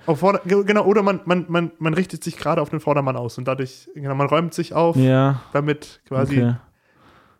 Genau, 0.45 0.85
oder 0.85 1.01
man, 1.01 1.21
man, 1.25 1.45
man, 1.49 1.71
man 1.79 1.93
richtet 1.95 2.23
sich 2.23 2.37
gerade 2.37 2.61
auf 2.61 2.69
den 2.69 2.79
Vordermann 2.81 3.15
aus 3.15 3.37
und 3.39 3.47
dadurch, 3.47 3.89
genau, 3.95 4.13
man 4.13 4.27
räumt 4.27 4.53
sich 4.53 4.73
auf, 4.73 4.95
Ja, 4.95 5.41
damit 5.53 6.01
quasi, 6.07 6.37
okay. 6.37 6.55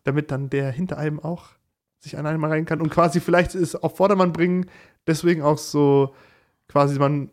damit 0.05 0.31
dann 0.31 0.49
der 0.49 0.71
hinter 0.71 0.97
einem 0.97 1.19
auch 1.19 1.49
sich 1.99 2.17
an 2.17 2.25
einem 2.25 2.43
rein 2.45 2.65
kann 2.65 2.81
und 2.81 2.89
quasi 2.89 3.19
vielleicht 3.19 3.53
ist 3.53 3.75
auf 3.75 3.97
Vordermann 3.97 4.33
bringen, 4.33 4.65
deswegen 5.05 5.43
auch 5.43 5.57
so 5.59 6.15
quasi 6.67 6.97
man, 6.97 7.29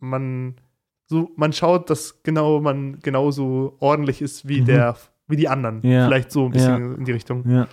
man, 0.00 0.56
so, 1.06 1.30
man 1.36 1.52
schaut, 1.52 1.90
dass 1.90 2.22
genau 2.22 2.60
man 2.60 2.98
genauso 3.00 3.76
ordentlich 3.80 4.22
ist 4.22 4.48
wie 4.48 4.60
Mhm. 4.62 4.66
der, 4.66 4.96
wie 5.28 5.36
die 5.36 5.48
anderen. 5.48 5.80
Ja. 5.82 6.06
Vielleicht 6.06 6.30
so 6.32 6.46
ein 6.46 6.50
bisschen 6.52 6.96
in 6.98 7.04
die 7.04 7.12
Richtung. 7.12 7.48
Ja. 7.48 7.68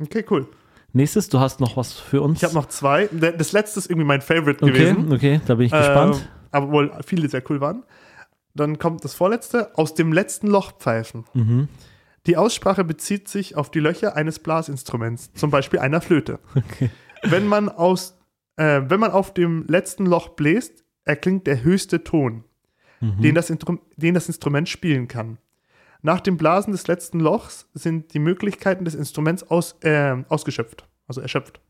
Okay, 0.00 0.24
cool. 0.30 0.46
Nächstes, 0.92 1.28
du 1.28 1.38
hast 1.40 1.60
noch 1.60 1.76
was 1.76 1.92
für 1.92 2.22
uns. 2.22 2.38
Ich 2.38 2.44
habe 2.44 2.54
noch 2.54 2.66
zwei. 2.66 3.08
Das 3.12 3.52
letzte 3.52 3.78
ist 3.80 3.90
irgendwie 3.90 4.06
mein 4.06 4.20
Favorite 4.22 4.62
Okay, 4.64 4.72
gewesen. 4.72 5.12
okay, 5.12 5.40
da 5.46 5.54
bin 5.56 5.66
ich 5.66 5.72
gespannt. 5.72 6.28
aber 6.50 6.70
wohl 6.70 6.92
viele 7.04 7.28
sehr 7.28 7.42
cool 7.50 7.60
waren. 7.60 7.84
Dann 8.54 8.78
kommt 8.78 9.04
das 9.04 9.14
vorletzte, 9.14 9.76
aus 9.76 9.94
dem 9.94 10.12
letzten 10.12 10.46
Loch 10.48 10.72
pfeifen. 10.78 11.24
Mhm. 11.34 11.68
Die 12.26 12.36
Aussprache 12.36 12.84
bezieht 12.84 13.28
sich 13.28 13.54
auf 13.56 13.70
die 13.70 13.80
Löcher 13.80 14.16
eines 14.16 14.38
Blasinstruments, 14.38 15.32
zum 15.34 15.50
Beispiel 15.50 15.78
einer 15.80 16.00
Flöte. 16.00 16.38
Okay. 16.54 16.90
Wenn 17.22 17.46
man, 17.46 17.68
aus, 17.68 18.16
äh, 18.56 18.82
wenn 18.86 19.00
man 19.00 19.10
auf 19.10 19.34
dem 19.34 19.64
letzten 19.68 20.06
Loch 20.06 20.30
bläst, 20.30 20.84
erklingt 21.04 21.46
der 21.46 21.62
höchste 21.64 22.04
Ton, 22.04 22.44
Mhm. 23.00 23.20
den, 23.22 23.34
das 23.34 23.52
den 23.96 24.14
das 24.14 24.26
Instrument 24.28 24.68
spielen 24.68 25.08
kann. 25.08 25.38
Nach 26.02 26.20
dem 26.20 26.36
Blasen 26.36 26.72
des 26.72 26.86
letzten 26.86 27.18
Lochs 27.20 27.68
sind 27.74 28.14
die 28.14 28.18
Möglichkeiten 28.20 28.84
des 28.84 28.94
Instruments 28.94 29.42
aus, 29.50 29.76
äh, 29.82 30.16
ausgeschöpft, 30.28 30.86
also 31.08 31.20
erschöpft. 31.20 31.60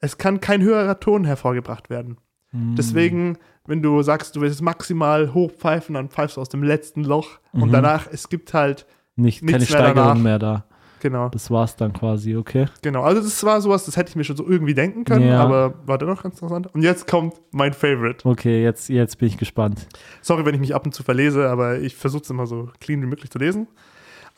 Es 0.00 0.18
kann 0.18 0.40
kein 0.40 0.62
höherer 0.62 1.00
Ton 1.00 1.24
hervorgebracht 1.24 1.90
werden. 1.90 2.18
Mhm. 2.52 2.76
Deswegen, 2.76 3.38
wenn 3.66 3.82
du 3.82 4.02
sagst, 4.02 4.36
du 4.36 4.40
willst 4.40 4.62
maximal 4.62 5.34
hochpfeifen, 5.34 5.94
dann 5.94 6.08
pfeifst 6.08 6.36
du 6.36 6.40
aus 6.40 6.48
dem 6.48 6.62
letzten 6.62 7.02
Loch 7.02 7.38
und 7.52 7.68
Mhm. 7.68 7.72
danach, 7.72 8.06
es 8.10 8.28
gibt 8.28 8.54
halt, 8.54 8.86
Nicht, 9.16 9.40
keine 9.44 9.58
nichts 9.58 9.70
mehr 9.72 9.80
Steigerung 9.80 10.08
danach. 10.08 10.22
mehr 10.22 10.38
da. 10.38 10.64
Genau, 11.04 11.28
Das 11.28 11.50
war's 11.50 11.76
dann 11.76 11.92
quasi, 11.92 12.34
okay. 12.34 12.66
genau. 12.82 13.02
Also 13.02 13.20
das 13.22 13.44
war 13.44 13.60
sowas, 13.60 13.84
das 13.84 13.96
hätte 13.96 14.08
ich 14.10 14.16
mir 14.16 14.24
schon 14.24 14.36
so 14.36 14.48
irgendwie 14.48 14.72
denken 14.74 15.04
können, 15.04 15.28
Ja. 15.28 15.40
aber 15.42 15.74
war 15.86 15.98
dennoch 15.98 16.22
ganz 16.22 16.36
interessant. 16.36 16.66
Und 16.74 16.82
jetzt 16.82 17.06
kommt 17.06 17.34
mein 17.52 17.74
Favorite. 17.74 18.26
Okay, 18.26 18.62
jetzt, 18.64 18.88
jetzt 18.88 19.18
bin 19.18 19.28
ich 19.28 19.36
gespannt. 19.36 19.86
Sorry, 20.22 20.44
wenn 20.46 20.54
ich 20.54 20.60
mich 20.60 20.74
ab 20.74 20.84
und 20.86 20.92
zu 20.92 21.02
verlese, 21.02 21.48
aber 21.50 21.78
ich 21.78 21.94
versuche 21.94 22.22
es 22.22 22.30
immer 22.30 22.46
so 22.46 22.70
clean 22.80 23.02
wie 23.02 23.06
möglich 23.06 23.30
zu 23.30 23.38
lesen. 23.38 23.68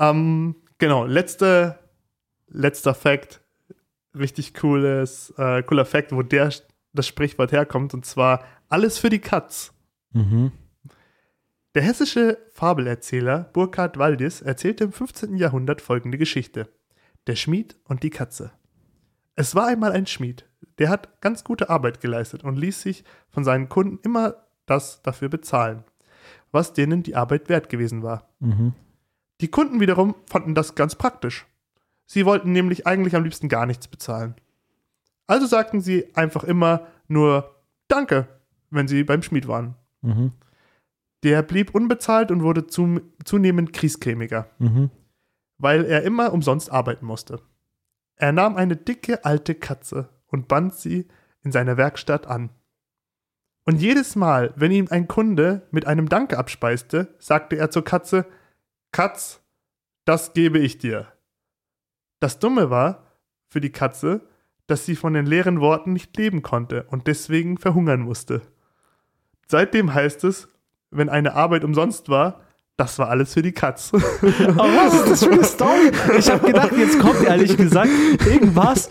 Ähm, 0.01 0.57
genau, 0.79 1.05
letzte, 1.07 1.79
letzter 2.49 2.95
Fact, 2.95 3.41
richtig 4.19 4.53
cooles, 4.55 5.33
äh, 5.39 5.63
cooler 5.63 5.85
Fact, 5.85 6.13
wo 6.13 6.23
der, 6.23 6.51
das 6.93 7.07
Sprichwort 7.07 7.53
herkommt, 7.53 7.95
und 7.95 8.05
zwar 8.05 8.43
alles 8.69 8.99
für 8.99 9.09
die 9.11 9.21
Katz. 9.21 9.73
Mhm. 10.13 10.51
Der 11.77 11.83
hessische 11.83 12.39
Fabelerzähler 12.53 13.51
Burkhard 13.53 13.99
Waldis 13.99 14.41
erzählte 14.41 14.85
im 14.85 14.93
15. 14.93 15.37
Jahrhundert 15.37 15.83
folgende 15.83 16.17
Geschichte. 16.17 16.71
Der 17.27 17.37
Schmied 17.37 17.77
und 17.85 18.03
die 18.03 18.09
Katze. 18.09 18.51
Es 19.35 19.55
war 19.55 19.67
einmal 19.67 19.93
ein 19.93 20.07
Schmied, 20.07 20.49
der 20.79 20.89
hat 20.89 21.21
ganz 21.21 21.45
gute 21.45 21.69
Arbeit 21.69 22.01
geleistet 22.01 22.45
und 22.45 22.57
ließ 22.57 22.81
sich 22.81 23.05
von 23.29 23.45
seinen 23.45 23.69
Kunden 23.69 23.99
immer 24.05 24.37
das 24.65 25.03
dafür 25.03 25.29
bezahlen, 25.29 25.85
was 26.51 26.73
denen 26.73 27.03
die 27.03 27.15
Arbeit 27.15 27.51
wert 27.51 27.69
gewesen 27.69 28.03
war. 28.03 28.27
Mhm. 28.41 28.73
Die 29.43 29.49
Kunden 29.49 29.79
wiederum 29.79 30.15
fanden 30.31 30.55
das 30.55 30.77
ganz 30.77 30.95
praktisch. 30.95 31.45
Sie 32.07 32.25
wollten 32.25 32.53
nämlich 32.53 32.87
eigentlich 32.87 33.15
am 33.15 33.23
liebsten 33.23 33.51
gar 33.51 33.67
nichts 33.67 33.87
bezahlen. 33.87 34.35
Also 35.27 35.45
sagten 35.45 35.83
sie 35.83 36.17
einfach 36.17 36.43
immer 36.43 36.87
nur 37.07 37.55
Danke, 37.87 38.29
wenn 38.71 38.89
sie 38.89 39.05
beim 39.05 39.23
Schmied 39.23 39.47
waren. 39.47 39.75
Mhm. 40.01 40.33
Der 41.27 41.43
blieb 41.43 41.75
unbezahlt 41.75 42.31
und 42.31 42.45
wurde 42.45 42.69
zum, 42.69 43.01
zunehmend 43.25 43.73
kriescremiger, 43.73 44.49
Mhm. 44.61 44.91
weil 45.59 45.85
er 45.85 46.05
immer 46.05 46.33
umsonst 46.33 46.71
arbeiten 46.71 47.05
musste. 47.05 47.41
Er 48.15 48.31
nahm 48.31 48.55
eine 48.55 48.77
dicke 48.77 49.25
alte 49.25 49.57
Katze 49.57 50.09
und 50.29 50.47
band 50.47 50.77
sie 50.77 51.09
in 51.43 51.51
seiner 51.51 51.77
Werkstatt 51.77 52.29
an. 52.29 52.51
Und 53.65 53.81
jedes 53.81 54.15
Mal, 54.15 54.55
wenn 54.55 54.71
ihm 54.71 54.87
ein 54.89 55.09
Kunde 55.09 55.67
mit 55.73 55.89
einem 55.89 56.09
Danke 56.09 56.39
abspeiste, 56.39 57.13
sagte 57.19 57.57
er 57.57 57.73
zur 57.73 57.83
Katze, 57.83 58.27
Katz, 58.93 59.41
das 60.05 60.33
gebe 60.33 60.61
ich 60.61 60.79
dir. 60.79 61.09
Das 62.21 62.39
Dumme 62.39 62.71
war 62.71 63.03
für 63.49 63.61
die 63.61 63.73
Katze, 63.73 64.21
dass 64.69 64.87
sie 64.87 64.95
von 64.95 65.13
den 65.13 65.27
leeren 65.27 65.61
Worten 65.61 65.93
nicht 65.93 66.17
leben 66.17 66.43
konnte 66.43 66.85
und 66.85 67.09
deswegen 67.09 67.59
verhungern 67.59 68.03
musste. 68.03 68.43
Seitdem 69.49 69.93
heißt 69.93 70.23
es, 70.23 70.47
wenn 70.97 71.09
eine 71.09 71.35
Arbeit 71.35 71.65
umsonst 71.65 72.09
war, 72.09 72.41
das 72.77 72.99
war 72.99 73.09
alles 73.09 73.33
für 73.33 73.41
die 73.41 73.53
Katz. 73.53 73.91
Aber 73.95 74.59
was 74.59 74.95
ist 74.95 75.11
das 75.11 75.25
für 75.25 75.33
eine 75.33 75.45
Story? 75.45 75.91
Ich 76.19 76.31
habe 76.31 76.47
gedacht, 76.47 76.73
jetzt 76.77 76.99
kommt 76.99 77.25
ehrlich 77.25 77.57
gesagt 77.57 77.89
irgendwas, 78.27 78.91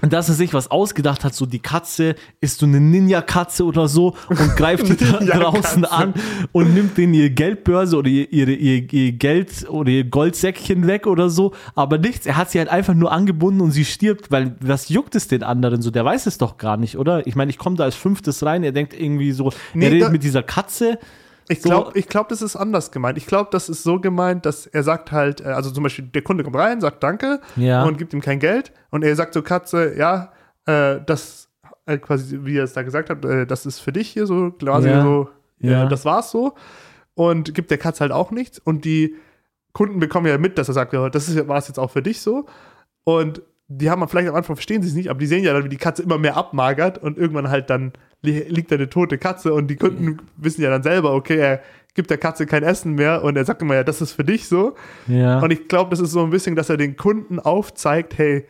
dass 0.00 0.30
er 0.30 0.34
sich 0.34 0.54
was 0.54 0.70
ausgedacht 0.70 1.22
hat, 1.22 1.34
so 1.34 1.44
die 1.44 1.58
Katze 1.58 2.14
ist 2.40 2.60
so 2.60 2.66
eine 2.66 2.80
Ninja-Katze 2.80 3.66
oder 3.66 3.88
so 3.88 4.16
und 4.30 4.56
greift 4.56 4.88
die 4.88 4.96
draußen 4.96 5.84
an 5.84 6.14
und 6.52 6.72
nimmt 6.72 6.96
denen 6.96 7.12
ihre 7.12 7.28
Geldbörse 7.28 7.98
oder 7.98 8.08
ihr, 8.08 8.32
ihre, 8.32 8.52
ihr, 8.52 8.90
ihr 8.90 9.12
Geld 9.12 9.68
oder 9.68 9.90
ihr 9.90 10.04
Goldsäckchen 10.04 10.86
weg 10.86 11.06
oder 11.06 11.28
so. 11.28 11.52
Aber 11.74 11.98
nichts, 11.98 12.24
er 12.24 12.38
hat 12.38 12.50
sie 12.50 12.58
halt 12.58 12.70
einfach 12.70 12.94
nur 12.94 13.12
angebunden 13.12 13.60
und 13.60 13.72
sie 13.72 13.84
stirbt, 13.84 14.30
weil 14.30 14.56
was 14.60 14.88
juckt 14.88 15.14
es 15.14 15.28
den 15.28 15.42
anderen 15.42 15.82
so? 15.82 15.90
Der 15.90 16.06
weiß 16.06 16.24
es 16.24 16.38
doch 16.38 16.56
gar 16.56 16.78
nicht, 16.78 16.96
oder? 16.96 17.26
Ich 17.26 17.36
meine, 17.36 17.50
ich 17.50 17.58
komme 17.58 17.76
da 17.76 17.84
als 17.84 17.96
fünftes 17.96 18.42
rein, 18.46 18.64
er 18.64 18.72
denkt 18.72 18.98
irgendwie 18.98 19.32
so, 19.32 19.52
Nee, 19.74 19.84
er 19.84 19.92
redet 19.92 20.12
mit 20.12 20.22
dieser 20.22 20.42
Katze. 20.42 20.98
Ich 21.48 21.60
So- 21.62 21.68
glaube, 21.68 21.98
ich 21.98 22.08
glaub, 22.08 22.28
das 22.28 22.40
ist 22.42 22.56
anders 22.56 22.90
gemeint. 22.90 23.18
Ich 23.18 23.26
glaube, 23.26 23.50
das 23.52 23.68
ist 23.68 23.82
so 23.82 24.00
gemeint, 24.00 24.46
dass 24.46 24.66
er 24.66 24.82
sagt 24.82 25.12
halt, 25.12 25.40
äh, 25.42 25.44
also 25.48 25.70
zum 25.70 25.82
Beispiel 25.82 26.06
der 26.06 26.22
Kunde 26.22 26.42
kommt 26.44 26.56
rein, 26.56 26.80
sagt 26.80 27.02
Danke 27.02 27.40
Ja. 27.56 27.84
und 27.84 27.98
gibt 27.98 28.12
ihm 28.14 28.20
kein 28.20 28.38
Geld 28.38 28.72
und 28.90 29.04
er 29.04 29.14
sagt 29.16 29.34
zur 29.34 29.44
Katze, 29.44 29.94
ja, 29.96 30.32
äh, 30.66 31.00
das 31.04 31.48
äh, 31.86 31.98
quasi, 31.98 32.38
wie 32.44 32.56
er 32.56 32.64
es 32.64 32.72
da 32.72 32.82
gesagt 32.82 33.10
hat, 33.10 33.22
äh, 33.26 33.46
das 33.46 33.66
ist 33.66 33.80
für 33.80 33.92
dich 33.92 34.08
hier 34.08 34.26
so, 34.26 34.52
quasi 34.52 34.88
Ja. 34.88 35.02
so, 35.02 35.28
Ja. 35.58 35.84
das 35.86 36.06
war's 36.06 36.30
so 36.30 36.54
und 37.14 37.54
gibt 37.54 37.70
der 37.70 37.76
Katze 37.78 38.00
halt 38.00 38.12
auch 38.12 38.30
nichts 38.30 38.58
und 38.58 38.86
die 38.86 39.14
Kunden 39.74 39.98
bekommen 40.00 40.26
ja 40.26 40.38
mit, 40.38 40.56
dass 40.56 40.68
er 40.68 40.74
sagt, 40.74 40.94
ja, 40.94 41.10
das 41.10 41.46
war 41.46 41.58
es 41.58 41.68
jetzt 41.68 41.78
auch 41.78 41.90
für 41.90 42.00
dich 42.00 42.22
so 42.22 42.46
und 43.04 43.42
die 43.68 43.90
haben 43.90 44.06
vielleicht 44.08 44.28
am 44.28 44.34
Anfang 44.34 44.56
verstehen 44.56 44.80
sie 44.82 44.88
es 44.88 44.94
nicht, 44.94 45.10
aber 45.10 45.18
die 45.18 45.26
sehen 45.26 45.44
ja 45.44 45.52
dann, 45.52 45.64
wie 45.64 45.68
die 45.68 45.76
Katze 45.76 46.02
immer 46.02 46.16
mehr 46.16 46.36
abmagert 46.38 46.96
und 46.98 47.18
irgendwann 47.18 47.50
halt 47.50 47.68
dann 47.68 47.92
liegt 48.32 48.70
da 48.70 48.76
eine 48.76 48.88
tote 48.88 49.18
Katze 49.18 49.52
und 49.54 49.68
die 49.68 49.76
Kunden 49.76 50.18
wissen 50.36 50.62
ja 50.62 50.70
dann 50.70 50.82
selber, 50.82 51.12
okay, 51.14 51.36
er 51.36 51.60
gibt 51.94 52.10
der 52.10 52.18
Katze 52.18 52.46
kein 52.46 52.62
Essen 52.64 52.94
mehr 52.94 53.22
und 53.22 53.36
er 53.36 53.44
sagt 53.44 53.62
immer, 53.62 53.74
ja, 53.76 53.84
das 53.84 54.00
ist 54.00 54.12
für 54.12 54.24
dich 54.24 54.48
so. 54.48 54.74
Ja. 55.06 55.38
Und 55.40 55.52
ich 55.52 55.68
glaube, 55.68 55.90
das 55.90 56.00
ist 56.00 56.10
so 56.10 56.24
ein 56.24 56.30
bisschen, 56.30 56.56
dass 56.56 56.68
er 56.68 56.76
den 56.76 56.96
Kunden 56.96 57.38
aufzeigt, 57.38 58.18
hey, 58.18 58.46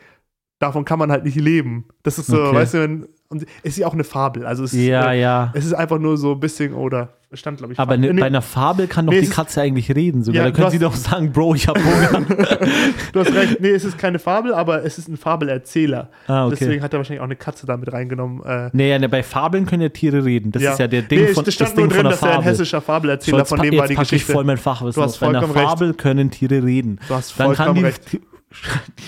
davon 0.59 0.85
kann 0.85 0.99
man 0.99 1.11
halt 1.13 1.25
nicht 1.25 1.37
leben. 1.37 1.85
Das 2.03 2.19
ist 2.19 2.27
so, 2.29 2.41
Okay. 2.43 2.57
weißt 2.57 2.75
du, 2.75 2.81
wenn, 2.81 3.09
und 3.29 3.43
es 3.63 3.73
ist 3.73 3.79
ja 3.79 3.87
auch 3.87 3.95
eine 3.95 4.05
Fabel. 4.05 4.47
Also 4.47 4.65
es 4.65 4.73
ist, 4.75 4.81
ja, 4.83 5.13
äh, 5.13 5.21
ja. 5.21 5.51
es 5.55 5.65
ist 5.65 5.73
einfach 5.73 5.99
nur 5.99 6.17
so 6.17 6.33
ein 6.33 6.41
bisschen, 6.41 6.73
oder 6.75 7.09
stand, 7.33 7.59
glaube 7.59 7.73
ich, 7.73 7.79
Aber 7.81 7.95
Fabel. 7.95 8.07
ne, 8.09 8.15
Nee, 8.15 8.21
bei 8.21 8.27
einer 8.27 8.43
Fabel 8.43 8.87
kann 8.87 9.07
doch 9.07 9.13
Nee, 9.13 9.21
die 9.23 9.27
ist- 9.27 9.33
Katze 9.35 9.61
eigentlich 9.61 9.93
reden 9.93 10.23
sogar. 10.23 10.45
Ja, 10.45 10.51
da 10.51 10.57
können 10.57 10.71
sie 10.71 10.79
doch 10.79 10.95
sagen, 10.95 11.33
Bro, 11.33 11.57
ich 11.57 11.67
hab 11.67 11.77
Hunger. 11.77 12.21
du 13.13 13.21
hast 13.21 13.35
recht, 13.35 13.61
nee, 13.61 13.71
es 13.71 13.83
ist 13.85 13.99
keine 13.99 14.21
Fabel, 14.21 14.55
aber 14.55 14.85
es 14.85 14.99
ist 14.99 15.09
ein 15.09 15.17
Fabelerzähler. 15.17 16.11
ah, 16.29 16.47
okay. 16.47 16.57
Deswegen 16.61 16.83
hat 16.83 16.93
er 16.93 16.99
wahrscheinlich 17.01 17.21
auch 17.21 17.25
eine 17.25 17.35
Katze 17.35 17.67
damit 17.67 17.93
reingenommen. 17.93 18.41
Äh, 18.45 18.71
Nee, 18.73 18.91
ja, 18.91 18.99
ne, 19.01 19.09
bei 19.09 19.25
Fabeln 19.25 19.67
können 19.67 19.83
ja 19.83 19.89
Tiere 19.89 20.25
reden. 20.25 20.53
Das 20.53 20.63
ist 20.63 20.79
ja 20.79 20.87
der 20.87 21.03
Ding 21.03 21.21
nee, 21.23 21.27
von, 21.29 21.45
es 21.45 21.55
stand 21.55 21.71
das 21.71 21.75
Ding 21.75 21.87
nur 21.87 21.93
drin, 21.95 22.05
dass 22.05 22.23
er 22.23 22.29
ein 22.29 22.35
Fabel. 22.35 22.45
hessischer 22.53 22.81
Fabelerzähler, 22.81 23.39
Jetzt 23.39 23.49
von 23.49 23.61
dem 23.61 23.77
war 23.79 23.89
die 23.89 23.95
packe 23.95 24.05
ich 24.05 24.11
Geschichte. 24.11 24.33
voll 24.33 24.45
mein 24.45 24.59
Fachwissen 24.59 25.01
Du 25.01 25.05
hast. 25.07 25.19
Bei 25.19 25.29
einer 25.29 25.43
recht. 25.43 25.53
Fabel 25.55 25.95
können 25.95 26.31
Tiere 26.31 26.63
reden. 26.63 27.01
Du 27.09 27.15
hast 27.15 27.39
Dann 27.41 27.49
kann 27.55 27.57
vollkommen 27.57 27.79
die, 27.81 27.85
recht. 27.87 28.13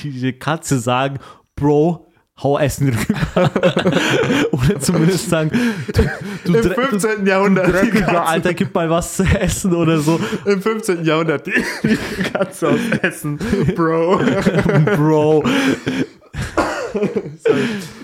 die, 0.02 0.10
die 0.20 0.32
Katze 0.32 0.78
sagen, 0.80 1.18
Bro, 1.54 2.05
hau 2.42 2.58
Essen 2.58 2.88
rüber. 2.90 3.50
Oder 4.52 4.78
zumindest 4.80 5.30
sagen, 5.30 5.50
du, 5.92 6.02
du, 6.44 6.58
Im 6.58 6.64
Dre- 6.64 6.74
15. 6.88 7.24
du 7.24 7.30
Jahrhundert. 7.30 7.72
Dreckiger 7.72 8.26
Alter, 8.26 8.52
gib 8.54 8.74
mal 8.74 8.90
was 8.90 9.16
zu 9.16 9.22
essen 9.24 9.74
oder 9.74 9.98
so. 10.00 10.20
Im 10.44 10.60
15. 10.60 11.04
Jahrhundert 11.04 11.46
die, 11.46 11.96
Katze 12.32 12.68
aus 12.68 12.78
Essen. 13.02 13.38
Bro. 13.74 14.20
Bro. 14.96 15.44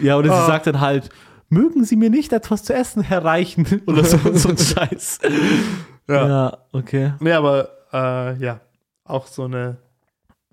ja, 0.01 0.17
oder 0.17 0.29
sie 0.29 0.35
Ah. 0.35 0.47
sagt 0.47 0.67
dann 0.67 0.81
halt, 0.81 1.09
mögen 1.49 1.85
Sie 1.85 1.97
mir 1.97 2.11
nicht 2.11 2.33
etwas 2.33 2.63
zu 2.65 2.73
essen 2.75 3.03
herreichen? 3.03 3.83
Oder 3.87 4.05
so, 4.05 4.19
so 4.35 4.49
ein 4.49 4.57
Scheiß. 4.59 5.19
Ja. 6.09 6.29
ja 6.29 6.59
okay. 6.73 7.13
Nee, 7.21 7.33
aber 7.33 7.69
äh, 7.93 8.37
ja, 8.43 8.61
auch 9.05 9.27
so 9.27 9.45
eine 9.45 9.77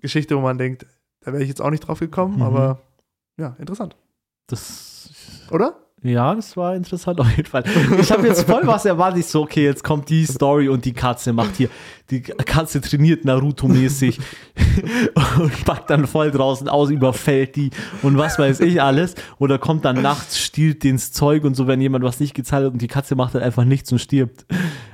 Geschichte, 0.00 0.36
wo 0.36 0.40
man 0.40 0.58
denkt, 0.58 0.86
da 1.22 1.32
wäre 1.32 1.42
ich 1.42 1.48
jetzt 1.48 1.60
auch 1.62 1.70
nicht 1.70 1.86
drauf 1.88 2.00
gekommen, 2.00 2.36
Mhm. 2.36 2.42
aber 2.42 2.78
ja, 3.40 3.56
interessant. 3.58 3.96
Das 4.46 5.10
Oder? 5.50 5.76
Ja, 6.02 6.34
das 6.34 6.56
war 6.56 6.74
interessant 6.74 7.20
auf 7.20 7.30
jeden 7.36 7.48
Fall. 7.48 7.62
Ich 8.00 8.10
habe 8.10 8.26
jetzt 8.26 8.48
voll 8.48 8.62
was 8.64 8.86
erwartet. 8.86 9.20
Ich 9.20 9.26
so, 9.26 9.42
okay, 9.42 9.64
jetzt 9.64 9.84
kommt 9.84 10.08
die 10.08 10.24
Story 10.24 10.66
und 10.70 10.86
die 10.86 10.94
Katze 10.94 11.34
macht 11.34 11.56
hier, 11.56 11.68
die 12.08 12.22
Katze 12.22 12.80
trainiert 12.80 13.26
Naruto-mäßig 13.26 14.18
und 15.38 15.64
packt 15.66 15.90
dann 15.90 16.06
voll 16.06 16.30
draußen 16.30 16.70
aus, 16.70 16.88
überfällt 16.88 17.56
die 17.56 17.70
und 18.02 18.16
was 18.16 18.38
weiß 18.38 18.60
ich 18.60 18.80
alles. 18.80 19.14
Oder 19.38 19.58
kommt 19.58 19.84
dann 19.84 20.00
nachts, 20.00 20.38
stiehlt 20.38 20.84
dens 20.84 21.12
Zeug 21.12 21.44
und 21.44 21.54
so, 21.54 21.66
wenn 21.66 21.82
jemand 21.82 22.02
was 22.02 22.18
nicht 22.18 22.32
gezahlt 22.32 22.64
hat 22.64 22.72
und 22.72 22.80
die 22.80 22.88
Katze 22.88 23.14
macht 23.14 23.34
dann 23.34 23.42
einfach 23.42 23.64
nichts 23.64 23.92
und 23.92 23.98
stirbt. 23.98 24.46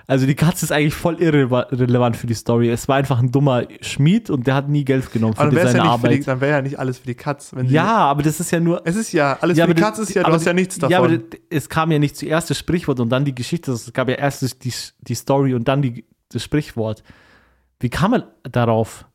Also 0.08 0.24
die 0.24 0.36
Katze 0.36 0.64
ist 0.66 0.70
eigentlich 0.70 0.94
voll 0.94 1.20
irrelevant 1.20 2.16
für 2.16 2.28
die 2.28 2.34
Story. 2.34 2.70
Es 2.70 2.86
war 2.86 2.94
einfach 2.96 3.18
ein 3.18 3.32
dummer 3.32 3.64
Schmied 3.80 4.30
und 4.30 4.46
der 4.46 4.54
hat 4.54 4.68
nie 4.68 4.84
Geld 4.84 5.10
genommen 5.12 5.34
für 5.34 5.40
Aber 5.42 5.52
wäre 5.52 5.66
seine 5.66 5.78
ja, 5.84 5.98
für 5.98 6.06
die- 6.08 6.14
Arbeit. 6.14 6.28
dann 6.28 6.40
wär 6.40 6.48
ja 6.50 6.62
nicht 6.62 6.78
alles 6.78 6.98
für 6.98 7.06
die 7.08 7.16
Katze. 7.16 7.60
Ja, 7.64 7.96
aber 7.96 8.22
das 8.22 8.38
ist 8.38 8.52
ja 8.52 8.60
nur, 8.60 8.82
Es 8.84 8.94
ist 8.94 9.10
ja, 9.12 9.36
alles 9.40 9.58
Ja, 9.58 9.66
für 9.66 9.74
die 9.74 9.82
Katze 9.82 10.02
ist 10.02 10.14
ja, 10.14 10.22
du 10.22 10.32
hast 10.32 10.44
ja 10.46 10.52
nichts 10.52 10.78
davon. 10.78 10.92
Ja, 10.92 10.98
aber 11.00 11.18
es 11.50 11.68
kam 11.68 11.90
ja 11.90 11.98
nicht 11.98 12.16
zuerst 12.16 12.48
das 12.50 12.58
Sprichwort 12.58 13.00
und 13.00 13.08
dann 13.08 13.24
die 13.24 13.34
Geschichte. 13.34 13.72
Es 13.72 13.92
gab 13.92 14.08
ja 14.08 14.14
erst 14.14 14.62
die, 14.64 14.72
die 15.00 15.14
Story 15.16 15.54
und 15.54 15.66
dann 15.66 15.82
die, 15.82 16.04
das 16.28 16.42
Sprichwort. 16.44 17.02
Wie 17.80 17.90
kam 17.90 18.12
man 18.12 18.22
darauf? 18.44 19.06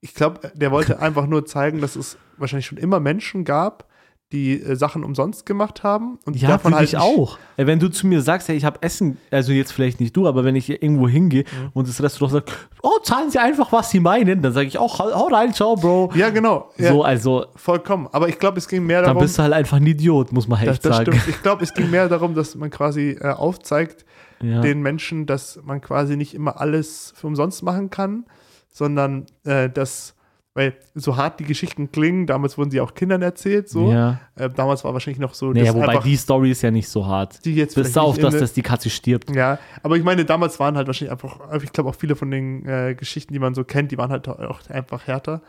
ich 0.00 0.14
glaube, 0.14 0.52
der 0.54 0.70
wollte 0.70 1.00
einfach 1.00 1.26
nur 1.26 1.44
zeigen, 1.44 1.80
dass 1.80 1.96
es 1.96 2.18
wahrscheinlich 2.36 2.66
schon 2.66 2.78
immer 2.78 3.00
Menschen 3.00 3.44
gab, 3.44 3.87
die 4.32 4.60
äh, 4.62 4.76
Sachen 4.76 5.04
umsonst 5.04 5.46
gemacht 5.46 5.82
haben 5.82 6.18
und 6.26 6.36
Ja, 6.36 6.48
davon 6.48 6.74
halt 6.74 6.92
nicht- 6.92 7.00
auch. 7.00 7.38
Äh, 7.56 7.66
Wenn 7.66 7.78
du 7.78 7.88
zu 7.88 8.06
mir 8.06 8.20
sagst, 8.20 8.48
hey, 8.48 8.56
ich 8.56 8.64
habe 8.66 8.82
Essen, 8.82 9.16
also 9.30 9.52
jetzt 9.52 9.72
vielleicht 9.72 10.00
nicht 10.00 10.14
du, 10.14 10.28
aber 10.28 10.44
wenn 10.44 10.54
ich 10.54 10.68
irgendwo 10.70 11.08
hingehe 11.08 11.44
Mhm. 11.44 11.70
und 11.72 11.88
das 11.88 12.02
Restaurant 12.02 12.32
sagt, 12.32 12.68
oh, 12.82 12.98
zahlen 13.02 13.30
Sie 13.30 13.38
einfach, 13.38 13.72
was 13.72 13.90
Sie 13.90 14.00
meinen, 14.00 14.42
dann 14.42 14.52
sage 14.52 14.66
ich 14.66 14.76
auch, 14.76 14.98
hau 14.98 15.10
hau 15.14 15.28
rein, 15.28 15.54
ciao, 15.54 15.76
Bro. 15.76 16.12
Ja, 16.14 16.28
genau. 16.28 16.68
Ja, 16.76 16.92
So, 16.92 17.02
also, 17.04 17.46
vollkommen. 17.56 18.06
Aber 18.12 18.28
ich 18.28 18.38
glaube, 18.38 18.58
es 18.58 18.68
ging 18.68 18.84
mehr 18.84 18.98
dann 19.00 19.08
darum, 19.10 19.22
bist 19.22 19.38
du 19.38 19.42
halt 19.42 19.54
einfach 19.54 19.78
ein 19.78 19.86
Idiot, 19.86 20.30
muss 20.32 20.46
man 20.46 20.60
das, 20.62 20.74
echt 20.76 20.84
das 20.84 20.96
sagen. 20.98 21.12
stimmt. 21.14 21.28
Ich 21.28 21.42
glaube, 21.42 21.64
es 21.64 21.72
ging 21.72 21.90
mehr 21.90 22.08
darum, 22.10 22.34
dass 22.34 22.54
man 22.54 22.68
quasi 22.70 23.16
äh, 23.20 23.30
aufzeigt, 23.32 24.04
Ja. 24.42 24.60
den 24.60 24.82
Menschen, 24.82 25.24
dass 25.24 25.58
man 25.64 25.80
quasi 25.80 26.16
nicht 26.18 26.34
immer 26.34 26.60
alles 26.60 27.14
für 27.16 27.26
umsonst 27.28 27.62
machen 27.62 27.88
kann, 27.88 28.24
sondern 28.70 29.24
äh, 29.44 29.70
dass, 29.70 30.14
weil 30.58 30.74
so 30.94 31.16
hart 31.16 31.38
die 31.40 31.44
Geschichten 31.44 31.92
klingen, 31.92 32.26
damals 32.26 32.58
wurden 32.58 32.70
sie 32.70 32.80
auch 32.80 32.92
Kindern 32.94 33.22
erzählt, 33.22 33.68
so. 33.68 33.90
ja. 33.92 34.18
Äh, 34.34 34.50
damals 34.50 34.82
war 34.84 34.92
wahrscheinlich 34.92 35.20
noch 35.20 35.32
so, 35.34 35.52
Naja, 35.52 35.72
wobei 35.72 35.88
einfach 35.88 36.02
die 36.02 36.16
Story 36.16 36.50
ist 36.50 36.62
ja 36.62 36.70
nicht 36.72 36.88
so 36.88 37.06
hart. 37.06 37.44
die 37.44 37.54
jetzt 37.54 37.76
Bis 37.76 37.96
auf, 37.96 38.16
nicht 38.16 38.24
dass 38.24 38.36
das 38.38 38.52
die 38.52 38.62
Katze 38.62 38.90
stirbt. 38.90 39.34
Ja, 39.34 39.58
aber 39.82 39.96
ich 39.96 40.02
meine, 40.02 40.24
damals 40.24 40.58
waren 40.60 40.76
halt 40.76 40.86
wahrscheinlich 40.88 41.12
einfach, 41.12 41.38
ich 41.62 41.72
glaube 41.72 41.90
auch 41.90 41.94
viele 41.94 42.16
von 42.16 42.30
den 42.30 42.66
äh, 42.66 42.94
Geschichten, 42.96 43.32
die 43.32 43.38
man 43.38 43.54
so 43.54 43.62
kennt, 43.64 43.92
die 43.92 43.98
waren 43.98 44.10
halt 44.10 44.28
auch 44.28 44.60
einfach 44.68 45.06
härter. 45.06 45.40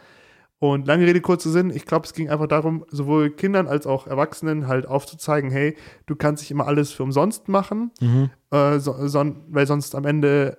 Und 0.62 0.88
lange 0.88 1.06
Rede, 1.08 1.22
kurzer 1.22 1.50
Sinn, 1.50 1.70
ich 1.70 1.86
glaube, 1.86 2.06
es 2.06 2.14
ging 2.14 2.30
einfach 2.30 2.48
darum, 2.48 2.84
sowohl 2.92 3.30
Kindern 3.30 3.66
als 3.68 3.88
auch 3.88 4.08
Erwachsenen 4.08 4.68
halt 4.68 4.86
aufzuzeigen, 4.88 5.50
hey, 5.52 5.78
du 6.06 6.16
kannst 6.18 6.44
nicht 6.44 6.52
immer 6.52 6.68
alles 6.68 6.92
für 6.92 7.04
umsonst 7.04 7.48
machen, 7.48 7.92
Mhm. 8.02 8.30
äh, 8.52 8.78
so, 8.80 9.08
son, 9.08 9.38
weil 9.50 9.66
sonst 9.68 9.96
am 9.96 10.06
Ende 10.06 10.58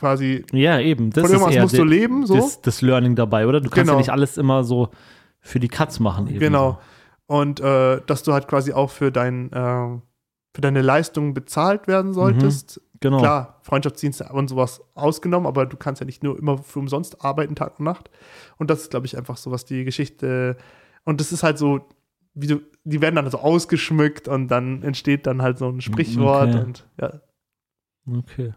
quasi 0.00 0.44
Ja, 0.52 0.80
eben. 0.80 1.10
Das 1.10 1.22
von 1.22 1.30
ist 1.36 1.40
irgendwas 1.40 1.62
musst 1.62 1.78
du 1.78 1.84
leben, 1.84 2.26
so. 2.26 2.34
das, 2.34 2.60
das 2.62 2.82
Learning 2.82 3.14
dabei, 3.14 3.46
oder? 3.46 3.60
Du 3.60 3.70
kannst 3.70 3.82
Genau. 3.82 3.92
ja 3.92 3.98
nicht 3.98 4.10
alles 4.10 4.36
immer 4.38 4.64
so 4.64 4.88
für 5.40 5.60
die 5.60 5.68
Katz 5.68 6.00
machen. 6.00 6.26
Eben. 6.28 6.40
Genau. 6.40 6.80
Und 7.26 7.60
äh, 7.60 8.00
dass 8.06 8.22
du 8.24 8.32
halt 8.32 8.48
quasi 8.48 8.72
auch 8.72 8.90
für, 8.90 9.12
dein, 9.12 9.52
äh, 9.52 9.98
für 10.52 10.60
deine 10.60 10.82
Leistung 10.82 11.32
bezahlt 11.34 11.86
werden 11.86 12.12
solltest. 12.12 12.80
Genau. 13.02 13.18
Klar, 13.18 13.60
Freundschaftsdienste 13.62 14.28
und 14.32 14.48
sowas 14.48 14.82
ausgenommen, 14.94 15.46
aber 15.46 15.64
du 15.64 15.76
kannst 15.76 16.00
ja 16.00 16.06
nicht 16.06 16.22
nur 16.22 16.36
immer 16.38 16.58
für 16.58 16.80
umsonst 16.80 17.24
arbeiten, 17.24 17.54
Tag 17.54 17.78
und 17.78 17.84
Nacht. 17.84 18.10
Und 18.58 18.68
das 18.68 18.80
ist, 18.82 18.90
glaube 18.90 19.06
ich, 19.06 19.16
einfach 19.16 19.36
so, 19.38 19.50
was 19.50 19.64
die 19.64 19.84
Geschichte. 19.84 20.56
Und 21.04 21.20
das 21.20 21.32
ist 21.32 21.42
halt 21.42 21.56
so, 21.56 21.88
wie 22.34 22.46
du, 22.48 22.60
die 22.84 23.00
werden 23.00 23.14
dann 23.16 23.30
so 23.30 23.38
ausgeschmückt 23.38 24.28
und 24.28 24.48
dann 24.48 24.82
entsteht 24.82 25.26
dann 25.26 25.40
halt 25.40 25.56
so 25.58 25.68
ein 25.68 25.80
Sprichwort 25.80 26.48
Okay. 26.50 26.58
und 26.64 26.86
ja. 27.00 27.12
Okay. 28.18 28.52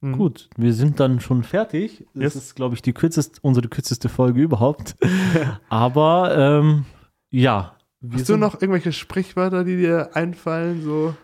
Mhm. 0.00 0.12
Gut, 0.12 0.48
wir 0.56 0.72
sind 0.72 1.00
dann 1.00 1.20
schon 1.20 1.42
fertig. 1.42 2.04
Das 2.14 2.34
Yes. 2.34 2.36
ist, 2.36 2.54
glaube 2.54 2.74
ich, 2.74 2.82
die 2.82 2.92
kürzeste, 2.92 3.38
unsere 3.42 3.68
kürzeste 3.68 4.08
Folge 4.08 4.42
überhaupt. 4.42 4.96
Aber 5.68 6.36
ähm, 6.36 6.84
ja. 7.30 7.76
wir 8.00 8.20
Hast 8.20 8.28
du 8.28 8.36
noch 8.36 8.54
irgendwelche 8.60 8.92
Sprichwörter, 8.92 9.64
die 9.64 9.76
dir 9.76 10.10
einfallen? 10.14 10.82
So? 10.82 11.14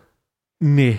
Nee. 0.59 0.97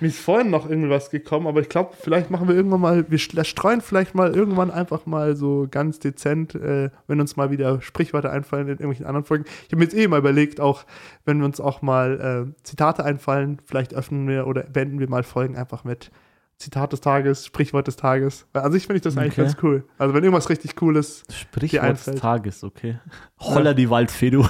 Mir 0.00 0.08
ist 0.08 0.18
vorhin 0.18 0.50
noch 0.50 0.68
irgendwas 0.68 1.08
gekommen, 1.10 1.46
aber 1.46 1.60
ich 1.60 1.68
glaube, 1.68 1.94
vielleicht 1.98 2.28
machen 2.28 2.48
wir 2.48 2.54
irgendwann 2.54 2.80
mal, 2.80 3.06
wir 3.08 3.18
streuen 3.18 3.80
vielleicht 3.80 4.14
mal 4.14 4.34
irgendwann 4.34 4.72
einfach 4.72 5.06
mal 5.06 5.36
so 5.36 5.68
ganz 5.70 6.00
dezent, 6.00 6.54
äh, 6.56 6.90
wenn 7.06 7.20
uns 7.20 7.36
mal 7.36 7.50
wieder 7.52 7.80
Sprichwörter 7.80 8.30
einfallen 8.30 8.64
in 8.66 8.72
irgendwelchen 8.72 9.06
anderen 9.06 9.24
Folgen. 9.24 9.44
Ich 9.46 9.68
habe 9.72 9.76
mir 9.76 9.84
jetzt 9.84 9.96
eh 9.96 10.08
mal 10.08 10.18
überlegt, 10.18 10.60
auch 10.60 10.84
wenn 11.24 11.38
wir 11.38 11.44
uns 11.44 11.60
auch 11.60 11.80
mal 11.80 12.46
äh, 12.50 12.62
Zitate 12.64 13.04
einfallen, 13.04 13.58
vielleicht 13.64 13.94
öffnen 13.94 14.26
wir 14.26 14.46
oder 14.48 14.64
beenden 14.64 14.98
wir 14.98 15.08
mal 15.08 15.22
Folgen 15.22 15.56
einfach 15.56 15.84
mit 15.84 16.10
Zitat 16.56 16.92
des 16.92 17.00
Tages, 17.00 17.46
Sprichwort 17.46 17.86
des 17.88 17.96
Tages. 17.96 18.46
An 18.52 18.70
sich 18.72 18.86
finde 18.86 18.98
ich 18.98 19.02
das 19.02 19.16
eigentlich 19.16 19.32
Okay. 19.32 19.42
ganz 19.42 19.56
cool. 19.62 19.84
Also 19.98 20.14
wenn 20.14 20.22
irgendwas 20.22 20.48
richtig 20.48 20.80
cool 20.80 20.96
ist. 20.96 21.24
Sprichwort 21.32 22.06
des. 22.06 22.14
Tages, 22.14 22.62
okay. 22.64 22.98
Holla 23.40 23.74
die 23.74 23.90
Waldfee, 23.90 24.30
du. 24.30 24.42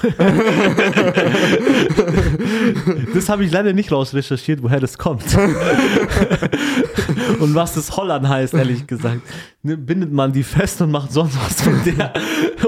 das 3.15 3.29
habe 3.29 3.45
ich 3.45 3.51
leider 3.53 3.73
nicht 3.73 3.91
rausrecherchiert, 3.93 4.63
woher 4.63 4.81
das 4.81 4.99
kommt. 4.99 5.25
und 7.41 7.55
was 7.55 7.75
das 7.75 7.97
Hollern 7.97 8.29
heißt, 8.29 8.55
ehrlich 8.55 8.87
gesagt. 8.87 9.23
Ne, 9.63 9.77
Bindet 9.77 10.13
man 10.13 10.33
die 10.33 10.43
fest 10.43 10.81
und 10.83 10.91
macht 10.91 11.13
sonst 11.13 11.37
was 11.41 11.63
von 11.63 11.75
der 11.85 12.13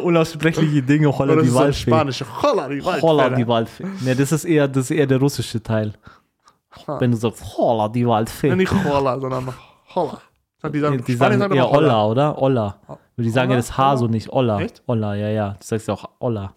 unaussprechliche 0.02 0.82
Dinge, 0.82 1.16
Holla 1.16 1.34
Oder 1.34 1.42
die 1.42 1.54
Waldfee. 1.54 1.90
spanische 1.90 2.24
Holla 2.42 2.68
die 2.68 2.84
Waldfee. 2.84 3.02
Holla 3.06 3.30
die 3.30 3.46
Waldfee. 3.46 3.84
Ne, 4.00 4.16
das 4.16 4.32
ist 4.32 4.44
eher, 4.44 4.66
das 4.68 4.86
ist 4.90 4.96
eher 4.96 5.06
der 5.06 5.18
russische 5.18 5.62
Teil. 5.62 5.92
Wenn 6.98 7.10
du 7.10 7.16
sagst, 7.16 7.56
Holla 7.56 7.88
die 7.88 8.06
Waldfee. 8.06 8.48
Ja, 8.48 8.56
nicht 8.56 8.72
Holla, 8.72 9.18
sondern 9.18 9.48
Holla. 9.94 10.18
Die 10.72 10.80
sagen, 10.80 11.02
Die 11.04 11.14
sagen 11.14 11.38
sagen 11.38 11.56
doch 11.56 11.70
Holla. 11.72 12.04
Olla, 12.04 12.06
oder? 12.06 12.42
Olla. 12.42 12.76
Die 13.16 13.30
sagen 13.30 13.50
ja 13.50 13.56
das 13.56 13.76
H 13.78 13.96
so 13.98 14.06
nicht. 14.08 14.30
Olla. 14.32 14.60
Echt? 14.60 14.82
Olla, 14.86 15.14
ja, 15.14 15.28
ja. 15.28 15.50
Du 15.50 15.56
sagst 15.64 15.86
ja 15.88 15.94
auch 15.94 16.08
Olla. 16.18 16.52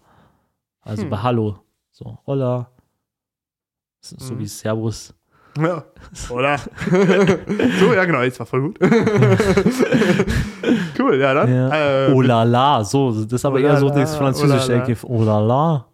Also 0.82 1.02
Hm. 1.04 1.10
bei 1.10 1.16
Hallo. 1.18 1.58
So, 1.90 2.18
Olla. 2.26 2.68
So, 4.00 4.16
so 4.18 4.34
Mhm. 4.34 4.38
wie 4.40 4.46
Servus. 4.46 5.14
Ja. 5.58 5.84
Oder? 6.30 6.58
so, 7.78 7.94
ja, 7.94 8.04
genau, 8.04 8.22
jetzt 8.22 8.38
war 8.40 8.46
voll 8.46 8.62
gut. 8.62 8.78
cool, 10.98 11.16
ja, 11.20 11.34
dann. 11.34 11.54
Ja. 11.54 12.06
Äh, 12.08 12.12
oh 12.12 12.20
la 12.22 12.42
la. 12.44 12.82
So, 12.84 13.12
das 13.12 13.32
ist 13.32 13.44
aber 13.44 13.60
eher 13.60 13.76
so 13.76 13.90
das 13.90 14.16
französische. 14.16 14.74
Ecke. 14.74 14.96
Oh 15.06 15.22
la 15.22 15.38
la. 15.40 15.86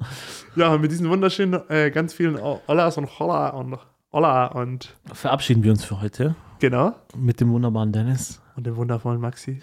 Ja, 0.54 0.76
mit 0.78 0.90
diesen 0.90 1.08
wunderschönen, 1.10 1.60
äh, 1.68 1.90
ganz 1.90 2.14
vielen 2.14 2.38
Ollas 2.66 2.96
und 2.96 3.18
Holla 3.18 3.50
und 3.50 3.76
Holla 4.16 4.46
und 4.46 4.96
Verabschieden 5.12 5.62
wir 5.62 5.70
uns 5.72 5.84
für 5.84 6.00
heute 6.00 6.36
genau. 6.58 6.94
mit 7.14 7.38
dem 7.38 7.50
wunderbaren 7.52 7.92
Dennis. 7.92 8.40
Und 8.56 8.66
den 8.66 8.74
wundervollen 8.76 9.20
Maxi. 9.20 9.60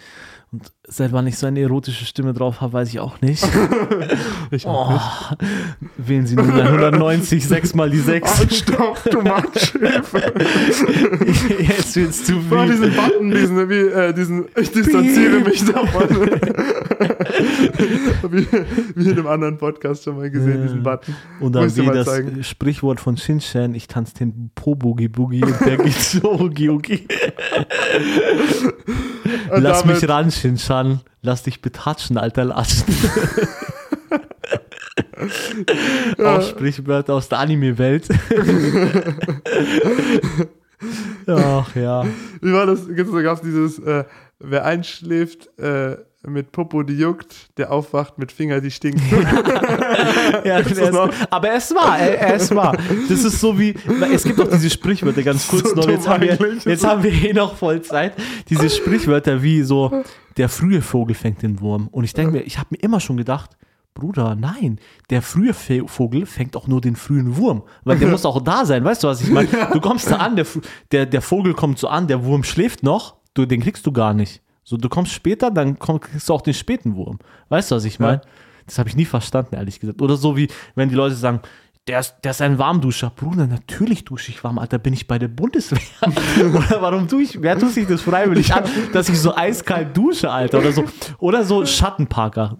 Und 0.52 0.70
seit 0.86 1.10
wann 1.10 1.26
ich 1.26 1.36
so 1.36 1.48
eine 1.48 1.58
erotische 1.58 2.04
Stimme 2.04 2.32
drauf 2.32 2.60
habe, 2.60 2.74
weiß 2.74 2.88
ich 2.90 3.00
auch 3.00 3.20
nicht. 3.20 3.44
Ich 4.52 4.64
Oh, 4.66 4.70
auch 4.70 5.32
nicht. 5.32 5.42
wählen 5.96 6.26
Sie 6.28 6.38
190, 6.38 7.44
6 7.44 7.74
mal 7.74 7.90
die 7.90 7.98
6. 7.98 8.30
Oh, 8.30 8.54
stopp, 8.54 9.02
du 9.10 9.22
Matschhilfe. 9.22 10.32
Jetzt 11.58 11.96
wird's 11.96 12.22
zu 12.22 12.40
viel. 12.40 12.66
diesen 12.68 12.94
Button, 12.94 13.30
diesen, 13.32 13.68
wie, 13.68 13.74
äh, 13.74 14.12
diesen, 14.12 14.44
ich 14.54 14.70
distanziere 14.70 15.40
mich 15.40 15.64
davon. 15.64 16.30
wie, 18.30 18.46
wie 18.94 19.10
in 19.10 19.12
einem 19.12 19.26
anderen 19.26 19.58
Podcast 19.58 20.04
schon 20.04 20.16
mal 20.16 20.30
gesehen, 20.30 20.62
diesen 20.62 20.82
Button. 20.82 21.14
Und 21.40 21.54
dann 21.54 21.74
wie 21.74 21.86
das 21.86 22.06
zeigen. 22.06 22.42
Sprichwort 22.44 23.00
von 23.00 23.16
Shinshan, 23.16 23.74
ich 23.74 23.88
tanze 23.88 24.14
den 24.14 24.50
Po-Boogie 24.54 25.08
Boogie 25.08 25.42
und 25.42 25.60
der 25.60 25.76
geht 25.78 25.94
so 25.94 26.40
Oogie 26.40 26.70
Oogie. 26.70 27.06
Und 29.50 29.62
Lass 29.62 29.84
mich 29.84 30.08
ran, 30.08 30.30
Shinshan. 30.30 31.00
Lass 31.22 31.42
dich 31.42 31.62
betatschen, 31.62 32.18
alter 32.18 32.44
Latschen. 32.44 32.94
Auch 36.18 36.42
Sprichwörter 36.42 37.14
aus 37.14 37.28
der 37.28 37.38
Anime-Welt. 37.38 38.08
Ach 41.26 41.74
ja. 41.74 42.04
Wie 42.40 42.52
war 42.52 42.66
das? 42.66 42.86
Da 42.86 43.22
gab 43.22 43.36
es 43.36 43.42
dieses, 43.42 43.78
äh, 43.78 44.04
wer 44.38 44.64
einschläft 44.64 45.58
äh, 45.58 45.96
mit 46.26 46.52
Popo, 46.52 46.82
die 46.82 46.94
juckt, 46.94 47.56
der 47.56 47.70
aufwacht 47.72 48.18
mit 48.18 48.32
Finger, 48.32 48.60
die 48.60 48.70
stinkt. 48.70 49.00
ja 50.44 50.58
ist, 50.58 50.80
aber 51.30 51.52
es 51.52 51.74
war, 51.74 52.00
es 52.00 52.54
war. 52.54 52.76
Das 53.08 53.24
ist 53.24 53.40
so 53.40 53.58
wie, 53.58 53.74
es 54.12 54.24
gibt 54.24 54.40
auch 54.40 54.48
diese 54.48 54.70
Sprichwörter, 54.70 55.22
ganz 55.22 55.46
kurz 55.48 55.70
So 55.70 55.74
noch, 55.74 55.88
jetzt 55.88 56.08
haben, 56.08 56.22
wir, 56.22 56.38
jetzt 56.64 56.84
haben 56.84 57.02
wir 57.02 57.12
eh 57.12 57.32
noch 57.32 57.56
voll 57.56 57.82
Zeit. 57.82 58.14
Diese 58.48 58.70
Sprichwörter 58.70 59.42
wie 59.42 59.62
so, 59.62 60.04
der 60.36 60.48
frühe 60.48 60.82
Vogel 60.82 61.14
fängt 61.14 61.42
den 61.42 61.60
Wurm. 61.60 61.88
Und 61.88 62.04
ich 62.04 62.14
denke 62.14 62.32
mir, 62.32 62.42
ich 62.42 62.58
habe 62.58 62.68
mir 62.70 62.78
immer 62.78 63.00
schon 63.00 63.16
gedacht, 63.16 63.50
Bruder, 63.94 64.34
nein, 64.34 64.80
der 65.10 65.22
frühe 65.22 65.54
Vogel 65.54 66.26
fängt 66.26 66.56
auch 66.56 66.66
nur 66.66 66.80
den 66.80 66.96
frühen 66.96 67.36
Wurm, 67.36 67.62
weil 67.84 67.98
der 67.98 68.08
muss 68.10 68.26
auch 68.26 68.42
da 68.42 68.64
sein, 68.64 68.84
weißt 68.84 69.04
du, 69.04 69.08
was 69.08 69.20
ich 69.20 69.30
meine? 69.30 69.48
Du 69.72 69.80
kommst 69.80 70.10
da 70.10 70.16
an, 70.16 70.34
der, 70.34 70.46
der, 70.90 71.06
der 71.06 71.22
Vogel 71.22 71.54
kommt 71.54 71.78
so 71.78 71.86
an, 71.86 72.08
der 72.08 72.24
Wurm 72.24 72.42
schläft 72.42 72.82
noch, 72.82 73.16
du, 73.34 73.46
den 73.46 73.60
kriegst 73.60 73.86
du 73.86 73.92
gar 73.92 74.12
nicht. 74.12 74.42
So, 74.64 74.76
du 74.76 74.88
kommst 74.88 75.12
später, 75.12 75.50
dann 75.50 75.78
komm, 75.78 76.00
kriegst 76.00 76.28
du 76.28 76.34
auch 76.34 76.40
den 76.40 76.54
späten 76.54 76.96
Wurm. 76.96 77.18
Weißt 77.50 77.70
du, 77.70 77.76
was 77.76 77.84
ich 77.84 78.00
meine? 78.00 78.22
Das 78.66 78.78
habe 78.78 78.88
ich 78.88 78.96
nie 78.96 79.04
verstanden, 79.04 79.54
ehrlich 79.54 79.78
gesagt. 79.78 80.00
Oder 80.00 80.16
so 80.16 80.36
wie, 80.36 80.48
wenn 80.74 80.88
die 80.88 80.94
Leute 80.94 81.14
sagen, 81.14 81.40
der 81.86 82.00
ist, 82.00 82.14
der 82.24 82.30
ist 82.30 82.40
ein 82.40 82.58
Warmduscher. 82.58 83.12
Bruder, 83.14 83.46
natürlich 83.46 84.04
dusche 84.04 84.30
ich 84.30 84.42
warm, 84.42 84.58
Alter, 84.58 84.78
bin 84.78 84.94
ich 84.94 85.06
bei 85.06 85.18
der 85.18 85.28
Bundeswehr. 85.28 85.78
Oder 86.40 86.80
warum 86.80 87.08
tue 87.08 87.22
ich, 87.22 87.42
wer 87.42 87.58
tut 87.58 87.72
sich 87.72 87.86
das 87.86 88.00
freiwillig 88.00 88.54
an, 88.54 88.64
dass 88.94 89.10
ich 89.10 89.20
so 89.20 89.36
eiskalt 89.36 89.94
dusche, 89.94 90.30
Alter? 90.30 90.60
Oder 90.60 90.72
so, 90.72 90.84
oder 91.18 91.44
so 91.44 91.66
Schattenparker. 91.66 92.58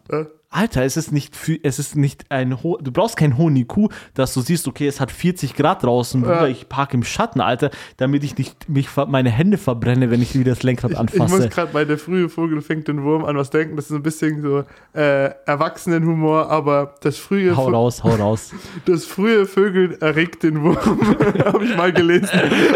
Alter, 0.55 0.85
es 0.85 0.97
ist 0.97 1.11
nicht, 1.11 1.35
für, 1.35 1.59
es 1.63 1.79
ist 1.79 1.97
nicht 1.97 2.31
ein 2.31 2.63
ho 2.63 2.79
du 2.81 2.93
brauchst 2.93 3.17
keinen 3.17 3.37
hohen 3.37 3.57
IQ, 3.57 3.91
dass 4.15 4.35
du 4.35 4.41
siehst, 4.41 4.69
okay, 4.69 4.87
es 4.87 5.01
hat 5.01 5.11
40 5.11 5.55
Grad 5.57 5.83
draußen, 5.83 6.23
Bruder, 6.23 6.49
ich 6.49 6.69
parke 6.69 6.97
im 6.97 7.03
Schatten, 7.03 7.41
Alter, 7.41 7.71
damit 7.97 8.23
ich 8.23 8.39
nicht 8.39 8.69
mich, 8.69 8.89
meine 9.09 9.31
Hände 9.31 9.59
verbrenne, 9.59 10.11
wenn 10.11 10.23
ich 10.23 10.39
wieder 10.39 10.53
das 10.53 10.63
Lenkrad 10.63 10.93
Ich 10.93 10.99
anfasse. 10.99 11.37
muss 11.37 11.51
gerade 11.51 11.73
bei 11.73 11.85
der 11.85 11.99
frühe 11.99 12.29
Vogel 12.29 12.61
fängt 12.63 12.87
den 12.87 13.03
Wurm 13.03 13.25
an 13.25 13.37
was 13.37 13.51
denken. 13.51 13.75
Das 13.77 13.87
ist 13.87 13.97
ein 13.97 14.03
bisschen 14.03 14.43
so 14.43 14.65
äh, 14.93 15.31
Erwachsenenhumor, 15.47 16.51
aber 16.51 16.95
das 17.01 17.19
frühe, 17.19 17.57
hau 17.57 17.69
raus, 17.71 18.05
hau 18.05 18.15
raus. 18.15 18.53
das 18.87 19.05
frühe 19.05 19.47
Vögel 19.47 19.99
erregt 20.01 20.45
den 20.45 20.63
Wurm. 20.63 20.77
Habe 21.45 21.65
ich 21.65 21.77
mal 21.77 21.93
gelesen 21.93 22.29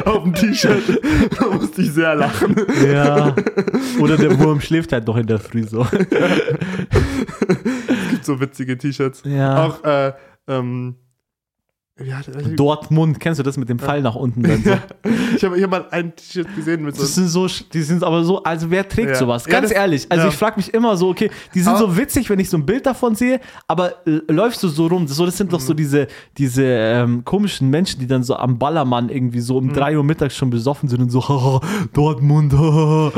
auf 0.04 0.24
dem 0.24 0.34
T-Shirt. 0.34 1.00
Da 1.38 1.46
musste 1.46 1.82
ich 1.82 1.92
sehr 1.92 2.14
lachen. 2.16 2.56
Ja. 2.92 3.34
Oder 4.00 4.16
der 4.16 4.38
Wurm 4.40 4.60
schläft 4.60 4.92
halt 4.92 5.06
noch 5.06 5.16
in 5.16 5.26
der 5.26 5.38
Früh 5.38 5.62
so. 5.64 5.86
Es 7.48 8.10
gibt 8.10 8.24
so 8.24 8.40
witzige 8.40 8.76
T-Shirts. 8.78 9.22
Ja. 9.24 9.66
Auch, 9.66 9.82
äh, 9.84 10.12
ähm, 10.46 10.96
ja, 12.00 12.18
also, 12.18 12.30
Dortmund, 12.54 13.18
kennst 13.18 13.40
du 13.40 13.42
das 13.42 13.56
mit 13.56 13.68
dem 13.68 13.80
Pfeil 13.80 14.02
nach 14.02 14.14
unten? 14.14 14.44
Dann 14.44 14.62
so? 14.62 14.70
ich 15.36 15.42
habe 15.44 15.60
hab 15.60 15.68
mal 15.70 15.86
ein 15.90 16.14
T-Shirt 16.14 16.46
gesehen 16.54 16.84
mit 16.84 16.94
so 16.94 17.02
Das 17.02 17.12
sind 17.16 17.26
so, 17.26 17.48
die 17.72 17.82
sind 17.82 18.04
aber 18.04 18.22
so, 18.22 18.40
also 18.44 18.70
wer 18.70 18.88
trägt 18.88 19.08
Ja. 19.10 19.14
sowas? 19.16 19.46
Ja, 19.46 19.50
Ganz 19.52 19.70
das- 19.70 19.76
ehrlich, 19.76 20.06
also 20.08 20.22
ja. 20.26 20.28
ich 20.30 20.36
frage 20.36 20.58
mich 20.58 20.72
immer 20.72 20.96
so, 20.96 21.08
okay, 21.08 21.28
die 21.54 21.58
sind 21.60 21.70
Aber- 21.74 21.80
so 21.80 21.96
witzig, 21.96 22.30
wenn 22.30 22.38
ich 22.38 22.48
so 22.50 22.56
ein 22.56 22.64
Bild 22.64 22.86
davon 22.86 23.16
sehe, 23.16 23.40
aber 23.66 24.06
äh, 24.06 24.20
läufst 24.30 24.62
du 24.62 24.68
so 24.68 24.86
rum, 24.86 25.08
so, 25.08 25.26
das 25.26 25.36
sind 25.38 25.52
doch 25.52 25.58
so 25.58 25.72
Mhm. 25.72 25.76
diese, 25.78 26.06
diese 26.36 26.62
ähm, 26.64 27.24
komischen 27.24 27.68
Menschen, 27.68 27.98
die 27.98 28.06
dann 28.06 28.22
so 28.22 28.36
am 28.36 28.60
Ballermann 28.60 29.08
irgendwie 29.08 29.40
so 29.40 29.60
Mhm. 29.60 29.70
um 29.70 29.74
3 29.74 29.96
Uhr 29.96 30.04
mittags 30.04 30.36
schon 30.36 30.50
besoffen 30.50 30.88
sind 30.88 31.00
und 31.02 31.10
so, 31.10 31.20
haha, 31.28 31.60
Dortmund, 31.94 32.52
haha. 32.52 33.12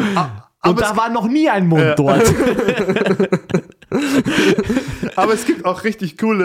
aber 0.62 0.70
Und 0.70 0.80
da 0.80 0.96
war 0.96 1.10
noch 1.10 1.28
nie 1.28 1.50
ein 1.50 1.66
Mund 1.68 1.82
Ja. 1.82 1.94
dort. 1.96 2.22
Aber 5.16 5.32
es 5.34 5.44
gibt 5.46 5.64
auch 5.64 5.84
richtig 5.84 6.16
coole 6.18 6.44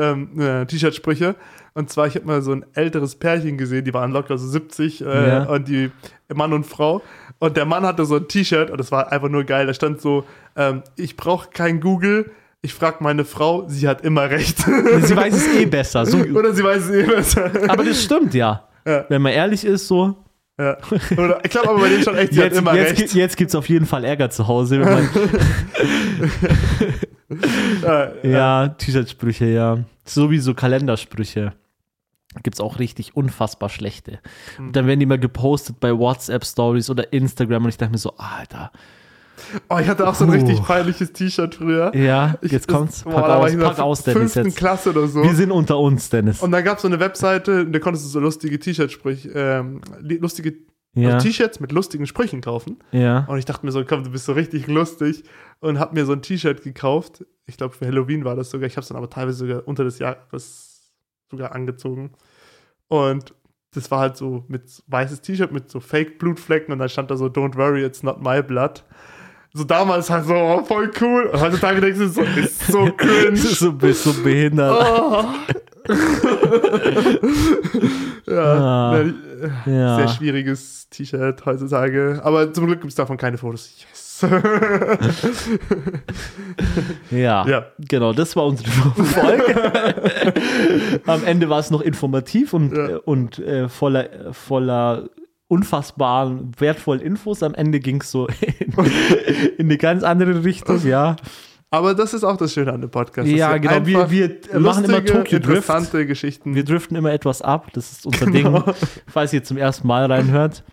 äh, 0.00 0.10
ähm, 0.10 0.40
äh, 0.40 0.66
T-Shirt-Sprüche. 0.66 1.34
Und 1.74 1.88
zwar, 1.90 2.06
ich 2.06 2.14
habe 2.16 2.26
mal 2.26 2.42
so 2.42 2.52
ein 2.52 2.64
älteres 2.74 3.14
Pärchen 3.16 3.56
gesehen, 3.56 3.84
die 3.84 3.94
waren 3.94 4.12
locker 4.12 4.36
so 4.36 4.46
70 4.46 5.00
äh, 5.00 5.28
Ja. 5.28 5.44
und 5.44 5.68
die 5.68 5.90
Mann 6.34 6.52
und 6.52 6.64
Frau. 6.64 7.02
Und 7.38 7.56
der 7.56 7.64
Mann 7.64 7.84
hatte 7.84 8.04
so 8.04 8.16
ein 8.16 8.28
T-Shirt 8.28 8.70
und 8.70 8.78
das 8.78 8.92
war 8.92 9.10
einfach 9.10 9.28
nur 9.28 9.44
geil. 9.44 9.66
Da 9.66 9.74
stand 9.74 10.00
so, 10.00 10.24
ähm, 10.56 10.82
ich 10.96 11.16
brauche 11.16 11.48
kein 11.50 11.80
Google, 11.80 12.30
ich 12.60 12.74
frage 12.74 12.98
meine 13.00 13.24
Frau, 13.24 13.64
sie 13.68 13.88
hat 13.88 14.02
immer 14.04 14.30
recht. 14.30 14.58
Sie 14.58 15.16
weiß 15.16 15.34
es 15.34 15.48
eh 15.56 15.66
besser. 15.66 16.06
So, 16.06 16.18
Oder 16.34 16.52
sie 16.52 16.62
weiß 16.62 16.84
es 16.84 16.90
eh 16.90 17.02
besser. 17.04 17.50
aber 17.68 17.84
das 17.84 18.02
stimmt 18.04 18.34
ja. 18.34 18.68
Ja. 18.86 19.04
Wenn 19.08 19.22
man 19.22 19.32
ehrlich 19.32 19.64
ist, 19.64 19.88
so. 19.88 20.16
Ja. 20.58 20.76
Oder, 21.16 21.40
ich 21.44 21.50
glaube 21.50 21.70
aber 21.70 21.80
bei 21.80 21.88
denen 21.88 22.02
schon 22.02 22.16
echt, 22.16 22.32
sie 22.34 22.40
Jetzt, 22.40 22.52
hat 22.52 22.58
immer 22.58 22.74
jetzt, 22.74 22.90
recht. 22.90 22.96
gibt- 23.00 23.14
jetzt 23.14 23.36
gibt 23.36 23.48
es 23.50 23.54
auf 23.54 23.68
jeden 23.68 23.86
Fall 23.86 24.04
Ärger 24.04 24.30
zu 24.30 24.46
Hause. 24.48 24.80
Wenn 24.80 24.92
man, 24.92 25.08
Äh, 27.82 28.30
Ja, 28.30 28.68
T-Shirt-Sprüche, 28.68 29.46
ja. 29.46 29.78
Sowieso 30.04 30.54
Kalendersprüche. 30.54 31.52
Gibt 32.42 32.56
es 32.56 32.60
auch 32.60 32.78
richtig 32.78 33.16
unfassbar 33.16 33.68
schlechte. 33.68 34.20
Hm. 34.56 34.68
Und 34.68 34.76
dann 34.76 34.86
werden 34.86 35.00
die 35.00 35.06
mal 35.06 35.18
gepostet 35.18 35.80
bei 35.80 35.96
WhatsApp-Stories 35.96 36.90
oder 36.90 37.12
Instagram 37.12 37.64
und 37.64 37.68
ich 37.70 37.76
dachte 37.78 37.92
mir 37.92 37.98
so, 37.98 38.14
Alter. 38.16 38.70
Oh, 39.68 39.78
ich 39.78 39.88
hatte 39.88 40.06
auch 40.06 40.14
so 40.14 40.24
ein 40.24 40.30
Puh. 40.30 40.36
richtig 40.36 40.62
peinliches 40.62 41.12
T-Shirt 41.12 41.54
früher. 41.56 41.94
Ja, 41.96 42.36
Ich, 42.42 42.52
jetzt 42.52 42.68
kommt's. 42.68 43.02
boah, 43.02 43.12
Pack 43.14 43.22
da 43.24 43.28
war 43.30 43.38
aus, 43.40 43.48
ich 43.48 43.54
in 43.54 43.60
der 43.60 43.84
aus, 43.84 44.02
Dennis. 44.04 44.18
fünften 44.32 44.44
Jetzt. 44.46 44.56
Klasse 44.56 44.90
oder 44.90 45.06
so. 45.08 45.22
Wir 45.22 45.34
sind 45.34 45.50
unter 45.50 45.78
uns, 45.78 46.08
Dennis. 46.10 46.40
Und 46.42 46.52
dann 46.52 46.62
gab 46.64 46.76
es 46.76 46.82
so 46.82 46.88
eine 46.88 47.00
Webseite, 47.00 47.66
da 47.66 47.78
konntest 47.78 48.04
du 48.04 48.08
so 48.10 48.20
lustige 48.20 48.58
T-Shirt-Sprüche, 48.58 49.30
ähm, 49.34 49.80
li- 50.00 50.18
lustige 50.18 50.54
ja, 50.94 51.14
also 51.14 51.26
T-Shirts 51.26 51.58
mit 51.60 51.72
lustigen 51.72 52.06
Sprüchen 52.06 52.40
kaufen. 52.42 52.78
ja. 52.92 53.24
Und 53.26 53.38
ich 53.38 53.44
dachte 53.46 53.64
mir 53.66 53.72
so, 53.72 53.82
komm, 53.84 54.04
du 54.04 54.10
bist 54.10 54.26
so 54.26 54.32
richtig 54.32 54.66
lustig. 54.66 55.24
Und 55.60 55.78
hab 55.78 55.92
mir 55.94 56.04
so 56.06 56.12
ein 56.12 56.22
T-Shirt 56.22 56.62
gekauft. 56.62 57.24
Ich 57.46 57.56
glaube, 57.56 57.74
für 57.74 57.86
Halloween 57.86 58.24
war 58.24 58.36
das 58.36 58.50
sogar. 58.50 58.66
Ich 58.66 58.74
habe 58.76 58.82
es 58.82 58.88
dann 58.88 58.96
aber 58.98 59.08
teilweise 59.10 59.38
sogar 59.38 59.66
unter 59.66 59.84
des 59.84 59.98
Jahres 59.98 60.92
sogar 61.30 61.52
angezogen. 61.54 62.12
Und 62.88 63.34
das 63.74 63.90
war 63.90 64.00
halt 64.00 64.16
so 64.18 64.44
mit 64.48 64.82
weißes 64.86 65.22
T-Shirt 65.22 65.50
mit 65.50 65.70
so 65.70 65.80
Fake-Blutflecken 65.80 66.72
und 66.72 66.78
dann 66.78 66.88
stand 66.90 67.10
da 67.10 67.16
so, 67.16 67.26
don't 67.26 67.56
worry, 67.56 67.82
it's 67.84 68.02
not 68.02 68.22
my 68.22 68.42
blood. 68.42 68.84
So 69.54 69.64
damals 69.64 70.08
halt 70.08 70.24
so, 70.26 70.34
oh, 70.34 70.64
voll 70.64 70.90
cool. 71.00 71.24
Und 71.26 71.40
heutzutage 71.40 71.80
denkst 71.82 71.98
du, 71.98 72.08
so, 72.08 72.22
ist 72.22 72.66
so 72.68 72.86
cringe. 72.96 73.36
So, 73.36 73.72
bist 73.72 74.04
so 74.04 74.12
behindert. 74.22 74.72
Oh. 74.82 75.24
ja, 78.26 78.92
Ah, 78.92 78.98
ne, 79.02 79.14
ja. 79.66 79.96
sehr 79.96 80.08
schwieriges 80.08 80.88
T-Shirt 80.88 81.44
heutzutage. 81.44 82.20
Aber 82.24 82.52
zum 82.52 82.66
Glück 82.66 82.80
gibt 82.80 82.90
es 82.92 82.96
davon 82.96 83.16
keine 83.16 83.36
Fotos. 83.38 83.70
Yes. 83.90 84.02
Ja, 87.10 87.46
Ja. 87.46 87.66
genau, 87.78 88.12
das 88.12 88.36
war 88.36 88.46
unsere 88.46 88.70
Folge. 88.70 89.54
Am 91.06 91.24
Ende 91.24 91.48
war 91.48 91.58
es 91.58 91.70
noch 91.70 91.80
informativ 91.80 92.52
und, 92.54 92.72
Ja. 92.76 92.88
äh, 92.88 92.94
und 93.04 93.38
äh, 93.40 93.68
voller, 93.68 94.08
voller 94.32 95.08
unfassbaren, 95.52 96.52
wertvollen 96.58 97.00
Infos. 97.02 97.42
Am 97.42 97.54
Ende 97.54 97.78
ging 97.80 98.00
es 98.00 98.10
so 98.10 98.26
in, 98.26 98.72
in 99.58 99.66
eine 99.66 99.78
ganz 99.78 100.02
andere 100.02 100.44
Richtung, 100.44 100.84
ja. 100.86 101.16
Aber 101.70 101.94
das 101.94 102.12
ist 102.12 102.22
auch 102.24 102.36
das 102.36 102.52
Schöne 102.52 102.72
an 102.72 102.80
dem 102.82 102.90
Podcast. 102.90 103.28
Ja, 103.28 103.56
genau, 103.56 103.86
wir- 103.86 104.10
wir 104.10 104.60
machen 104.60 104.84
immer 104.84 104.98
lustige, 105.00 105.18
Tokyo 105.18 105.38
Drift. 105.38 105.56
interessante 105.68 106.06
Geschichten. 106.06 106.54
Wir 106.54 106.64
driften 106.64 106.96
immer 106.96 107.12
etwas 107.12 107.40
ab, 107.40 107.68
das 107.72 107.92
ist 107.92 108.06
unser 108.06 108.26
Genau. 108.30 108.60
Ding, 108.60 108.74
falls 109.06 109.32
ihr 109.32 109.42
zum 109.42 109.56
ersten 109.56 109.86
Mal 109.86 110.04
reinhört. 110.10 110.64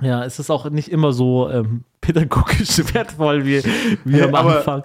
Ja, 0.00 0.24
es 0.24 0.38
ist 0.38 0.50
auch 0.50 0.68
nicht 0.70 0.88
immer 0.90 1.12
so 1.12 1.48
ähm, 1.50 1.84
pädagogisch 2.00 2.78
wertvoll 2.94 3.44
wie, 3.44 3.62
wie 4.04 4.12
Hey, 4.14 4.22
am 4.22 4.34
aber- 4.34 4.56
Anfang. 4.58 4.82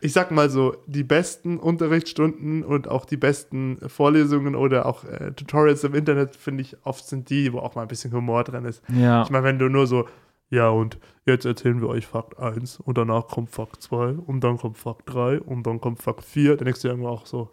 ich 0.00 0.12
sag 0.12 0.30
mal 0.32 0.50
so, 0.50 0.76
die 0.86 1.04
besten 1.04 1.58
Unterrichtsstunden 1.58 2.62
und 2.64 2.88
auch 2.88 3.04
die 3.04 3.16
besten 3.16 3.78
Vorlesungen 3.88 4.54
oder 4.54 4.86
auch 4.86 5.04
äh, 5.04 5.32
Tutorials 5.32 5.84
im 5.84 5.94
Internet, 5.94 6.36
finde 6.36 6.62
ich, 6.62 6.76
oft 6.84 7.06
sind 7.06 7.30
die, 7.30 7.52
wo 7.52 7.58
auch 7.60 7.74
mal 7.74 7.82
ein 7.82 7.88
bisschen 7.88 8.12
Humor 8.12 8.44
drin 8.44 8.64
ist. 8.64 8.82
Ja, 8.88 9.22
Ich 9.22 9.30
meine, 9.30 9.44
wenn 9.44 9.58
du 9.58 9.68
nur 9.68 9.86
so, 9.86 10.06
ja, 10.50 10.68
und 10.68 10.98
jetzt 11.24 11.44
erzählen 11.44 11.80
wir 11.80 11.88
euch 11.88 12.06
Fakt 12.06 12.38
1 12.38 12.80
und 12.80 12.98
danach 12.98 13.26
kommt 13.28 13.50
Fakt 13.50 13.82
2 13.82 14.10
und 14.26 14.42
dann 14.44 14.58
kommt 14.58 14.78
Fakt 14.78 15.02
3 15.06 15.40
und 15.40 15.64
dann 15.66 15.80
kommt 15.80 16.02
Fakt 16.02 16.24
4, 16.24 16.56
dann 16.56 16.66
denkst 16.66 16.82
du 16.82 16.88
irgendwo 16.88 17.08
auch 17.08 17.26
so, 17.26 17.50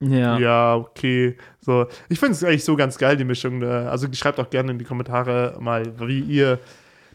ja. 0.00 0.38
ja, 0.38 0.74
okay. 0.76 1.36
So, 1.60 1.86
ich 2.08 2.18
finde 2.18 2.32
es 2.32 2.42
eigentlich 2.44 2.64
so 2.64 2.76
ganz 2.76 2.98
geil, 2.98 3.16
die 3.16 3.24
Mischung. 3.24 3.60
Da. 3.60 3.88
Also 3.88 4.06
schreibt 4.12 4.40
auch 4.40 4.50
gerne 4.50 4.72
in 4.72 4.78
die 4.78 4.84
Kommentare 4.84 5.56
mal, 5.60 5.84
wie 6.00 6.20
ihr 6.20 6.58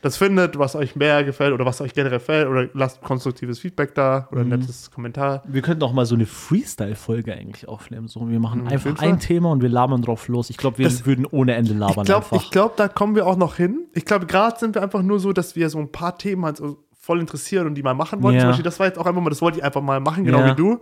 das 0.01 0.17
findet, 0.17 0.59
was 0.59 0.75
euch 0.75 0.95
mehr 0.95 1.23
gefällt 1.23 1.51
oder 1.51 1.65
was 1.65 1.81
euch 1.81 1.93
generell 1.95 2.19
gefällt 2.19 2.47
oder 2.47 2.67
lasst 2.75 3.01
konstruktives 3.01 3.57
Feedback 3.57 3.95
da 3.95 4.27
oder 4.31 4.41
ein 4.41 4.49
Mhm. 4.49 4.59
nettes 4.59 4.91
Kommentar. 4.91 5.41
Wir 5.47 5.63
könnten 5.63 5.81
auch 5.83 5.93
mal 5.93 6.05
so 6.05 6.13
eine 6.13 6.27
Freestyle-Folge 6.27 7.33
eigentlich 7.33 7.67
aufnehmen. 7.67 8.07
So, 8.07 8.29
wir 8.29 8.39
machen 8.39 8.61
Mhm, 8.61 8.67
einfach 8.67 8.99
ein 9.01 9.19
Thema 9.19 9.49
und 9.51 9.63
wir 9.63 9.69
labern 9.69 10.03
drauf 10.03 10.27
los. 10.27 10.51
Ich 10.51 10.57
glaube, 10.57 10.77
wir 10.77 10.85
Das- 10.85 11.07
würden 11.07 11.25
ohne 11.25 11.55
Ende 11.55 11.71
Ich 11.73 11.77
labern 11.79 12.05
glaube, 12.05 12.25
einfach. 12.31 12.51
glaub, 12.51 12.77
da 12.77 12.87
kommen 12.87 13.15
wir 13.15 13.25
auch 13.25 13.37
noch 13.37 13.55
hin. 13.55 13.85
Ich 13.93 14.05
glaube, 14.05 14.27
gerade 14.27 14.59
sind 14.59 14.75
wir 14.75 14.83
einfach 14.83 15.01
nur 15.01 15.19
so, 15.19 15.33
dass 15.33 15.55
wir 15.55 15.69
so 15.71 15.79
ein 15.79 15.91
paar 15.91 16.17
Themen 16.19 16.45
halt 16.45 16.61
voll 16.99 17.19
interessieren 17.19 17.65
und 17.65 17.73
die 17.75 17.81
mal 17.83 17.95
machen 17.95 18.21
wollen. 18.21 18.35
Ja. 18.35 18.41
Zum 18.41 18.49
Beispiel, 18.49 18.63
das 18.63 18.79
war 18.79 18.85
jetzt 18.85 18.99
auch 18.99 19.05
einfach 19.07 19.21
mal, 19.21 19.29
das 19.31 19.41
wollte 19.41 19.57
ich 19.57 19.63
einfach 19.63 19.81
mal 19.81 19.99
machen, 19.99 20.23
genau 20.23 20.39
Ja. 20.41 20.51
wie 20.51 20.55
du. 20.55 20.79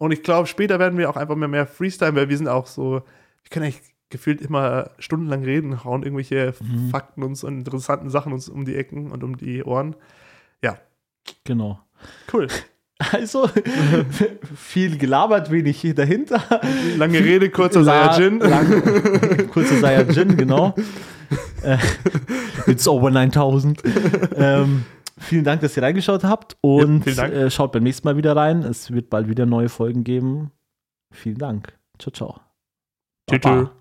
Und 0.00 0.12
ich 0.12 0.22
glaube, 0.22 0.46
später 0.46 0.78
werden 0.78 0.98
wir 0.98 1.10
auch 1.10 1.16
einfach 1.16 1.36
mehr, 1.36 1.46
mehr 1.48 1.66
Freestyle, 1.66 2.14
weil 2.14 2.28
wir 2.30 2.36
sind 2.38 2.48
auch 2.48 2.66
so, 2.66 2.94
wir 2.94 3.50
können 3.50 3.66
eigentlich 3.66 3.82
gefühlt 4.08 4.40
immer 4.40 4.90
stundenlang 4.98 5.44
reden, 5.44 5.84
hauen 5.84 6.02
irgendwelche 6.02 6.54
Mhm. 6.60 6.88
Fakten 6.90 7.22
uns 7.22 7.44
und 7.44 7.58
interessanten 7.58 8.08
Sachen 8.08 8.32
uns 8.32 8.48
um 8.48 8.64
die 8.64 8.74
Ecken 8.76 9.12
und 9.12 9.22
um 9.22 9.36
die 9.36 9.62
Ohren. 9.62 9.94
Ja, 10.64 10.78
genau. 11.44 11.78
cool. 12.32 12.48
Also, 13.12 13.48
viel 14.56 14.98
gelabert, 14.98 15.50
wenig 15.50 15.80
dahinter. 15.96 16.42
Lange 16.98 17.18
Rede, 17.20 17.48
kurzer 17.48 17.80
La- 17.80 18.12
Saiyajin. 18.12 18.38
lang- 18.40 19.48
Kurzer 19.52 19.78
Saiyajin, 19.78 20.36
genau. 20.36 20.74
Äh, 21.62 21.78
It's 22.66 22.86
over 22.86 23.10
9000. 23.10 23.82
ähm, 24.36 24.84
vielen 25.20 25.44
Dank, 25.44 25.60
dass 25.60 25.76
ihr 25.76 25.82
reingeschaut 25.82 26.24
habt 26.24 26.56
und 26.60 27.06
Ja, 27.06 27.24
äh, 27.26 27.50
schaut 27.50 27.72
beim 27.72 27.82
nächsten 27.82 28.06
Mal 28.06 28.16
wieder 28.16 28.34
rein. 28.36 28.62
Es 28.62 28.90
wird 28.90 29.10
bald 29.10 29.28
wieder 29.28 29.46
neue 29.46 29.68
Folgen 29.68 30.04
geben. 30.04 30.50
Vielen 31.12 31.38
Dank. 31.38 31.78
Ciao, 31.98 32.12
ciao. 32.12 32.40
Tschüss. 33.30 33.79